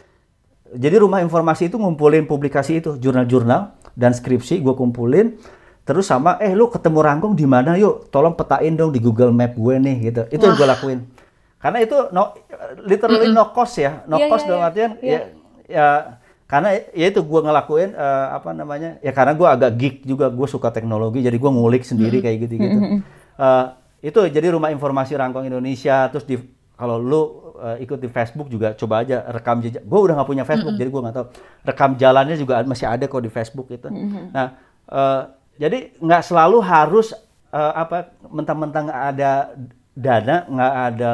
Jadi 0.74 0.96
rumah 0.98 1.22
informasi 1.22 1.70
itu 1.70 1.78
ngumpulin 1.78 2.26
publikasi 2.26 2.82
itu 2.82 2.98
jurnal-jurnal 2.98 3.70
dan 3.94 4.11
skripsi 4.11 4.59
gue 4.59 4.74
kumpulin. 4.74 5.38
Terus 5.84 6.02
sama 6.05 6.34
eh 6.38 6.50
lu 6.50 6.66
ketemu 6.66 6.98
Rangkong 6.98 7.32
di 7.32 7.46
mana 7.46 7.78
yuk? 7.78 8.11
Tolong 8.11 8.34
petain 8.34 8.74
dong 8.74 8.90
di 8.90 8.98
Google 8.98 9.30
Map 9.30 9.55
gue 9.55 9.74
nih 9.76 9.96
gitu. 10.05 10.22
Itu 10.28 10.42
yang 10.42 10.57
gue 10.57 10.66
lakuin. 10.66 10.98
Karena 11.62 11.78
itu 11.78 11.94
no 12.11 12.34
literally 12.82 13.30
no 13.30 13.55
cost 13.55 13.78
ya. 13.78 14.02
No 14.05 14.18
Iya, 14.18 14.26
cost 14.26 14.42
iya, 14.42 14.48
dalam 14.50 14.61
iya. 14.61 14.68
artian 14.68 14.90
Iya. 14.98 15.12
ya 15.12 15.20
ya 15.64 15.86
karena 16.44 16.68
ya 16.90 17.07
itu 17.09 17.20
gue 17.22 17.40
ngelakuin 17.40 17.90
eh, 17.94 18.26
apa 18.34 18.50
namanya? 18.50 18.90
Ya 18.98 19.12
karena 19.14 19.32
gue 19.32 19.46
agak 19.46 19.70
geek 19.78 19.96
juga 20.02 20.26
gue 20.26 20.44
suka 20.44 20.68
teknologi 20.68 21.22
jadi 21.22 21.32
gue 21.32 21.50
ngulik 21.52 21.86
sendiri 21.86 22.18
kayak 22.18 22.50
gitu 22.50 22.55
gitu 22.59 22.78
itu 24.05 24.20
jadi 24.28 24.53
rumah 24.53 24.68
informasi 24.68 25.16
Rangkong 25.16 25.49
Indonesia. 25.49 26.12
Terus 26.12 26.28
di 26.28 26.37
kalau 26.74 26.99
lu 26.99 27.22
eh, 27.62 27.87
ikut 27.87 27.99
di 28.03 28.11
Facebook 28.11 28.51
juga 28.51 28.74
coba 28.74 29.07
aja 29.07 29.24
rekam 29.30 29.62
jejak. 29.62 29.87
Gue 29.87 30.01
udah 30.05 30.20
nggak 30.20 30.28
punya 30.28 30.45
Facebook 30.45 30.74
jadi 30.74 30.91
gue 30.91 31.03
nggak 31.03 31.16
tahu. 31.16 31.26
Rekam 31.64 31.91
jalannya 31.97 32.37
juga 32.37 32.61
masih 32.66 32.87
ada 32.91 33.05
kok 33.07 33.22
di 33.22 33.30
Facebook 33.30 33.70
itu. 33.70 33.89
Nah 34.35 34.59
eh, 34.91 35.22
jadi 35.57 35.95
nggak 36.03 36.22
selalu 36.26 36.59
harus 36.61 37.14
eh, 37.55 37.72
apa 37.78 38.12
mentang-mentang 38.26 38.91
ada 38.91 39.55
dana 39.95 40.45
nggak 40.51 40.74
ada 40.93 41.11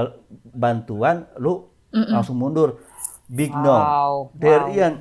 bantuan 0.51 1.29
lu 1.37 1.69
langsung 1.93 2.41
mundur. 2.41 2.81
Big 3.31 3.55
no. 3.55 3.71
Wow, 3.71 4.15
there 4.35 4.67
wow. 4.67 4.75
Ian. 4.75 4.95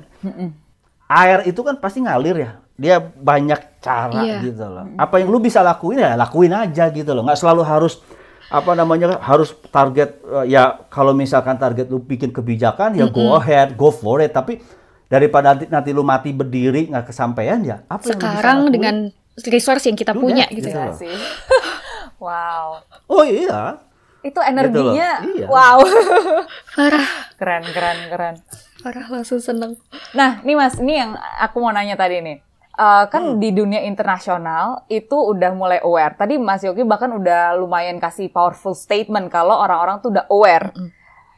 air 1.10 1.42
itu 1.50 1.58
kan 1.66 1.74
pasti 1.82 1.98
ngalir 1.98 2.38
ya 2.38 2.62
dia 2.80 2.96
banyak 2.98 3.60
cara 3.78 4.24
Iya. 4.24 4.40
gitu 4.42 4.64
loh 4.64 4.88
apa 4.96 5.14
yang 5.16 5.28
lu 5.28 5.36
bisa 5.38 5.60
lakuin 5.60 6.00
ya 6.00 6.16
lakuin 6.16 6.48
aja 6.50 6.88
gitu 6.88 7.12
loh 7.12 7.22
nggak 7.22 7.36
selalu 7.36 7.60
harus 7.62 8.00
apa 8.48 8.72
namanya 8.72 9.20
harus 9.20 9.52
target 9.68 10.16
eh, 10.24 10.50
ya 10.50 10.80
kalau 10.88 11.12
misalkan 11.12 11.54
target 11.54 11.86
lu 11.86 12.00
bikin 12.00 12.32
kebijakan 12.32 12.96
ya 12.96 13.06
go 13.06 13.36
ahead 13.36 13.76
go 13.76 13.88
for 13.88 14.18
it 14.18 14.32
tapi 14.32 14.58
daripada 15.06 15.52
nanti, 15.52 15.64
nanti 15.66 15.90
lu 15.90 16.00
mati 16.00 16.30
berdiri 16.30 16.88
nggak 16.88 17.06
kesampaian 17.06 17.60
ya 17.60 17.76
apa 17.84 18.00
yang 18.00 18.16
lu 18.16 18.18
bisa 18.18 18.32
Sekarang 18.32 18.58
lakuin? 18.58 18.72
dengan 18.72 18.96
resource 19.42 19.84
yang 19.84 19.94
kita 19.94 20.12
Udah, 20.12 20.20
punya 20.20 20.44
gitu 20.48 20.66
gitu 20.66 20.68
ya. 20.72 20.86
Loh. 20.86 20.96
sih. 20.96 21.14
wow. 22.18 22.66
oh 23.06 23.24
iya 23.24 23.80
Itu 24.20 24.36
energinya, 24.38 25.24
Iya. 25.24 25.48
wow. 25.48 25.80
Parah, 26.76 27.08
keren, 27.40 27.64
keren, 27.66 27.98
keren. 28.06 28.34
parah 28.80 29.08
langsung 29.08 29.40
seneng. 29.40 29.80
Nah, 30.12 30.40
nih 30.40 30.52
Mas, 30.52 30.76
ini 30.76 30.92
yang 30.94 31.16
aku 31.40 31.56
mau 31.56 31.72
nanya 31.72 31.96
tadi 31.96 32.20
nih. 32.20 32.36
Eh, 32.80 33.04
kan 33.12 33.36
di 33.36 33.52
dunia 33.52 33.84
internasional 33.84 34.88
itu 34.88 35.12
udah 35.12 35.52
mulai 35.52 35.84
aware. 35.84 36.16
Tadi 36.16 36.40
Mas 36.40 36.64
Yogi 36.64 36.80
bahkan 36.80 37.12
udah 37.12 37.52
lumayan 37.60 38.00
kasih 38.00 38.32
powerful 38.32 38.72
statement 38.72 39.28
kalau 39.28 39.52
orang-orang 39.52 40.00
tuh 40.00 40.08
udah 40.08 40.24
aware. 40.32 40.72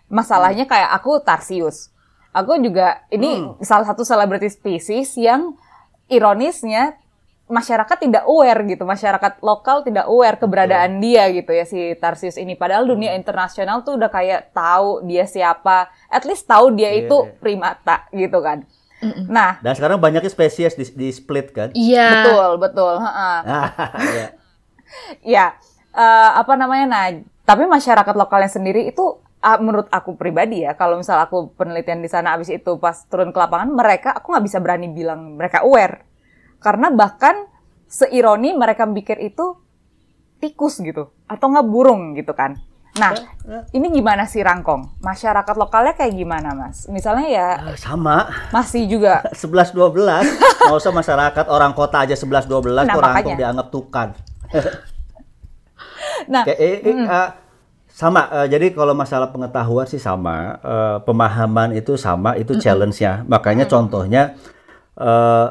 Masalahnya 0.06 0.70
kayak 0.70 0.94
aku 0.94 1.18
Tarsius. 1.18 1.90
Aku 2.30 2.54
juga 2.62 3.02
ini 3.10 3.42
salah 3.58 3.82
satu 3.82 4.06
celebrity 4.06 4.46
species 4.54 5.18
yang 5.18 5.58
ironisnya 6.06 6.94
masyarakat 7.50 7.98
tidak 7.98 8.22
aware 8.22 8.62
gitu. 8.62 8.86
Masyarakat 8.86 9.42
lokal 9.42 9.82
tidak 9.82 10.06
aware 10.06 10.38
keberadaan 10.38 11.02
dia 11.02 11.26
gitu 11.34 11.50
ya 11.50 11.66
si 11.66 11.98
Tarsius 11.98 12.38
ini. 12.38 12.54
Padahal 12.54 12.86
dunia 12.86 13.18
internasional 13.18 13.82
tuh 13.82 13.98
udah 13.98 14.14
kayak 14.14 14.54
tahu 14.54 15.02
dia 15.10 15.26
siapa. 15.26 15.90
At 16.06 16.22
least 16.22 16.46
tahu 16.46 16.70
dia 16.70 16.94
Iya, 16.94 17.10
itu 17.10 17.18
iya. 17.18 17.34
primata 17.42 18.06
gitu 18.14 18.38
kan. 18.38 18.62
Nah, 19.26 19.58
dan 19.58 19.74
sekarang 19.74 19.98
banyaknya 19.98 20.30
spesies 20.30 20.78
di, 20.78 20.86
di 20.94 21.08
split 21.10 21.50
kan 21.50 21.68
Iya. 21.74 22.22
betul, 22.22 22.48
betul. 22.62 22.94
ha-ha. 23.02 23.42
Iya. 24.12 24.26
Ya, 25.24 25.46
eh, 25.90 26.30
apa 26.36 26.52
namanya? 26.54 26.86
Nah, 26.86 27.04
tapi 27.42 27.66
masyarakat 27.66 28.14
lokalnya 28.14 28.46
sendiri 28.46 28.86
itu 28.86 29.18
ah, 29.42 29.58
menurut 29.58 29.90
aku 29.90 30.14
pribadi 30.14 30.62
ya, 30.62 30.78
kalau 30.78 31.02
misal 31.02 31.18
aku 31.18 31.50
penelitian 31.58 31.98
di 31.98 32.06
sana 32.06 32.38
abis 32.38 32.52
itu 32.54 32.78
pas 32.78 32.94
turun 33.10 33.34
ke 33.34 33.38
lapangan, 33.42 33.68
mereka 33.74 34.14
aku 34.14 34.30
nggak 34.32 34.44
bisa 34.46 34.58
berani 34.62 34.86
bilang 34.92 35.34
mereka 35.34 35.66
aware, 35.66 36.06
karena 36.62 36.94
bahkan 36.94 37.50
seironi 37.90 38.54
mereka 38.54 38.86
pikir 38.86 39.18
itu 39.18 39.58
tikus 40.38 40.78
gitu 40.78 41.10
atau 41.26 41.46
nggak 41.50 41.66
burung 41.66 42.14
gitu 42.14 42.30
kan. 42.32 42.54
Nah, 42.92 43.16
ini 43.72 43.88
gimana 43.88 44.28
sih 44.28 44.44
Rangkong? 44.44 45.00
Masyarakat 45.00 45.56
lokalnya 45.56 45.96
kayak 45.96 46.12
gimana, 46.12 46.52
Mas? 46.52 46.84
Misalnya 46.92 47.24
ya 47.24 47.48
Ah, 47.56 47.76
sama. 47.76 48.28
masih 48.52 48.84
juga. 48.84 49.24
11 49.32 49.72
12 49.72 50.28
nggak 50.68 50.76
usah 50.76 50.92
masyarakat 50.92 51.46
orang 51.48 51.72
kota 51.72 52.04
aja 52.04 52.12
11 52.12 52.44
12 52.44 52.84
Nah, 52.84 52.92
Rangkong 52.92 53.36
dianggap 53.36 53.68
tukan. 53.72 54.08
Nah, 56.22 56.42
Kayak, 56.46 56.58
eh, 56.58 56.76
eh, 56.86 56.96
ah, 57.06 57.34
sama. 57.88 58.30
Eh, 58.30 58.46
jadi 58.46 58.70
kalau 58.70 58.94
masalah 58.94 59.30
pengetahuan 59.30 59.86
sih 59.86 59.98
sama. 59.98 60.58
Eh, 60.58 60.96
pemahaman 61.02 61.74
itu 61.74 61.94
sama 61.96 62.34
itu 62.36 62.54
challenge-nya. 62.54 63.26
Makanya 63.26 63.66
contohnya 63.66 64.34
eh, 64.94 65.46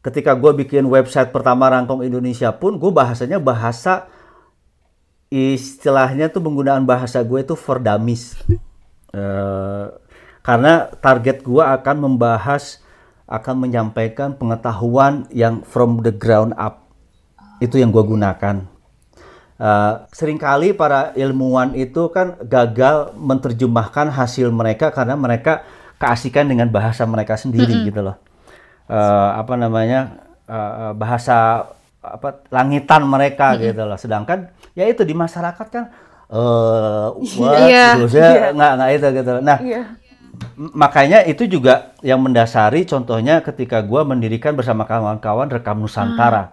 ketika 0.00 0.34
gue 0.34 0.52
bikin 0.56 0.86
website 0.86 1.30
pertama 1.30 1.66
Rangkong 1.68 2.02
Indonesia 2.02 2.50
pun 2.50 2.78
gue 2.78 2.90
bahasanya 2.90 3.38
bahasa 3.38 4.06
istilahnya 5.30 6.30
tuh 6.30 6.42
penggunaan 6.42 6.86
bahasa 6.86 7.22
gue 7.22 7.42
itu 7.42 7.54
for 7.58 7.82
dummies. 7.82 8.38
Eh, 9.16 9.86
karena 10.44 10.92
target 11.02 11.40
gue 11.40 11.64
akan 11.64 11.96
membahas 12.04 12.84
akan 13.26 13.66
menyampaikan 13.66 14.38
pengetahuan 14.38 15.26
yang 15.34 15.66
from 15.66 16.04
the 16.04 16.14
ground 16.14 16.54
up. 16.54 16.86
Itu 17.58 17.82
yang 17.82 17.90
gue 17.90 18.04
gunakan. 18.06 18.70
Uh, 19.56 20.04
sering 20.12 20.36
kali 20.36 20.76
para 20.76 21.16
ilmuwan 21.16 21.72
itu 21.72 22.12
kan 22.12 22.36
gagal 22.44 23.16
menerjemahkan 23.16 24.12
hasil 24.12 24.52
mereka 24.52 24.92
karena 24.92 25.16
mereka 25.16 25.64
keasikan 25.96 26.44
dengan 26.44 26.68
bahasa 26.68 27.08
mereka 27.08 27.40
sendiri 27.40 27.88
gitu 27.88 28.04
loh. 28.04 28.20
Uh, 28.84 29.32
apa 29.32 29.56
namanya? 29.56 30.28
Uh, 30.46 30.92
bahasa 30.94 31.66
apa 32.06 32.46
langitan 32.50 33.02
mereka 33.04 33.58
gitu 33.58 33.82
loh. 33.82 33.98
Sedangkan 33.98 34.50
ya 34.72 34.86
itu 34.86 35.02
di 35.02 35.12
masyarakat 35.12 35.66
kan 35.66 35.84
eh 36.26 37.08
Iya. 37.66 37.86
gitu, 37.98 38.06
saya 38.12 38.50
nggak 38.52 38.70
nggak 38.78 38.90
itu 38.94 39.06
gitu. 39.18 39.30
loh. 39.34 39.42
Nah. 39.42 39.58
M- 40.56 40.72
makanya 40.76 41.24
itu 41.24 41.48
juga 41.48 41.96
yang 42.04 42.20
mendasari 42.20 42.84
contohnya 42.84 43.40
ketika 43.40 43.80
gua 43.80 44.04
mendirikan 44.04 44.52
bersama 44.52 44.84
kawan-kawan 44.84 45.48
rekam 45.48 45.80
Nusantara. 45.80 46.52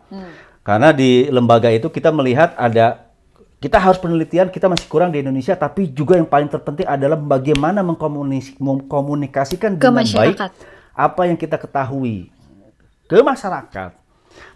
Karena 0.64 0.96
di 0.96 1.28
lembaga 1.28 1.68
itu 1.68 1.92
kita 1.92 2.08
melihat 2.08 2.56
ada 2.56 3.04
kita 3.60 3.80
harus 3.80 3.96
penelitian 3.96 4.48
kita 4.48 4.68
masih 4.68 4.88
kurang 4.88 5.12
di 5.12 5.20
Indonesia 5.20 5.56
tapi 5.56 5.88
juga 5.88 6.16
yang 6.16 6.28
paling 6.28 6.48
terpenting 6.48 6.84
adalah 6.84 7.16
bagaimana 7.16 7.80
mengkomunikasikan 8.60 9.80
dengan 9.80 10.04
baik 10.20 10.36
apa 10.94 11.22
yang 11.26 11.36
kita 11.36 11.56
ketahui 11.58 12.28
ke 13.06 13.20
masyarakat. 13.20 13.92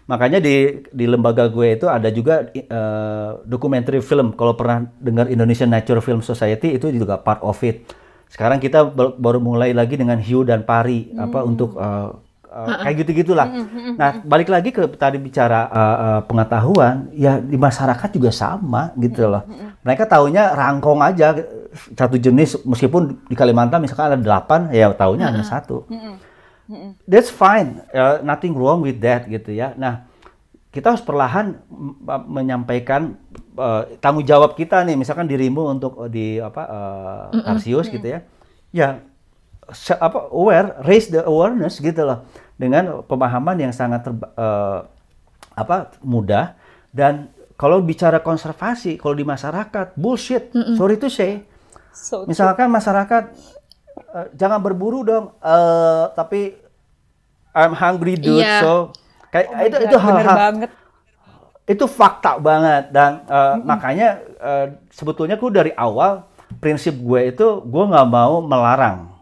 Makanya 0.08 0.40
di 0.40 0.82
di 0.88 1.04
lembaga 1.04 1.52
gue 1.52 1.76
itu 1.76 1.84
ada 1.84 2.08
juga 2.08 2.48
eh, 2.56 3.30
documentary 3.44 4.00
film. 4.00 4.32
Kalau 4.32 4.56
pernah 4.56 4.88
dengar 4.96 5.28
Indonesian 5.28 5.68
Nature 5.68 6.00
Film 6.00 6.24
Society 6.24 6.80
itu 6.80 6.88
juga 6.88 7.20
part 7.20 7.44
of 7.44 7.60
it. 7.60 7.84
Sekarang 8.28 8.60
kita 8.60 8.88
baru 9.16 9.40
mulai 9.40 9.76
lagi 9.76 10.00
dengan 10.00 10.16
hiu 10.16 10.44
dan 10.48 10.64
pari 10.64 11.12
apa 11.12 11.44
untuk 11.44 11.76
eh, 11.76 12.08
uh, 12.48 12.80
kayak 12.84 13.04
gitu-gitulah. 13.04 13.48
Nah, 13.96 14.24
balik 14.24 14.48
lagi 14.48 14.72
ke 14.72 14.88
tadi 14.96 15.20
bicara 15.20 15.68
uh, 15.68 15.78
uh, 15.78 16.20
pengetahuan, 16.24 17.12
ya 17.12 17.36
di 17.38 17.60
masyarakat 17.60 18.08
juga 18.08 18.32
sama 18.32 18.92
gitu 18.96 19.28
loh. 19.28 19.44
Mereka 19.84 20.08
taunya 20.08 20.52
rangkong 20.56 21.00
aja 21.04 21.36
satu 21.94 22.16
jenis 22.16 22.64
meskipun 22.64 23.28
di 23.28 23.36
Kalimantan 23.36 23.84
misalkan 23.84 24.16
ada 24.16 24.18
delapan, 24.18 24.72
ya 24.72 24.88
taunya 24.96 25.28
hanya 25.28 25.44
satu. 25.44 25.84
That's 27.08 27.32
fine, 27.32 27.82
uh, 27.96 28.20
nothing 28.20 28.52
wrong 28.52 28.84
with 28.84 29.00
that 29.00 29.24
gitu 29.24 29.56
ya. 29.56 29.72
Nah, 29.74 30.04
kita 30.68 30.92
harus 30.92 31.00
perlahan 31.00 31.64
menyampaikan 32.28 33.16
uh, 33.56 33.88
tanggung 34.04 34.28
jawab 34.28 34.52
kita 34.52 34.84
nih, 34.84 35.00
misalkan 35.00 35.24
dirimu 35.24 35.64
untuk 35.72 35.96
uh, 35.96 36.12
di 36.12 36.36
apa 36.36 36.62
uh, 36.68 37.24
Tarsius 37.40 37.88
gitu 37.88 38.04
ya. 38.04 38.20
Ya 38.68 38.88
apa 40.00 40.32
aware, 40.32 40.80
raise 40.84 41.12
the 41.12 41.20
awareness 41.24 41.80
gitu 41.80 42.04
loh. 42.04 42.24
Dengan 42.56 43.04
pemahaman 43.04 43.54
yang 43.60 43.70
sangat 43.70 44.00
terba- 44.02 44.32
eh, 44.32 44.78
apa 45.54 45.92
mudah. 46.00 46.56
Dan 46.88 47.30
kalau 47.54 47.84
bicara 47.84 48.18
konservasi 48.24 48.96
kalau 48.96 49.12
di 49.14 49.28
masyarakat 49.28 49.92
bullshit. 49.94 50.50
Sorry 50.74 50.96
to 50.96 51.12
say. 51.12 51.44
So, 51.92 52.24
misalkan 52.24 52.70
masyarakat 52.72 53.34
eh, 54.10 54.26
jangan 54.32 54.58
berburu 54.58 55.02
dong 55.02 55.24
eh, 55.38 56.04
tapi 56.12 56.56
I'm 57.52 57.72
hungry 57.72 58.14
dude 58.14 58.38
Iya. 58.38 58.60
so 58.60 58.72
kayak 59.28 59.46
oh 59.48 59.60
itu 59.62 59.74
God, 59.74 59.84
itu 59.84 59.96
bener 59.96 60.24
hal-hal 60.24 60.36
banget. 60.38 60.70
itu 61.66 61.84
fakta 61.84 62.32
banget 62.38 62.84
dan 62.90 63.24
eh, 63.24 63.54
makanya 63.60 64.08
eh, 64.38 64.66
sebetulnya 64.88 65.34
gue 65.34 65.50
dari 65.50 65.72
awal 65.74 66.24
prinsip 66.56 66.96
gue 66.96 67.28
itu 67.28 67.46
gue 67.60 67.84
nggak 67.84 68.08
mau 68.08 68.40
melarang 68.40 69.12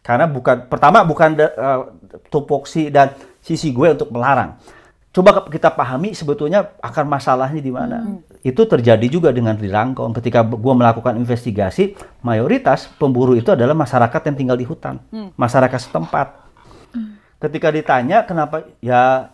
karena 0.00 0.24
bukan 0.24 0.66
pertama 0.66 1.02
bukan 1.02 1.34
eh, 1.34 1.80
tupoksi 2.28 2.88
dan 2.88 3.10
sisi 3.40 3.70
gue 3.70 3.90
untuk 3.90 4.10
melarang 4.10 4.54
coba 5.16 5.48
kita 5.48 5.72
pahami 5.72 6.12
sebetulnya 6.12 6.76
akar 6.84 7.08
masalahnya 7.08 7.64
di 7.64 7.72
mana 7.72 8.20
itu 8.44 8.60
terjadi 8.68 9.08
juga 9.08 9.32
dengan 9.32 9.56
Rangkong 9.56 10.12
ketika 10.20 10.44
gue 10.44 10.74
melakukan 10.76 11.16
investigasi 11.16 11.96
mayoritas 12.20 12.92
pemburu 13.00 13.32
itu 13.32 13.48
adalah 13.48 13.72
masyarakat 13.72 14.20
yang 14.28 14.36
tinggal 14.36 14.58
di 14.60 14.68
hutan 14.68 15.00
masyarakat 15.40 15.88
setempat 15.88 16.36
ketika 17.40 17.72
ditanya 17.72 18.28
kenapa 18.28 18.68
ya 18.84 19.32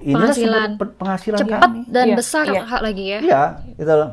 ini 0.00 0.16
Penghasilan. 0.16 0.70
penghasilan 0.96 1.38
Cepat 1.44 1.60
kami. 1.60 1.80
dan 1.92 2.06
Iya, 2.08 2.16
besar 2.16 2.44
iya. 2.48 2.62
Kak, 2.64 2.80
lagi 2.80 3.04
ya. 3.04 3.18
Iya, 3.20 3.42
gitu 3.76 3.92
loh. 3.92 4.10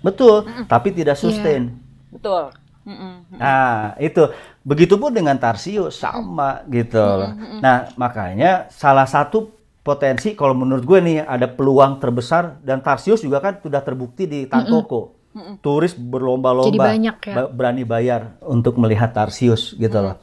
Betul, 0.00 0.36
tapi 0.64 0.88
tidak 0.96 1.20
sustain. 1.20 1.76
Betul. 2.08 2.48
Mm-mm. 2.88 3.28
Nah, 3.36 3.92
itu. 4.00 4.24
Begitupun 4.64 5.12
dengan 5.12 5.36
Tarsius 5.36 6.00
sama 6.00 6.64
gitu 6.68 6.96
loh. 6.96 7.32
Nah, 7.60 7.92
makanya 8.00 8.72
salah 8.72 9.04
satu 9.04 9.52
potensi 9.90 10.38
kalau 10.38 10.54
menurut 10.54 10.86
gue 10.86 10.98
nih 11.02 11.18
ada 11.26 11.50
peluang 11.50 11.98
terbesar 11.98 12.62
dan 12.62 12.78
Tarsius 12.78 13.26
juga 13.26 13.42
kan 13.42 13.58
sudah 13.58 13.82
terbukti 13.82 14.30
di 14.30 14.46
Tangkoko. 14.46 15.18
Turis 15.62 15.94
berlomba-lomba 15.94 16.70
Jadi 16.70 16.78
banyak 16.78 17.16
ya. 17.22 17.34
berani 17.50 17.82
bayar 17.82 18.38
untuk 18.42 18.78
melihat 18.78 19.10
Tarsius 19.10 19.74
gitu 19.74 19.98
loh. 19.98 20.18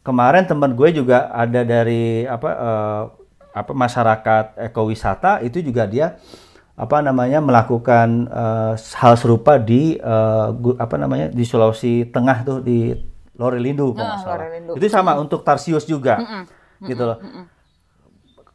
Kemarin 0.00 0.48
teman 0.48 0.72
gue 0.72 0.88
juga 0.92 1.28
ada 1.28 1.60
dari 1.60 2.24
apa 2.24 2.48
eh, 2.48 3.02
apa 3.52 3.72
masyarakat 3.76 4.44
ekowisata 4.72 5.44
itu 5.44 5.60
juga 5.60 5.84
dia 5.84 6.16
apa 6.72 7.04
namanya 7.04 7.44
melakukan 7.44 8.24
eh, 8.24 8.72
hal 8.96 9.14
serupa 9.20 9.60
di 9.60 10.00
gu- 10.56 10.76
apa 10.76 10.96
namanya 10.96 11.28
di 11.28 11.44
Sulawesi 11.44 12.08
Tengah 12.08 12.38
tuh 12.40 12.58
di 12.64 12.96
Lorelindu 13.36 13.92
kalau 13.92 14.04
nggak 14.04 14.20
Ah, 14.20 14.24
salah. 14.24 14.76
Itu 14.76 14.86
sama 14.88 15.12
untuk 15.16 15.44
Tarsius 15.44 15.84
juga. 15.84 16.20
Gitu 16.80 17.00
loh. 17.00 17.20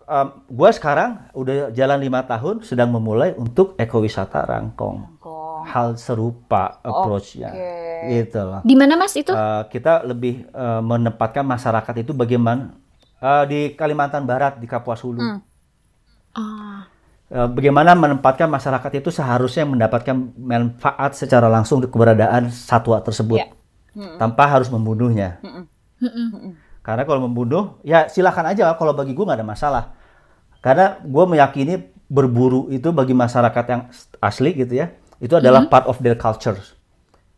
Em, 0.06 0.28
gua 0.53 0.70
sekarang 0.70 1.18
udah 1.34 1.74
jalan 1.74 1.97
lima 1.97 2.22
tahun 2.22 2.62
sedang 2.62 2.93
memulai 2.93 3.34
untuk 3.34 3.74
ekowisata 3.76 4.45
Rangkong. 4.45 5.18
Kong. 5.18 5.66
Hal 5.66 5.97
serupa 5.97 6.78
approach-nya. 6.86 7.49
Oke. 7.49 7.74
Gitu 8.14 8.38
loh. 8.38 8.62
Di 8.62 8.76
mana 8.78 8.93
Mas 9.01 9.18
itu? 9.18 9.34
Eh, 9.34 9.64
kita 9.74 10.06
lebih 10.06 10.45
eh, 10.45 10.82
menempatkan 10.86 11.41
masyarakat 11.41 12.06
itu 12.06 12.14
bagaimana 12.14 12.78
eh, 13.18 13.43
di 13.49 13.60
Kalimantan 13.74 14.30
Barat 14.30 14.62
di 14.62 14.70
Kapuas 14.70 15.01
Hulu. 15.01 15.18
Hmm. 15.26 15.39
Oh. 16.38 16.82
Eh, 17.34 17.47
bagaimana 17.49 17.97
menempatkan 17.97 18.45
masyarakat 18.45 19.01
itu 19.01 19.10
seharusnya 19.10 19.66
mendapatkan 19.66 20.14
manfaat 20.38 21.18
secara 21.18 21.49
langsung 21.49 21.82
di 21.82 21.89
keberadaan 21.89 22.53
satwa 22.53 23.01
tersebut 23.01 23.41
Iya. 23.95 24.22
tanpa 24.22 24.45
harus 24.45 24.70
membunuhnya. 24.70 25.41
Mm-mm. 25.41 26.53
Karena 26.86 27.02
kalau 27.02 27.26
membunuh, 27.26 27.82
ya 27.82 28.06
silakan 28.06 28.54
aja. 28.54 28.70
Kalau 28.78 28.94
bagi 28.94 29.18
gue 29.18 29.26
nggak 29.26 29.42
ada 29.42 29.48
masalah. 29.48 29.84
Karena 30.62 31.02
gue 31.02 31.24
meyakini 31.26 31.82
berburu 32.06 32.70
itu 32.70 32.94
bagi 32.94 33.18
masyarakat 33.18 33.66
yang 33.66 33.82
asli 34.22 34.54
gitu 34.54 34.78
ya, 34.78 34.94
itu 35.18 35.34
adalah 35.34 35.66
part 35.66 35.90
of 35.90 35.98
their 35.98 36.14
culture. 36.14 36.54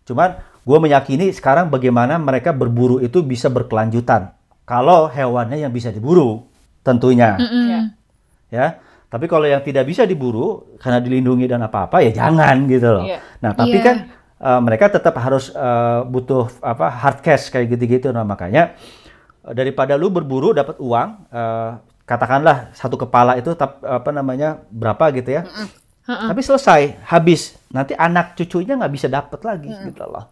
Cuman 0.03 0.35
gue 0.67 0.77
meyakini 0.83 1.31
sekarang 1.31 1.71
bagaimana 1.71 2.19
mereka 2.19 2.51
berburu 2.51 2.99
itu 2.99 3.23
bisa 3.23 3.47
berkelanjutan. 3.47 4.35
Kalau 4.67 5.07
hewannya 5.07 5.63
yang 5.63 5.71
bisa 5.71 5.95
diburu, 5.95 6.43
tentunya, 6.83 7.39
Mm-mm. 7.39 7.63
Iya. 7.71 7.79
ya. 8.51 8.67
Tapi 9.07 9.23
kalau 9.31 9.47
yang 9.47 9.63
tidak 9.63 9.87
bisa 9.87 10.03
diburu 10.03 10.75
karena 10.83 10.99
dilindungi 10.99 11.47
dan 11.47 11.63
apa-apa 11.63 12.03
ya 12.03 12.11
jangan 12.11 12.67
gitu 12.67 12.91
loh. 12.91 13.07
Iya. 13.07 13.23
Nah 13.39 13.51
tapi 13.55 13.79
Iya. 13.79 13.83
kan 13.87 13.95
eh, 14.37 14.59
mereka 14.59 14.91
tetap 14.91 15.15
harus 15.15 15.47
eh, 15.55 15.99
butuh 16.03 16.51
apa 16.59 16.91
hard 16.91 17.23
cash 17.23 17.47
kayak 17.47 17.71
gitu-gitu. 17.71 18.11
Nah 18.11 18.27
makanya 18.27 18.75
daripada 19.51 19.95
lu 19.99 20.11
berburu 20.11 20.51
dapat 20.55 20.79
uang, 20.79 21.09
eh, 21.31 21.71
katakanlah 22.07 22.71
satu 22.71 22.95
kepala 22.95 23.35
itu 23.35 23.51
tap- 23.53 23.83
apa 23.83 24.09
namanya 24.15 24.63
berapa 24.71 25.11
gitu 25.11 25.35
ya. 25.37 25.43
Ha-ha. 26.07 26.31
Tapi 26.31 26.39
selesai, 26.39 27.03
habis. 27.03 27.59
Nanti 27.67 27.91
anak 27.91 28.39
cucunya 28.39 28.79
nggak 28.79 28.93
bisa 28.95 29.07
dapat 29.11 29.39
lagi 29.43 29.67
gitu 29.67 30.07
loh. 30.07 30.31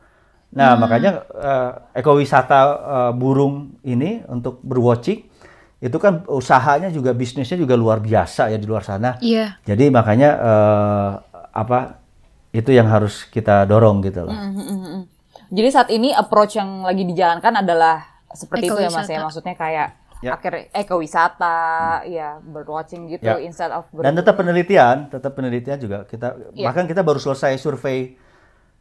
Nah 0.55 0.80
makanya 0.80 1.28
eh, 1.36 1.72
ekowisata 1.99 2.59
eh, 2.63 3.11
burung 3.11 3.76
ini 3.84 4.24
untuk 4.32 4.63
berwatching 4.63 5.28
itu 5.84 5.97
kan 5.99 6.24
usahanya 6.32 6.88
juga 6.88 7.11
bisnisnya 7.11 7.59
juga 7.59 7.76
luar 7.76 7.99
biasa 7.99 8.47
ya 8.49 8.57
di 8.57 8.63
luar 8.63 8.88
sana. 8.88 9.20
Iya. 9.20 9.59
Jadi 9.68 9.91
makanya 9.91 10.30
eh, 10.39 11.11
apa 11.51 11.99
itu 12.55 12.72
yang 12.72 12.88
harus 12.88 13.28
kita 13.28 13.68
dorong 13.68 13.99
gitu 13.99 14.24
loh. 14.24 14.32
Mm-mm. 14.32 15.03
Jadi 15.51 15.70
saat 15.70 15.91
ini 15.91 16.16
approach 16.16 16.55
yang 16.55 16.88
lagi 16.88 17.03
dijalankan 17.03 17.68
adalah 17.68 18.14
seperti 18.36 18.67
itu 18.69 18.77
ya 18.77 18.91
Mas 18.91 19.07
ya. 19.09 19.19
Maksudnya 19.23 19.55
kayak 19.55 19.89
Ya. 20.23 20.31
akhir 20.39 20.71
ekowisata, 20.71 22.01
ya 22.07 22.39
birdwatching 22.39 23.11
gitu 23.11 23.27
Ya. 23.27 23.38
instead 23.43 23.69
of 23.69 23.86
Dan 23.91 24.15
tetap 24.15 24.39
penelitian, 24.39 25.11
tetap 25.11 25.36
penelitian 25.36 25.77
juga 25.77 26.07
kita 26.07 26.55
Iya. 26.55 26.71
bahkan 26.71 26.88
kita 26.88 27.03
baru 27.03 27.19
selesai 27.19 27.59
survei 27.59 28.15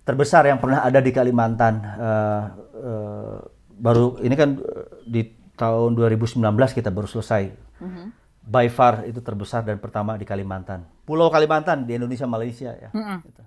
terbesar 0.07 0.47
yang 0.47 0.63
pernah 0.63 0.85
ada 0.85 1.01
di 1.03 1.11
Kalimantan. 1.11 1.75
Eh, 1.81 2.43
eh, 2.81 3.37
baru 3.75 4.21
ini 4.23 4.35
kan 4.39 4.51
eh, 4.63 4.87
di 5.05 5.23
tahun 5.59 5.99
2019 5.99 6.71
kita 6.77 6.95
baru 6.95 7.09
selesai. 7.11 7.51
Mm-hmm. 7.83 8.07
By 8.45 8.69
far 8.69 9.09
itu 9.09 9.25
terbesar 9.25 9.65
dan 9.65 9.81
pertama 9.81 10.21
di 10.21 10.29
Kalimantan. 10.29 10.85
Pulau 11.09 11.33
Kalimantan 11.33 11.89
di 11.89 11.97
Indonesia 11.97 12.29
Malaysia 12.29 12.77
ya. 12.77 12.89
Gitu. 13.25 13.43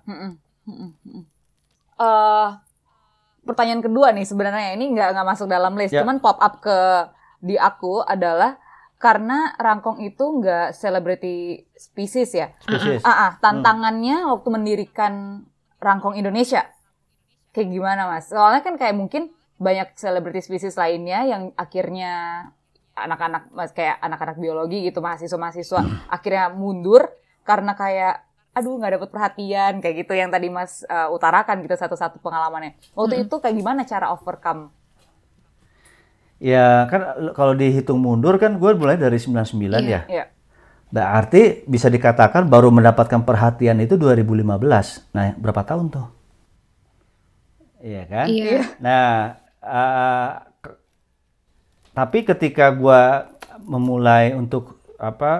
Eh, 1.98 2.48
pertanyaan 3.48 3.80
kedua 3.80 4.12
nih 4.12 4.28
sebenarnya 4.28 4.76
ini 4.76 4.92
nggak 4.92 5.16
nggak 5.16 5.26
masuk 5.26 5.48
dalam 5.48 5.72
list, 5.74 5.96
Ya. 5.96 6.04
cuman 6.04 6.20
pop 6.20 6.36
up 6.36 6.60
ke 6.60 7.08
di 7.40 7.56
aku 7.56 8.04
adalah 8.04 8.60
karena 9.00 9.54
rangkong 9.56 10.04
itu 10.04 10.20
nggak 10.20 10.76
celebrity 10.76 11.64
species 11.72 12.36
ya. 12.36 12.52
Spesies. 12.60 13.00
Ah, 13.00 13.10
ah, 13.10 13.30
tantangannya 13.40 14.28
waktu 14.28 14.48
mendirikan 14.52 15.42
rangkong 15.80 16.18
Indonesia 16.18 16.68
kayak 17.56 17.68
gimana 17.72 18.04
mas? 18.06 18.28
Soalnya 18.28 18.60
kan 18.60 18.76
kayak 18.76 18.92
mungkin 18.92 19.32
banyak 19.56 19.96
celebrity 19.96 20.38
species 20.38 20.76
lainnya 20.76 21.24
yang 21.26 21.42
akhirnya 21.56 22.46
anak-anak 22.94 23.50
kayak 23.74 23.96
anak-anak 24.02 24.36
biologi 24.38 24.82
gitu 24.86 24.98
mahasiswa-mahasiswa 24.98 26.10
akhirnya 26.10 26.50
mundur 26.50 27.06
karena 27.46 27.78
kayak 27.78 28.27
aduh 28.58 28.74
nggak 28.74 28.98
dapet 28.98 29.10
perhatian 29.14 29.72
kayak 29.78 30.02
gitu 30.02 30.12
yang 30.18 30.28
tadi 30.28 30.50
mas 30.50 30.82
uh, 30.90 31.06
utarakan 31.14 31.62
gitu 31.62 31.78
satu-satu 31.78 32.18
pengalamannya. 32.18 32.74
Waktu 32.98 33.24
itu 33.24 33.34
kayak 33.38 33.54
gimana 33.54 33.86
cara 33.86 34.10
overcome? 34.10 34.74
Ya 36.38 36.86
kan 36.90 37.32
kalau 37.34 37.54
dihitung 37.54 37.98
mundur 37.98 38.38
kan 38.38 38.58
gue 38.58 38.70
mulai 38.74 38.98
dari 38.98 39.18
99 39.18 39.54
ya. 39.86 40.02
Iya. 40.06 40.24
Berarti 40.88 41.68
bisa 41.68 41.92
dikatakan 41.92 42.48
baru 42.48 42.72
mendapatkan 42.72 43.20
perhatian 43.20 43.76
itu 43.84 44.00
2015. 44.00 45.04
Nah, 45.12 45.36
berapa 45.36 45.62
tahun 45.66 45.92
tuh? 45.92 46.06
Iya 47.84 48.02
kan? 48.08 48.26
Iya. 48.26 48.60
Nah, 48.80 49.06
eh, 49.60 50.30
ke- 50.64 50.78
tapi 51.92 52.18
ketika 52.24 52.72
gua 52.72 53.28
memulai 53.62 54.32
untuk 54.32 54.77
apa 54.98 55.30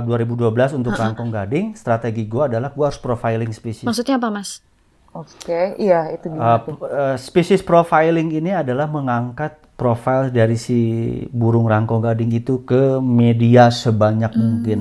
eh, 0.00 0.08
2012 0.08 0.80
untuk 0.80 0.96
Rangkong 0.96 1.28
Gading, 1.28 1.76
strategi 1.76 2.24
gua 2.24 2.48
adalah 2.48 2.72
gua 2.72 2.88
harus 2.88 2.96
profiling 2.96 3.52
spesies. 3.52 3.84
Maksudnya 3.84 4.16
apa 4.16 4.32
Mas? 4.32 4.64
Oke, 5.12 5.76
iya 5.76 6.08
itu 6.16 6.32
gimana 6.32 6.64
p- 6.64 6.88
eh, 6.88 7.16
species 7.20 7.60
profiling 7.60 8.32
ini 8.32 8.56
adalah 8.56 8.88
mengangkat 8.88 9.60
profile 9.76 10.32
dari 10.32 10.56
si 10.56 10.80
burung 11.28 11.68
rangkong 11.68 12.00
gading 12.00 12.32
itu 12.32 12.64
ke 12.64 12.96
media 12.98 13.68
sebanyak 13.68 14.32
mungkin. 14.32 14.80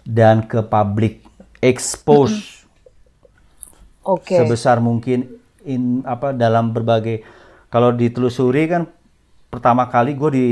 Dan 0.00 0.48
ke 0.48 0.64
publik. 0.64 1.20
Expose. 1.60 2.64
Oke. 4.00 4.32
sebesar 4.32 4.80
mungkin 4.80 5.28
in 5.60 6.00
apa 6.08 6.32
dalam 6.32 6.72
berbagai 6.72 7.20
kalau 7.68 7.92
ditelusuri 7.92 8.64
kan 8.64 8.82
pertama 9.50 9.82
kali 9.84 10.14
gue 10.14 10.30
di 10.30 10.46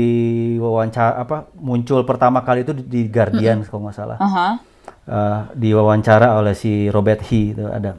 wawancara 0.59 1.15
apa 1.17 1.47
muncul 1.55 2.03
pertama 2.03 2.43
kali 2.43 2.61
itu 2.61 2.75
di, 2.75 2.83
di 2.83 3.01
Guardian 3.07 3.63
kalau 3.63 3.87
nggak 3.87 3.95
salah 3.95 4.17
Aha. 4.19 4.59
Eh, 5.09 5.39
diwawancara 5.55 6.35
oleh 6.35 6.53
si 6.53 6.91
Robert 6.91 7.23
He 7.25 7.55
itu 7.55 7.63
ada 7.63 7.95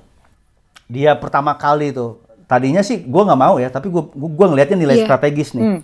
dia 0.87 1.17
pertama 1.17 1.57
kali 1.57 1.91
itu 1.91 2.21
tadinya 2.45 2.85
sih 2.85 3.01
gue 3.01 3.23
nggak 3.23 3.41
mau 3.41 3.57
ya 3.57 3.67
tapi 3.67 3.89
gue 3.89 4.03
gue 4.13 4.47
ngelihatnya 4.47 4.79
nilai 4.79 4.97
Iya. 5.01 5.07
strategis 5.07 5.57
nih 5.57 5.81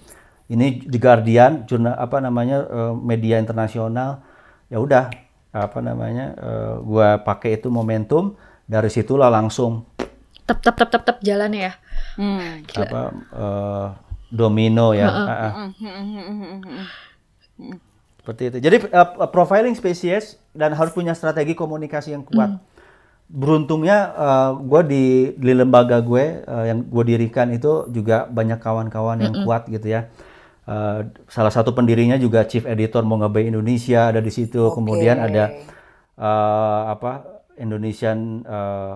ini 0.47 0.85
di 0.85 0.99
Guardian 1.01 1.65
jurnal 1.65 1.97
apa 1.97 2.21
namanya 2.21 2.63
eh, 2.63 2.93
media 2.95 3.41
internasional 3.41 4.21
ya 4.69 4.79
udah 4.79 5.11
apa 5.51 5.79
namanya 5.81 6.37
eh, 6.37 6.75
gue 6.79 7.09
pakai 7.25 7.57
itu 7.57 7.73
momentum 7.73 8.37
dari 8.69 8.87
situlah 8.87 9.33
langsung 9.33 9.83
Tep 10.47 10.63
tep 10.63 10.79
tep 10.79 10.87
tep 10.87 11.03
tep 11.03 11.19
jalannya 11.25 11.71
ya. 11.71 11.75
Hmm. 12.15 12.63
apa 12.63 13.01
eh, 13.33 13.87
domino 14.31 14.93
ya. 14.93 15.09
Ah, 15.09 15.31
ah. 15.31 15.53
seperti 18.21 18.43
itu. 18.51 18.59
Jadi 18.59 18.77
eh, 18.91 19.09
profiling 19.31 19.75
spesies 19.79 20.41
dan 20.53 20.75
harus 20.75 20.91
punya 20.91 21.15
strategi 21.15 21.55
komunikasi 21.55 22.15
yang 22.15 22.27
kuat. 22.27 22.59
Beruntungnya 23.27 24.15
gue 24.63 24.83
di 24.87 25.05
di 25.35 25.53
lembaga 25.55 25.99
gue 25.99 26.47
eh, 26.47 26.65
yang 26.71 26.87
gue 26.87 27.05
dirikan 27.07 27.51
itu 27.51 27.91
juga 27.91 28.27
banyak 28.31 28.59
kawan-kawan 28.63 29.19
yang 29.23 29.35
kuat 29.47 29.67
gitu 29.71 29.91
ya. 29.91 30.11
Eh, 30.67 31.01
salah 31.31 31.55
satu 31.55 31.71
pendirinya 31.79 32.19
juga 32.19 32.43
chief 32.43 32.67
editor 32.67 33.07
Mongabay 33.07 33.47
Indonesia 33.47 34.11
ada 34.11 34.19
di 34.19 34.35
situ. 34.35 34.75
Kemudian 34.75 35.23
ada 35.23 35.55
eh, 36.19 36.83
apa 36.91 37.43
Indonesian 37.55 38.43
eh, 38.43 38.95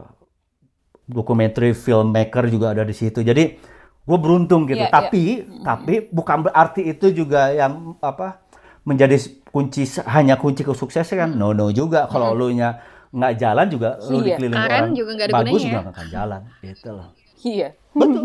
documentary 1.06 1.70
filmmaker 1.70 2.50
juga 2.50 2.74
ada 2.74 2.82
di 2.82 2.90
situ. 2.90 3.22
Jadi 3.22 3.54
gue 4.00 4.18
beruntung 4.18 4.64
gitu. 4.66 4.80
Iya, 4.80 4.90
tapi 4.90 5.44
tapi 5.60 6.08
bukan 6.08 6.48
berarti 6.48 6.82
itu 6.88 7.12
juga 7.12 7.52
yang 7.52 7.94
apa 8.00 8.40
menjadi 8.82 9.20
kunci 9.48 9.84
hanya 10.08 10.34
kunci 10.34 10.64
kesuksesan 10.64 11.16
kan? 11.18 11.30
No 11.32 11.52
no 11.52 11.68
juga. 11.70 12.08
Kalau 12.08 12.32
lu 12.32 12.50
nya 12.50 12.80
nggak 13.10 13.32
jalan 13.36 13.66
juga 13.66 13.98
lu 14.06 14.22
Iya. 14.22 14.26
dikelilingi 14.34 14.54
Karen 14.56 14.70
orang 14.70 14.92
juga 14.94 15.10
nggak 15.18 15.26
ada 15.26 15.34
bagus 15.34 15.46
gunanya 15.50 15.60
juga 15.60 15.74
ya. 15.74 15.82
nggak 15.82 15.94
akan 15.94 16.08
jalan 16.08 16.40
gitu 16.62 16.88
loh. 16.90 17.08
Iya. 17.40 17.68
Betul, 17.90 18.24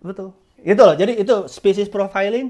betul. 0.00 0.28
Itu 0.62 0.82
loh. 0.82 0.94
Jadi 0.96 1.12
itu 1.18 1.34
species 1.46 1.88
profiling 1.88 2.46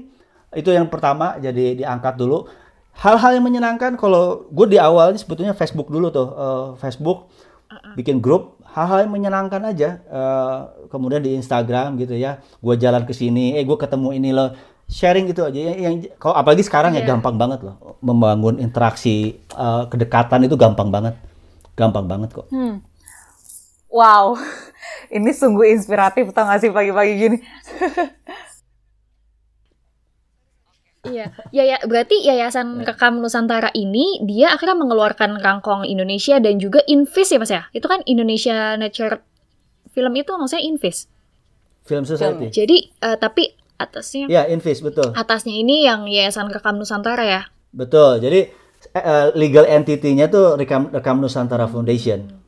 itu 0.53 0.69
yang 0.69 0.87
pertama. 0.87 1.35
Jadi 1.37 1.83
diangkat 1.83 2.15
dulu. 2.15 2.47
Hal-hal 2.93 3.41
yang 3.41 3.45
menyenangkan 3.45 3.97
kalau 3.97 4.45
gue 4.47 4.67
di 4.69 4.77
awalnya 4.77 5.17
sebetulnya 5.17 5.51
Facebook 5.51 5.89
dulu 5.89 6.07
tuh, 6.07 6.29
Eh, 6.29 6.67
Facebook 6.77 7.27
bikin 7.97 8.21
grup 8.21 8.61
hal-hal 8.73 9.05
yang 9.05 9.13
menyenangkan 9.13 9.61
aja. 9.63 10.01
Eh, 10.03 10.59
kemudian 10.89 11.21
di 11.21 11.37
Instagram 11.37 11.95
gitu 12.01 12.17
ya, 12.17 12.41
gue 12.59 12.75
jalan 12.75 13.05
ke 13.05 13.13
sini, 13.13 13.53
eh 13.57 13.63
gue 13.63 13.77
ketemu 13.77 14.09
ini 14.17 14.29
loh, 14.33 14.51
sharing 14.89 15.29
gitu 15.29 15.45
aja. 15.45 15.53
Yang, 15.55 15.77
yang 15.79 15.95
kalau 16.17 16.35
apalagi 16.35 16.65
sekarang 16.65 16.97
ya 16.97 17.05
Iya. 17.05 17.13
gampang 17.13 17.37
banget 17.37 17.61
loh, 17.61 17.97
membangun 18.01 18.57
interaksi 18.57 19.37
eh, 19.37 19.83
kedekatan 19.87 20.49
itu 20.49 20.57
gampang 20.57 20.89
banget, 20.89 21.13
gampang 21.77 22.05
banget 22.09 22.33
kok. 22.33 22.49
Hmm. 22.49 22.81
Wow, 23.93 24.41
ini 25.15 25.29
sungguh 25.29 25.69
inspiratif 25.69 26.33
tau 26.33 26.49
gak 26.49 26.65
sih 26.65 26.73
pagi-pagi 26.73 27.13
gini? 27.13 27.37
Iya, 31.03 31.35
ya 31.51 31.63
ya 31.67 31.77
berarti 31.83 32.15
Yayasan 32.23 32.79
Rekam 32.87 33.19
Nusantara 33.19 33.67
ini 33.75 34.23
dia 34.23 34.55
akhirnya 34.55 34.79
mengeluarkan 34.79 35.35
Kangkong 35.35 35.83
Indonesia 35.83 36.39
dan 36.39 36.55
juga 36.63 36.79
Invis 36.87 37.27
ya 37.27 37.39
Mas 37.43 37.51
ya. 37.51 37.67
Itu 37.75 37.91
kan 37.91 37.99
Indonesia 38.07 38.79
Nature 38.79 39.19
Film 39.91 40.15
itu 40.15 40.31
maksudnya 40.31 40.63
Invis. 40.63 41.11
Film 41.83 42.07
Society. 42.07 42.47
Jadi 42.55 42.87
eh, 43.03 43.17
tapi 43.19 43.51
atasnya 43.75 44.31
Ya, 44.31 44.47
Invis 44.47 44.79
betul. 44.79 45.11
atasnya 45.11 45.51
ini 45.51 45.83
yang 45.83 46.07
Yayasan 46.07 46.47
Rekam 46.47 46.79
Nusantara 46.79 47.27
ya. 47.27 47.41
Betul. 47.75 48.23
Jadi 48.23 48.47
eh, 48.95 49.25
legal 49.35 49.67
entity-nya 49.67 50.31
tuh 50.31 50.55
Rekam, 50.55 50.87
Rekam 50.87 51.19
Nusantara 51.19 51.67
Foundation. 51.67 52.39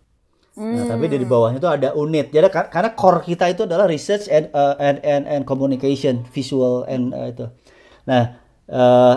Nah, 0.55 0.87
tapi 0.87 1.11
di 1.11 1.27
bawahnya 1.27 1.59
itu 1.59 1.67
ada 1.67 1.91
unit. 1.91 2.31
Jadi 2.31 2.47
ka- 2.47 2.71
karena 2.71 2.95
core 2.95 3.19
kita 3.19 3.51
itu 3.51 3.67
adalah 3.67 3.91
research 3.91 4.31
and 4.31 4.47
eh, 4.47 4.75
and 4.79 5.03
and, 5.03 5.23
and 5.27 5.41
communication, 5.43 6.23
visual 6.31 6.87
and 6.87 7.11
eh, 7.11 7.35
itu. 7.35 7.51
Nah, 8.07 8.39
eh, 8.69 9.15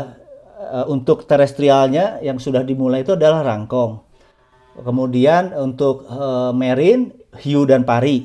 eh, 0.58 0.86
untuk 0.88 1.24
terestrialnya 1.24 2.20
yang 2.20 2.36
sudah 2.36 2.62
dimulai 2.64 3.02
itu 3.06 3.14
adalah 3.16 3.44
rangkong. 3.44 4.04
Kemudian 4.78 5.56
untuk 5.58 6.06
eh, 6.06 6.50
marine, 6.54 7.14
hiu 7.42 7.66
dan 7.66 7.82
pari. 7.82 8.24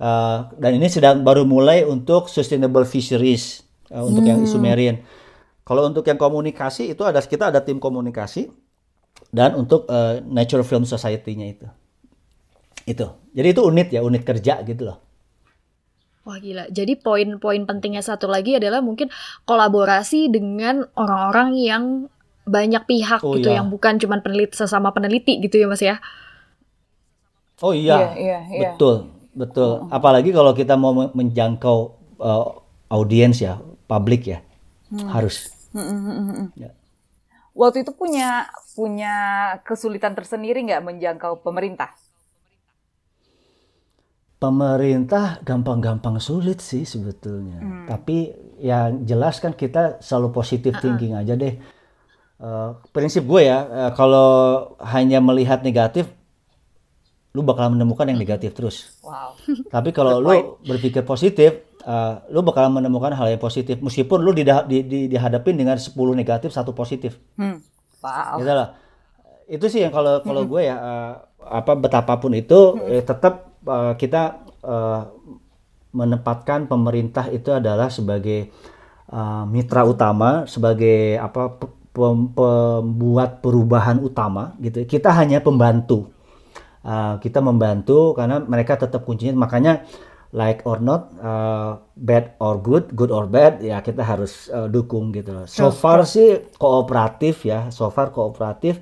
Eh, 0.00 0.38
dan 0.56 0.70
ini 0.72 0.88
sedang 0.88 1.20
baru 1.20 1.44
mulai 1.44 1.84
untuk 1.84 2.32
sustainable 2.32 2.88
fisheries 2.88 3.60
eh, 3.92 4.00
untuk 4.00 4.24
yang 4.24 4.40
isu 4.40 4.56
marine. 4.56 5.04
Kalau 5.60 5.86
untuk 5.86 6.02
yang 6.08 6.18
komunikasi 6.18 6.90
itu 6.90 7.04
ada 7.06 7.20
kita 7.22 7.52
ada 7.52 7.62
tim 7.62 7.78
komunikasi 7.78 8.50
dan 9.28 9.54
untuk 9.54 9.84
eh, 9.86 10.24
Nature 10.24 10.64
Film 10.64 10.88
Society-nya 10.88 11.46
itu. 11.46 11.66
Itu. 12.88 13.06
Jadi 13.36 13.48
itu 13.52 13.62
unit 13.62 13.88
ya, 13.92 14.00
unit 14.02 14.24
kerja 14.24 14.64
gitu 14.64 14.88
loh. 14.88 15.09
Wah 16.30 16.38
gila. 16.38 16.70
Jadi 16.70 16.94
poin-poin 16.94 17.66
pentingnya 17.66 18.06
satu 18.06 18.30
lagi 18.30 18.54
adalah 18.54 18.78
mungkin 18.78 19.10
kolaborasi 19.50 20.30
dengan 20.30 20.86
orang-orang 20.94 21.58
yang 21.58 21.84
banyak 22.46 22.86
pihak 22.86 23.20
Oh, 23.26 23.34
gitu 23.34 23.50
iya. 23.50 23.58
yang 23.58 23.66
bukan 23.66 23.98
cuman 23.98 24.22
peneliti 24.22 24.54
sesama 24.54 24.94
peneliti 24.94 25.42
gitu 25.42 25.58
ya 25.58 25.66
Mas 25.66 25.82
ya. 25.82 25.98
Oh 27.60 27.74
Iya, 27.76 27.98
iya. 27.98 28.08
iya, 28.16 28.38
iya. 28.48 28.70
Betul, 28.78 28.94
betul. 29.36 29.70
Apalagi 29.92 30.30
kalau 30.32 30.52
kita 30.56 30.78
mau 30.80 30.94
men- 30.96 31.12
menjangkau 31.18 31.78
eh, 32.22 32.46
audiens 32.94 33.36
ya, 33.42 33.58
publik 33.90 34.22
ya. 34.30 34.38
Harus. 35.10 35.50
Ya. 36.56 36.70
Waktu 37.54 37.82
itu 37.84 37.92
punya 37.94 38.46
punya 38.78 39.12
kesulitan 39.66 40.14
tersendiri 40.18 40.62
nggak 40.66 40.82
menjangkau 40.86 41.42
pemerintah? 41.44 41.90
Pemerintah 44.40 45.44
gampang-gampang 45.44 46.16
sulit 46.16 46.64
sih 46.64 46.88
sebetulnya. 46.88 47.60
Tapi 47.84 48.32
yang 48.56 49.04
jelas 49.04 49.36
kan 49.36 49.52
kita 49.52 50.00
selalu 50.00 50.32
positive 50.32 50.80
thinking 50.80 51.12
aja 51.12 51.36
deh. 51.36 51.60
Eh, 52.40 52.70
prinsip 52.88 53.28
gue 53.28 53.44
ya, 53.44 53.68
eh, 53.68 53.90
kalau 53.92 54.28
hanya 54.80 55.20
melihat 55.20 55.60
negatif, 55.60 56.08
lu 57.36 57.44
bakal 57.44 57.68
menemukan 57.68 58.08
yang 58.08 58.16
negatif 58.16 58.56
terus. 58.56 58.96
Wow. 59.04 59.36
Tapi 59.76 59.92
kalau 59.92 60.24
lu 60.24 60.56
berpikir 60.64 61.04
positif, 61.04 61.60
eh, 61.84 62.14
lu 62.32 62.40
bakal 62.40 62.72
menemukan 62.72 63.12
hal 63.12 63.28
yang 63.28 63.42
positif. 63.44 63.76
Meskipun 63.84 64.24
lu 64.24 64.32
didah- 64.32 64.64
di, 64.64 64.88
di, 64.88 65.04
dihadapin 65.04 65.60
dengan 65.60 65.76
10 65.76 66.16
negatif, 66.16 66.48
satu 66.48 66.72
positif. 66.72 67.20
Hmm. 67.36 67.60
Wow. 68.00 68.40
Gitu 68.40 68.52
lah. 68.56 68.68
Itu 69.52 69.68
sih 69.68 69.84
yang 69.84 69.92
kalau 69.92 70.24
kalau 70.24 70.48
gue 70.48 70.64
ya 70.64 70.80
eh, 70.80 71.12
apa 71.44 71.76
betapapun 71.76 72.32
itu 72.32 72.80
eh, 72.88 73.04
tetap 73.04 73.49
eh, 73.66 73.94
kita 73.96 74.22
eh, 74.64 75.02
menempatkan 75.90 76.70
pemerintah 76.70 77.26
itu 77.32 77.50
adalah 77.50 77.90
sebagai 77.90 78.50
eh, 79.10 79.44
mitra 79.48 79.82
utama, 79.84 80.46
sebagai 80.46 81.18
apa 81.18 81.56
pe- 81.58 81.76
pem- 81.94 82.30
pembuat 82.32 83.42
perubahan 83.42 83.98
utama 84.00 84.54
gitu. 84.62 84.86
Kita 84.86 85.10
hanya 85.14 85.42
pembantu. 85.42 86.10
Uh, 86.80 87.20
kita 87.20 87.44
membantu 87.44 88.16
karena 88.16 88.40
mereka 88.40 88.72
tetap 88.72 89.04
kuncinya 89.04 89.36
makanya 89.36 89.84
like 90.32 90.62
or 90.64 90.78
not 90.78 91.10
uh, 91.20 91.76
bad 91.92 92.38
or 92.38 92.56
good 92.62 92.88
good 92.94 93.10
or 93.10 93.26
bad 93.26 93.58
ya 93.60 93.82
kita 93.82 94.00
harus 94.00 94.48
uh, 94.48 94.64
dukung 94.70 95.10
gitu 95.10 95.34
loh. 95.34 95.44
so 95.44 95.74
far 95.74 96.06
sih 96.06 96.40
kooperatif 96.56 97.44
ya 97.44 97.68
so 97.68 97.90
far 97.90 98.14
kooperatif 98.14 98.78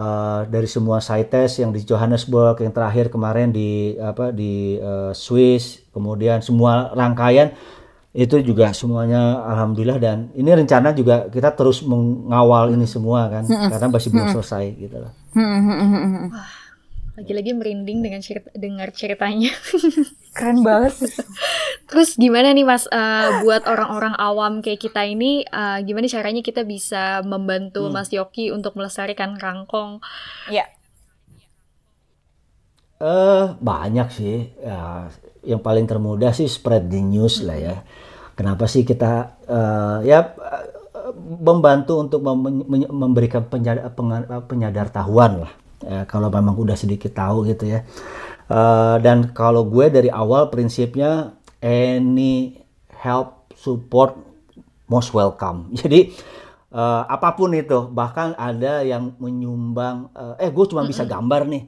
uh, 0.00 0.48
dari 0.48 0.64
semua 0.64 1.04
CITES 1.04 1.60
yang 1.60 1.70
di 1.70 1.84
Johannesburg 1.84 2.64
yang 2.64 2.72
terakhir 2.72 3.12
kemarin 3.12 3.52
di 3.52 4.00
apa 4.00 4.32
di 4.32 4.80
uh, 4.80 5.12
Swiss 5.12 5.84
kemudian 5.92 6.40
semua 6.40 6.90
rangkaian 6.96 7.52
itu 8.10 8.42
juga 8.42 8.74
semuanya 8.74 9.38
alhamdulillah 9.46 10.02
dan 10.02 10.34
ini 10.34 10.50
rencana 10.50 10.90
juga 10.90 11.30
kita 11.30 11.54
terus 11.54 11.86
mengawal 11.86 12.74
ini 12.74 12.82
semua 12.82 13.30
kan 13.30 13.46
karena 13.46 13.86
masih 13.86 14.10
belum 14.10 14.34
selesai 14.34 14.64
gitu 14.74 14.96
loh. 14.98 15.12
Lagi-lagi 17.14 17.52
merinding 17.54 18.02
dengan 18.02 18.18
cerita, 18.18 18.50
dengar 18.56 18.90
ceritanya. 18.90 19.54
Keren 20.36 20.62
banget 20.62 20.92
sih. 21.00 21.12
Terus 21.90 22.14
gimana 22.14 22.54
nih 22.54 22.66
Mas 22.66 22.84
eh, 22.90 23.28
buat 23.42 23.62
orang-orang 23.66 24.14
awam 24.18 24.52
kayak 24.64 24.80
kita 24.86 25.02
ini 25.06 25.42
eh, 25.44 25.78
gimana 25.86 26.06
caranya 26.06 26.42
kita 26.44 26.62
bisa 26.64 27.22
membantu 27.26 27.90
Mas 27.90 28.08
Yoki 28.14 28.54
untuk 28.54 28.78
melestarikan 28.78 29.34
kangkong? 29.42 29.98
Iya. 30.46 30.66
Eh 33.00 33.44
banyak 33.60 34.08
sih. 34.12 34.36
Ya, 34.60 35.08
yang 35.40 35.60
paling 35.64 35.88
termudah 35.88 36.36
sih 36.36 36.44
spread 36.44 36.92
the 36.92 37.00
news 37.00 37.40
lah 37.40 37.56
ya. 37.56 37.76
kenapa 38.36 38.64
sih 38.66 38.82
kita 38.88 39.36
eh, 39.48 39.98
ya 40.10 40.20
eh, 40.36 40.66
membantu 41.40 42.00
untuk 42.02 42.20
mem- 42.24 42.66
memberikan 42.92 43.44
penyadar, 43.46 43.92
penyadar 44.48 44.88
tahuan 44.92 45.46
lah 45.46 45.54
Ya, 45.80 46.06
kalau 46.06 46.30
memang 46.30 46.56
udah 46.60 46.78
sedikit 46.78 47.10
tahu 47.10 47.42
gitu 47.48 47.66
ya 47.66 47.82
Eh, 48.50 48.96
dan 49.06 49.30
kalau 49.30 49.62
gue 49.62 49.86
dari 49.94 50.10
awal 50.10 50.50
prinsipnya 50.50 51.38
any 51.62 52.58
help 52.98 53.54
support 53.54 54.18
most 54.90 55.14
welcome. 55.14 55.70
Jadi 55.78 56.10
eh, 56.74 57.02
apa 57.06 57.38
pun 57.38 57.54
itu 57.54 57.86
bahkan 57.94 58.34
ada 58.34 58.82
yang 58.82 59.14
menyumbang 59.22 60.10
eh, 60.18 60.46
eh 60.46 60.50
gue 60.50 60.66
cuma 60.66 60.82
bisa 60.82 61.06
gambar 61.06 61.46
nih. 61.46 61.62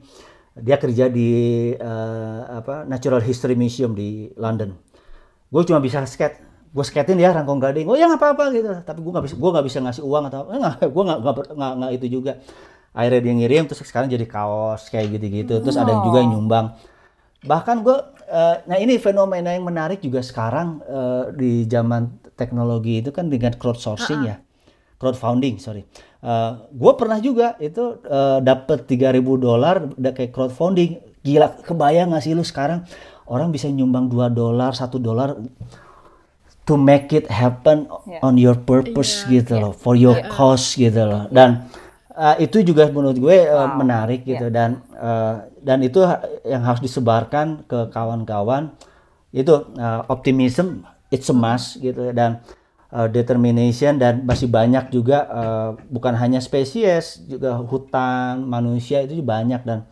Dia 0.59 0.75
kerja 0.75 1.07
di 1.07 1.71
eh, 1.71 2.41
apa 2.51 2.83
Natural 2.83 3.23
History 3.23 3.55
Museum 3.55 3.95
di 3.95 4.27
London. 4.35 4.75
Gue 5.47 5.63
cuma 5.63 5.79
bisa 5.79 6.03
skate 6.03 6.51
gue 6.73 6.83
skatein 6.83 7.15
dia 7.15 7.31
rangkong 7.31 7.63
gading. 7.63 7.87
Oh 7.87 7.95
ya 7.95 8.11
nggak 8.11 8.19
apa-apa 8.19 8.51
gitu. 8.51 8.67
Tapi 8.83 8.99
gue 8.99 9.11
nggak 9.15 9.25
bisa 9.31 9.35
gue 9.39 9.49
nggak 9.55 9.65
bisa 9.71 9.79
ngasih 9.87 10.03
uang 10.03 10.23
atau 10.27 10.51
eh, 10.51 10.89
gue 10.99 11.03
nggak 11.07 11.91
itu 11.95 12.19
juga 12.19 12.43
akhirnya 12.93 13.21
dia 13.25 13.33
ngirim 13.33 13.63
terus 13.65 13.81
sekarang 13.83 14.07
jadi 14.07 14.25
kaos 14.29 14.87
kayak 14.93 15.17
gitu-gitu. 15.17 15.59
Terus 15.59 15.75
ada 15.75 15.99
juga 16.05 16.21
yang 16.21 16.37
nyumbang. 16.37 16.77
Bahkan 17.43 17.75
gue 17.83 17.97
eh, 18.29 18.55
nah 18.69 18.77
ini 18.79 18.95
fenomena 19.01 19.51
yang 19.51 19.67
menarik 19.67 19.99
juga 19.99 20.23
sekarang 20.23 20.79
eh, 20.85 21.23
di 21.35 21.51
zaman 21.67 22.21
teknologi 22.37 23.03
itu 23.03 23.11
kan 23.11 23.27
dengan 23.27 23.53
crowdsourcing 23.57 24.21
ya. 24.23 24.37
Crowdfunding 25.01 25.59
sorry. 25.59 25.83
Gue 26.71 26.93
pernah 26.95 27.19
juga 27.19 27.59
itu 27.59 27.99
eh, 28.07 28.39
dapet 28.39 28.87
3000 28.87 29.19
dolar 29.35 29.75
udah 29.99 30.13
kayak 30.15 30.31
crowdfunding. 30.31 31.03
Gila 31.23 31.59
kebayang 31.63 32.15
gak 32.15 32.23
sih 32.23 32.31
lu 32.31 32.43
sekarang? 32.43 32.87
Orang 33.27 33.51
bisa 33.51 33.67
nyumbang 33.71 34.07
2 34.11 34.31
dolar 34.31 34.71
1 34.75 34.87
dolar 34.99 35.35
to 36.63 36.79
make 36.79 37.11
it 37.11 37.27
happen 37.27 37.87
Yeah. 38.07 38.23
on 38.23 38.39
your 38.39 38.55
purpose 38.55 39.27
gitu 39.27 39.59
loh 39.59 39.75
for 39.75 39.99
your 39.99 40.15
cause 40.31 40.79
gitu 40.79 41.03
loh. 41.03 41.27
Dan 41.27 41.67
uh, 42.15 42.37
itu 42.39 42.63
juga 42.63 42.87
menurut 42.87 43.17
gue 43.19 43.37
uh, 43.49 43.73
menarik 43.75 44.23
gitu. 44.23 44.47
Dan 44.53 44.79
uh, 44.95 45.49
dan 45.59 45.81
itu 45.83 46.01
ha- 46.01 46.23
yang 46.47 46.63
harus 46.63 46.79
disebarkan 46.79 47.67
ke 47.67 47.89
kawan-kawan. 47.91 48.71
Itu 49.33 49.73
uh, 49.75 50.05
optimism 50.07 50.85
it's 51.09 51.27
a 51.29 51.35
must 51.35 51.81
gitu. 51.81 52.13
Dan 52.13 52.39
uh, 52.93 53.09
determination 53.09 53.97
dan 53.97 54.23
masih 54.23 54.47
banyak 54.47 54.93
juga 54.93 55.25
uh, 55.27 55.69
bukan 55.89 56.13
hanya 56.15 56.37
spesies 56.39 57.21
juga 57.25 57.57
hutan 57.59 58.45
manusia 58.45 59.01
itu 59.01 59.19
banyak. 59.19 59.61
Dan 59.65 59.85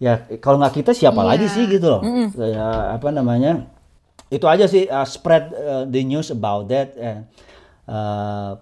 ya 0.00 0.24
kalau 0.40 0.56
nggak 0.60 0.80
kita 0.80 0.92
siapa 0.96 1.20
lagi 1.20 1.46
sih 1.48 1.68
gitu 1.68 1.86
loh. 1.86 2.02
Ya, 2.40 2.96
apa 2.96 3.12
namanya 3.12 3.68
itu 4.32 4.46
aja 4.48 4.64
sih 4.64 4.88
uh, 4.88 5.04
spread 5.04 5.52
uh, 5.52 5.84
the 5.84 6.00
news 6.00 6.32
about 6.32 6.70
that. 6.72 6.96
And 6.96 7.28
uh, 7.28 7.48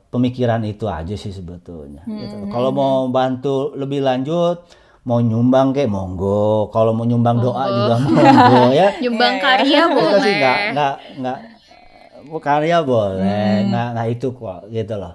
pemikiran 0.09 0.65
itu 0.65 0.89
aja 0.89 1.13
sih 1.13 1.29
sebetulnya 1.29 2.01
gitu. 2.09 2.49
kalau 2.49 2.73
mau 2.73 3.05
bantu 3.13 3.77
lebih 3.77 4.01
lanjut 4.01 4.65
mau 5.09 5.25
nyumbang 5.25 5.73
kayak 5.73 5.89
monggo. 5.89 6.69
Kalau 6.69 6.93
mau 6.93 7.09
nyumbang 7.09 7.41
doa 7.41 7.65
juga 7.65 7.95
monggo 8.05 8.77
ya. 8.77 8.93
Nyumbang 9.03 9.41
Iya, 9.41 9.45
karya 9.45 9.81
itu 9.81 9.97
boleh. 9.97 10.21
sih 10.21 10.33
nggak 10.37 10.57
nggak 10.77 10.95
nggak 11.25 11.39
karya 12.45 12.79
boleh. 12.85 13.49
Nggak 13.73 13.87
nggak 13.97 14.09
itu 14.13 14.27
kok 14.37 14.61
gitu 14.69 14.95
loh. 15.01 15.15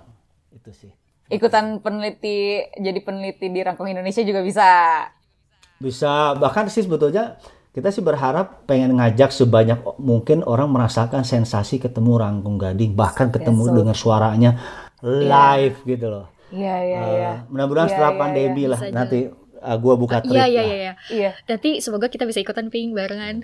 Itu 0.50 0.70
sih. 0.74 0.92
Ikutan 1.30 1.78
peneliti, 1.86 2.66
jadi 2.78 3.00
peneliti 3.06 3.54
di 3.54 3.60
Rangkong 3.62 3.94
Indonesia 3.94 4.26
juga 4.26 4.42
bisa. 4.42 4.70
bisa 5.78 6.32
bahkan 6.40 6.72
sih 6.72 6.80
sebetulnya 6.80 7.36
kita 7.74 7.90
sih 7.90 8.00
berharap 8.00 8.64
pengen 8.64 8.96
ngajak 8.96 9.30
sebanyak 9.30 9.82
mungkin 9.98 10.42
orang 10.44 10.70
merasakan 10.70 11.22
sensasi 11.22 11.78
ketemu 11.78 12.16
rangkung 12.16 12.56
gading 12.56 12.94
bahkan 12.94 13.28
ketemu 13.28 13.64
so- 13.64 13.74
dengar 13.74 13.98
suaranya 13.98 14.52
live 15.02 15.78
gitu 15.84 16.08
loh 16.08 16.28
Iya, 16.50 16.76
iya, 16.80 17.00
Eh, 17.00 17.10
iya. 17.12 17.32
mudah-mudahan 17.50 17.88
Iya, 17.88 17.94
setelah 17.98 18.14
iya, 18.14 18.20
pandemi 18.20 18.64
lah 18.64 18.78
Bisa 18.78 18.94
nanti 18.94 19.20
uh, 19.58 19.78
gua 19.82 19.98
buka 19.98 20.22
trip 20.22 20.38
Iya 20.38 20.46
iya 20.46 20.62
iya 20.62 20.76
iya. 20.78 20.94
Iya, 21.10 21.32
Nanti 21.44 21.82
semoga 21.82 22.08
kita 22.08 22.24
bisa 22.24 22.38
ikutan 22.38 22.70
ping 22.70 22.94
barengan. 22.94 23.42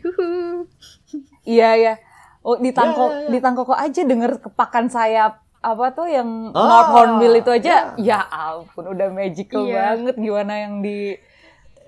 Iya, 1.42 1.70
iya. 1.76 1.94
Oh, 2.40 2.56
di 2.56 2.70
Tangko, 2.70 3.04
Iya, 3.04 3.10
iya, 3.10 3.20
iya. 3.20 3.30
di 3.30 3.40
Tangkoko 3.42 3.74
aja 3.74 4.02
denger 4.04 4.32
kepakan 4.40 4.86
sayap 4.88 5.42
apa 5.60 5.86
tuh 5.92 6.06
yang 6.06 6.54
Ah, 6.54 6.64
North 6.64 6.92
Hornbill 6.94 7.36
itu 7.36 7.50
aja, 7.50 7.92
ya 7.98 8.24
ampun 8.24 8.86
udah 8.88 9.10
magical 9.10 9.66
Iya. 9.66 9.98
banget 9.98 10.16
gimana 10.16 10.54
yang 10.56 10.74
di 10.80 11.18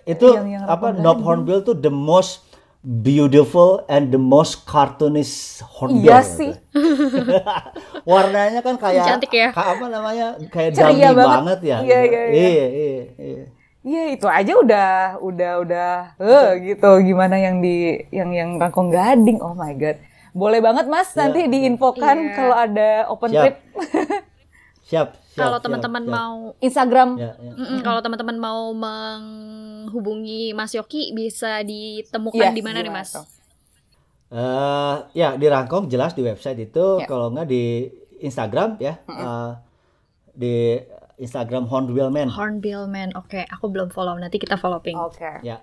itu 0.04 0.28
Yang- 0.28 0.50
yang 0.52 0.64
apa 0.66 0.88
Knob 0.94 1.20
Hornbill 1.20 1.62
tuh 1.62 1.74
the 1.74 1.90
most 1.90 2.46
beautiful 2.82 3.86
and 3.86 4.10
the 4.10 4.18
most 4.18 4.66
cartoonish 4.66 5.62
hornbill 5.62 6.02
Iya 6.04 6.20
gitu. 6.20 6.34
sih. 6.34 6.52
warnanya 8.04 8.60
kan 8.60 8.76
kayak 8.76 9.06
Cantik 9.06 9.32
ya. 9.32 9.50
kayak 9.50 9.78
apa 9.78 9.86
namanya 9.88 10.28
kayak 10.50 10.72
Ceria 10.74 10.90
dummy 11.08 11.16
banget. 11.16 11.30
banget 11.32 11.60
ya 11.62 11.78
Iya, 11.80 12.00
gitu. 12.02 12.18
iya, 12.18 12.26
iya. 12.26 12.28
iya 12.32 12.68
iya 12.68 13.06
iya 13.20 13.46
Iya 13.82 14.14
itu 14.14 14.28
aja 14.30 14.54
udah 14.56 14.92
udah 15.20 15.52
udah 15.60 15.92
eh 16.16 16.48
gitu 16.64 17.02
gimana 17.02 17.34
yang 17.36 17.58
di 17.60 17.78
yang 18.10 18.30
yang 18.30 18.50
rangkong 18.56 18.90
gading 18.90 19.38
oh 19.38 19.54
my 19.54 19.74
god 19.74 19.98
boleh 20.32 20.58
banget 20.58 20.86
mas 20.86 21.10
nanti 21.12 21.46
diinfokan 21.46 22.18
Iya. 22.20 22.30
kalau 22.32 22.56
ada 22.56 22.90
open 23.10 23.30
Siap. 23.30 23.42
trip 23.42 23.56
siap, 24.92 25.16
siap 25.32 25.40
Kalau 25.40 25.58
teman-teman 25.58 26.04
mau 26.04 26.36
Instagram 26.60 27.16
ya, 27.16 27.32
ya. 27.34 27.52
Kalau 27.80 28.04
teman-teman 28.04 28.36
mau 28.36 28.76
menghubungi 28.76 30.52
Mas 30.52 30.76
Yoki 30.76 31.12
bisa 31.12 31.64
ditemukan 31.64 32.36
Iya, 32.38 32.52
di 32.52 32.60
mana 32.60 32.84
nih 32.84 32.92
Mas? 32.92 33.16
Eh, 34.32 34.96
ya 35.14 35.36
di 35.36 35.44
Rangkong 35.46 35.88
jelas 35.88 36.12
di 36.12 36.24
website 36.24 36.60
itu 36.62 37.00
Ya. 37.00 37.06
kalau 37.06 37.32
nggak 37.32 37.48
di 37.48 37.88
Instagram 38.20 38.76
ya 38.78 38.96
eh, 39.02 39.52
di 40.32 40.80
Instagram 41.18 41.68
Hornbill 41.68 42.08
Man 42.10 42.28
Hornbill 42.28 42.88
Man. 42.88 43.12
Oke, 43.14 43.44
aku 43.46 43.68
belum 43.68 43.92
follow. 43.92 44.16
Nanti 44.16 44.36
kita 44.36 44.56
follow 44.56 44.80
ping. 44.80 44.96
oke 44.96 45.40
ya 45.42 45.60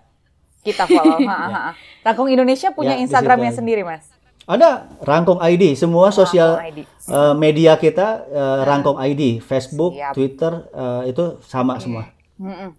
kita 0.58 0.84
follow 0.84 1.22
ha, 1.22 1.36
ha, 1.38 1.48
ha. 1.54 1.72
Rangkong 2.02 2.28
Indonesia 2.28 2.74
punya 2.74 2.92
Ya, 2.92 3.00
di 3.00 3.06
Instagramnya 3.06 3.54
sendiri 3.54 3.86
mas 3.86 4.10
ada 4.48 4.68
Rangkong 4.98 5.38
ID 5.38 5.76
semua 5.76 6.08
sosial 6.10 6.56
ID. 6.64 6.80
eh, 6.82 7.34
media 7.34 7.76
kita 7.76 8.24
eh, 8.26 8.58
Rangkong 8.64 8.96
ID 8.98 9.38
Facebook 9.40 9.92
Siap. 9.92 10.12
Twitter 10.12 10.52
eh, 10.66 11.02
itu 11.06 11.24
sama 11.42 11.76
semua 11.76 12.08
Mm-mm. 12.36 12.72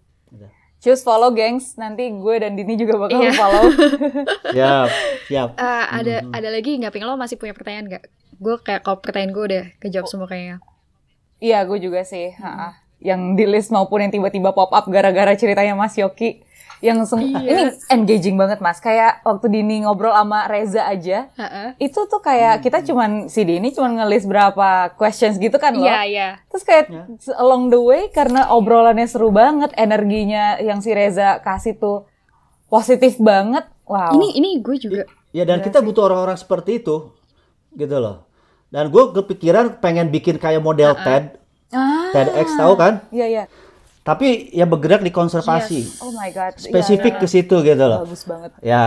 Choose 0.80 1.04
follow 1.04 1.30
gengs 1.30 1.76
nanti 1.76 2.08
gue 2.10 2.36
dan 2.38 2.56
Dini 2.56 2.74
juga 2.74 2.96
bakal 2.98 3.20
Iya. 3.20 3.32
follow 3.34 3.64
siap 4.56 4.88
siap 5.28 5.50
Eh, 5.54 5.86
ada 5.92 6.16
ada 6.26 6.50
lagi 6.50 6.74
nggak 6.76 6.90
ping 6.90 7.04
lo 7.04 7.14
masih 7.14 7.36
punya 7.36 7.52
pertanyaan 7.52 7.86
nggak? 7.88 8.04
Gue 8.36 8.56
kayak 8.58 8.82
kalau 8.82 8.98
pertanyaan 8.98 9.30
gue 9.30 9.44
udah 9.46 9.64
kejawab 9.78 10.08
semua 10.08 10.26
kayaknya. 10.26 10.64
iya 11.38 11.64
gue 11.64 11.76
juga 11.78 12.02
sih 12.02 12.32
ha, 12.34 12.50
ha. 12.50 12.68
yang 12.98 13.32
di 13.34 13.44
list 13.44 13.70
maupun 13.70 14.00
yang 14.00 14.10
tiba-tiba 14.10 14.52
pop 14.52 14.68
up 14.70 14.88
gara-gara 14.88 15.32
ceritanya 15.34 15.72
Mas 15.74 15.94
Yoki 15.94 16.44
yang 16.80 17.04
seng- 17.04 17.36
Iya. 17.36 17.44
ini 17.44 17.64
engaging 17.88 18.36
banget 18.36 18.60
mas. 18.60 18.80
Kayak 18.80 19.20
waktu 19.22 19.48
Dini 19.50 19.84
ngobrol 19.84 20.10
sama 20.10 20.48
Reza 20.48 20.84
aja 20.84 21.28
Heeh. 21.30 21.76
itu 21.78 22.00
tuh 22.02 22.20
kayak 22.20 22.60
kita 22.60 22.82
cuman 22.82 23.28
si 23.28 23.44
Dini 23.44 23.70
cuman 23.70 24.00
ngelis 24.00 24.24
berapa 24.24 24.70
questions 24.94 25.36
gitu 25.36 25.56
kan 25.56 25.76
loh. 25.76 25.84
Iya 25.84 26.00
iya. 26.04 26.30
terus 26.48 26.64
kayak 26.64 26.88
along 27.36 27.68
the 27.68 27.78
way 27.78 28.08
karena 28.10 28.48
obrolannya 28.50 29.06
seru 29.06 29.30
banget 29.30 29.76
energinya 29.76 30.56
yang 30.58 30.80
si 30.80 30.90
Reza 30.90 31.40
kasih 31.40 31.76
tuh 31.76 32.08
positif 32.66 33.18
banget 33.18 33.68
wow. 33.84 34.12
Ini 34.12 34.28
ini 34.36 34.50
gue 34.60 34.78
juga. 34.78 35.04
ya 35.30 35.44
dan 35.44 35.60
kita 35.60 35.80
butuh 35.80 36.06
orang-orang 36.06 36.36
seperti 36.36 36.80
itu 36.80 37.12
gitu 37.72 37.96
loh. 37.96 38.26
Dan 38.68 38.88
gue 38.88 39.04
kepikiran 39.14 39.78
pengen 39.78 40.08
bikin 40.08 40.38
kayak 40.38 40.60
model 40.60 40.94
TED 40.96 41.38
ah. 41.70 42.10
TEDx 42.12 42.54
tahu 42.56 42.74
kan? 42.74 43.02
Iya 43.10 43.26
iya 43.28 43.44
tapi 44.10 44.50
ya 44.50 44.66
bergerak 44.66 45.06
di 45.06 45.14
konservasi. 45.14 46.02
Oh 46.02 46.10
my 46.10 46.34
god. 46.34 46.58
Iya, 46.58 46.66
spesifik 46.74 47.14
iya, 47.14 47.22
ke 47.22 47.28
situ 47.30 47.56
gitu 47.62 47.78
iya. 47.78 47.92
loh. 47.94 48.00
Bagus 48.10 48.26
banget. 48.26 48.50
Ya 48.66 48.82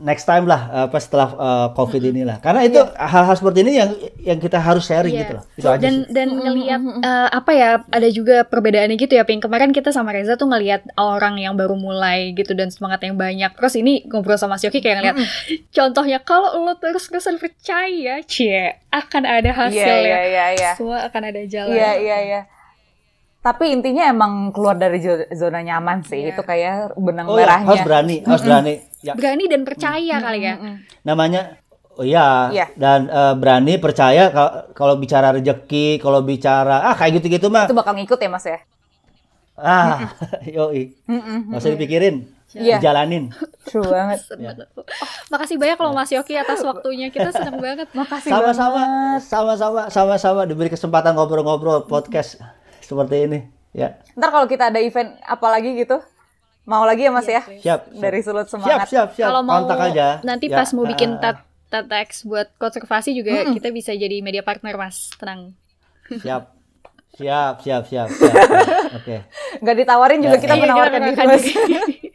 next 0.00 0.24
time 0.24 0.48
lah 0.48 0.88
apa 0.88 0.96
setelah 0.96 1.28
uh, 1.36 1.68
covid 1.76 2.00
inilah. 2.00 2.40
Karena 2.40 2.64
itu 2.64 2.80
hal-hal 2.96 3.36
seperti 3.36 3.60
ini 3.64 3.72
yang 3.76 3.90
yang 4.24 4.38
kita 4.40 4.56
harus 4.56 4.88
sharing 4.88 5.12
Iya. 5.12 5.20
gitu 5.24 5.32
loh. 5.36 5.44
Itu 5.56 5.68
aja 5.68 5.80
dan 5.80 5.94
sih. 6.04 6.12
dan 6.12 6.28
ngelihat 6.32 6.80
eh, 6.80 7.28
apa 7.32 7.50
ya 7.52 7.70
ada 7.92 8.08
juga 8.08 8.44
perbedaannya 8.48 8.96
gitu 8.96 9.12
ya 9.16 9.24
Ping 9.28 9.40
kemarin 9.44 9.72
kita 9.72 9.92
sama 9.92 10.16
Reza 10.16 10.40
tuh 10.40 10.48
ngelihat 10.48 10.88
orang 10.96 11.36
yang 11.36 11.56
baru 11.56 11.76
mulai 11.76 12.32
gitu 12.32 12.56
dan 12.56 12.72
semangat 12.72 13.04
yang 13.04 13.20
banyak. 13.20 13.52
Terus 13.52 13.74
ini 13.76 14.04
ngobrol 14.08 14.40
sama 14.40 14.56
Mas 14.56 14.64
Yoki 14.64 14.80
kayak 14.80 15.00
ngelihat 15.00 15.16
contohnya 15.72 16.18
kalau 16.24 16.60
lo 16.60 16.76
terus 16.76 17.08
terusan 17.08 17.36
percaya 17.40 18.20
cie 18.24 18.80
akan 18.92 19.22
ada 19.24 19.52
iya 19.52 19.56
hasilnya 19.56 20.00
iya 20.00 20.20
iya 20.28 20.46
iya. 20.56 20.70
Semua 20.76 21.04
akan 21.08 21.22
ada 21.28 21.40
jalan. 21.44 21.72
Iya 21.72 21.92
iya 22.00 22.18
iya. 22.20 22.40
Tapi 23.42 23.74
intinya 23.74 24.06
emang 24.06 24.32
keluar 24.50 24.74
dari 24.74 25.02
zo- 25.02 25.26
zona 25.30 25.58
nyaman 25.60 26.00
sih. 26.02 26.22
Iya. 26.22 26.30
Itu 26.30 26.42
kayak 26.42 26.94
benang 26.94 27.26
oh 27.26 27.34
ya 27.34 27.44
merahnya. 27.44 27.66
harus 27.66 27.82
berani 27.82 28.16
harus 28.22 28.42
berani 28.42 28.74
ya 29.02 29.12
berani 29.12 29.44
dan 29.50 29.60
percaya 29.62 30.14
kali 30.16 30.40
ya 30.40 30.54
namanya 31.02 31.58
oh 31.92 32.06
ya 32.06 32.48
Iya. 32.48 32.66
dan 32.78 33.10
uh, 33.10 33.34
berani 33.34 33.76
percaya 33.76 34.30
kalau 34.70 34.94
bicara 34.94 35.34
rezeki 35.34 35.98
kalau 35.98 36.22
bicara 36.22 36.86
ah 36.86 36.94
kayak 36.94 37.18
gitu-gitu 37.18 37.50
mah 37.50 37.66
Itu 37.66 37.74
bakal 37.74 37.98
ngikut 37.98 38.14
ya 38.16 38.30
mas 38.30 38.46
ya? 38.46 38.62
ah 39.52 40.06
yoi 40.54 40.94
nggak 41.04 41.58
usah 41.58 41.74
dipikirin 41.74 42.30
Iya. 42.52 42.84
dijalanin. 42.84 43.32
True 43.64 43.80
banget. 43.82 44.20
Seneng. 44.28 44.52
Makasih 45.32 45.56
banyak 45.56 45.72
loh 45.72 45.96
Mas 45.96 46.12
Yoki 46.12 46.36
atas 46.36 46.60
waktunya. 46.60 47.08
Kita 47.08 47.32
senang 47.32 47.56
banget. 47.56 47.88
Makasih 47.96 48.28
Sama-sama, 48.28 48.76
banget. 48.76 49.20
sama-sama, 49.24 49.80
sama-sama 49.88 50.40
diberi 50.44 50.68
kesempatan 50.68 51.16
ngobrol-ngobrol 51.16 51.88
podcast 51.88 52.36
seperti 52.92 53.16
ini. 53.24 53.38
Ya, 53.72 53.96
Ntar 54.12 54.28
kalau 54.28 54.44
kita 54.44 54.68
ada 54.68 54.76
event 54.78 55.16
apa 55.24 55.46
lagi 55.48 55.72
gitu, 55.72 55.96
mau 56.68 56.84
lagi 56.84 57.08
ya 57.08 57.10
Mas 57.10 57.24
ya? 57.24 57.40
siap. 57.40 57.56
siap. 57.64 57.80
Dari 57.88 58.20
sulut 58.20 58.44
Siap, 58.44 58.52
semangat. 58.52 58.86
siap, 58.92 59.08
siap. 59.16 59.28
Kalau 59.32 59.40
mau 59.40 59.64
Kontak 59.64 59.78
aja. 59.80 60.06
nanti 60.20 60.46
Ya, 60.52 60.60
pas 60.60 60.68
mau 60.76 60.84
bikin 60.84 61.16
ah, 61.16 61.32
tet 61.32 61.38
TEDx 61.72 62.28
buat 62.28 62.52
konservasi 62.60 63.16
juga 63.16 63.48
kita 63.48 63.72
bisa 63.72 63.96
jadi 63.96 64.20
media 64.20 64.44
partner 64.44 64.76
Mas. 64.76 65.08
Tenang. 65.16 65.56
Siap. 66.12 66.52
Siap, 67.16 67.54
siap, 67.64 67.82
siap, 67.88 68.08
siap. 68.12 68.36
siap. 68.36 68.36
Oke. 69.00 69.16
Nggak 69.64 69.76
ditawarin 69.80 70.20
juga 70.20 70.36
Ya. 70.36 70.42
kita 70.44 70.52
Iya, 70.52 70.62
menawarkan 70.68 71.00
diri. 71.08 71.52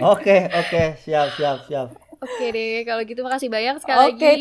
Oke, 0.00 0.36
oke, 0.48 0.82
siap, 1.04 1.28
siap, 1.36 1.56
siap. 1.68 1.88
Oke 2.20 2.46
deh, 2.52 2.84
kalau 2.88 3.02
gitu 3.04 3.20
makasih 3.20 3.52
banyak 3.52 3.76
sekali 3.84 4.00
Oke. 4.00 4.16
lagi. 4.16 4.38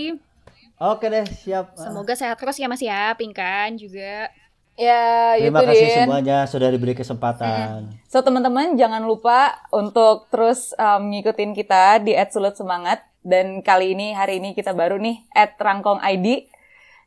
Oke 0.79 1.05
deh, 1.11 1.25
siap. 1.27 1.75
Semoga 1.75 2.15
sehat 2.15 2.39
terus 2.39 2.55
ya 2.55 2.67
Mas 2.71 2.79
ya, 2.79 3.11
Pinkan 3.19 3.75
juga. 3.75 4.31
Ya, 4.79 5.35
Terima 5.35 5.59
itu 5.59 5.75
kasih 5.75 5.87
Din. 5.91 5.97
semuanya 6.07 6.37
sudah 6.47 6.71
diberi 6.71 6.95
kesempatan. 6.95 7.99
So 8.07 8.23
teman-teman 8.23 8.79
jangan 8.79 9.03
lupa 9.03 9.59
untuk 9.75 10.31
terus 10.31 10.71
um, 10.79 11.11
ngikutin 11.11 11.51
kita 11.51 11.99
di 11.99 12.15
@sulut 12.31 12.55
semangat 12.55 13.03
dan 13.19 13.59
kali 13.59 13.91
ini 13.91 14.15
hari 14.15 14.39
ini 14.39 14.55
kita 14.55 14.71
baru 14.71 14.95
nih 14.95 15.27
@rangkong 15.59 15.99
ID 15.99 16.47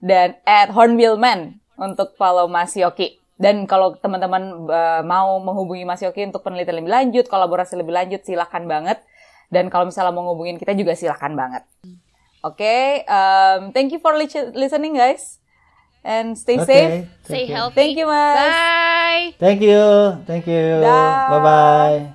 dan 0.05 0.37
@hornbillman 0.45 1.57
untuk 1.81 2.13
follow 2.21 2.45
Mas 2.45 2.77
Yoki. 2.77 3.17
Dan 3.41 3.65
kalau 3.65 3.97
teman-teman 3.97 4.69
uh, 4.69 5.01
mau 5.01 5.41
menghubungi 5.41 5.89
Mas 5.89 6.05
Yoki 6.05 6.29
untuk 6.29 6.45
penelitian 6.45 6.85
lebih 6.85 6.93
lanjut, 6.93 7.25
kolaborasi 7.27 7.81
lebih 7.81 7.97
lanjut, 7.97 8.21
silahkan 8.21 8.69
banget. 8.69 9.01
Dan 9.49 9.73
kalau 9.73 9.89
misalnya 9.89 10.13
mau 10.13 10.29
ngehubungin 10.29 10.61
kita 10.61 10.77
juga 10.77 10.93
silahkan 10.93 11.33
banget. 11.33 11.65
Oke, 12.45 13.03
um, 13.09 13.73
thank 13.73 13.91
you 13.91 13.99
for 13.99 14.13
lis- 14.13 14.53
listening 14.53 14.95
guys. 14.95 15.42
And 16.05 16.37
stay 16.37 16.59
Oke, 16.59 16.67
safe. 16.67 17.09
Stay 17.25 17.47
you. 17.47 17.55
healthy. 17.55 17.75
Thank 17.75 17.99
you 17.99 18.07
Mas. 18.07 18.37
Bye. 18.37 19.35
Thank 19.39 19.63
you, 19.63 20.19
thank 20.27 20.47
you. 20.47 20.83
Bye-bye. 20.83 22.15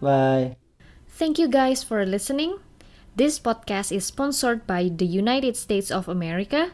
Bye. 0.00 0.56
Thank 1.06 1.38
you 1.38 1.48
guys 1.48 1.82
for 1.82 2.04
listening. 2.06 2.58
This 3.16 3.38
podcast 3.38 3.90
is 3.90 4.06
sponsored 4.06 4.66
by 4.66 4.90
the 4.94 5.06
United 5.06 5.56
States 5.56 5.90
of 5.90 6.08
America, 6.08 6.70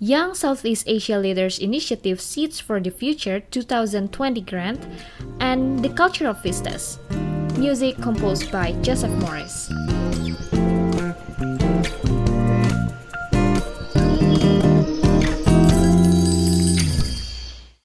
Young 0.00 0.34
Southeast 0.34 0.84
Asia 0.88 1.18
Leaders 1.18 1.58
Initiative 1.58 2.20
Seeds 2.20 2.58
for 2.58 2.80
the 2.80 2.90
Future 2.90 3.38
2020 3.38 4.40
grant, 4.42 4.82
and 5.38 5.78
the 5.84 5.90
Culture 5.90 6.26
of 6.26 6.42
Vistas. 6.42 6.98
Music 7.56 7.96
composed 8.02 8.50
by 8.50 8.72
Joseph 8.82 9.14
Morris. 9.22 9.70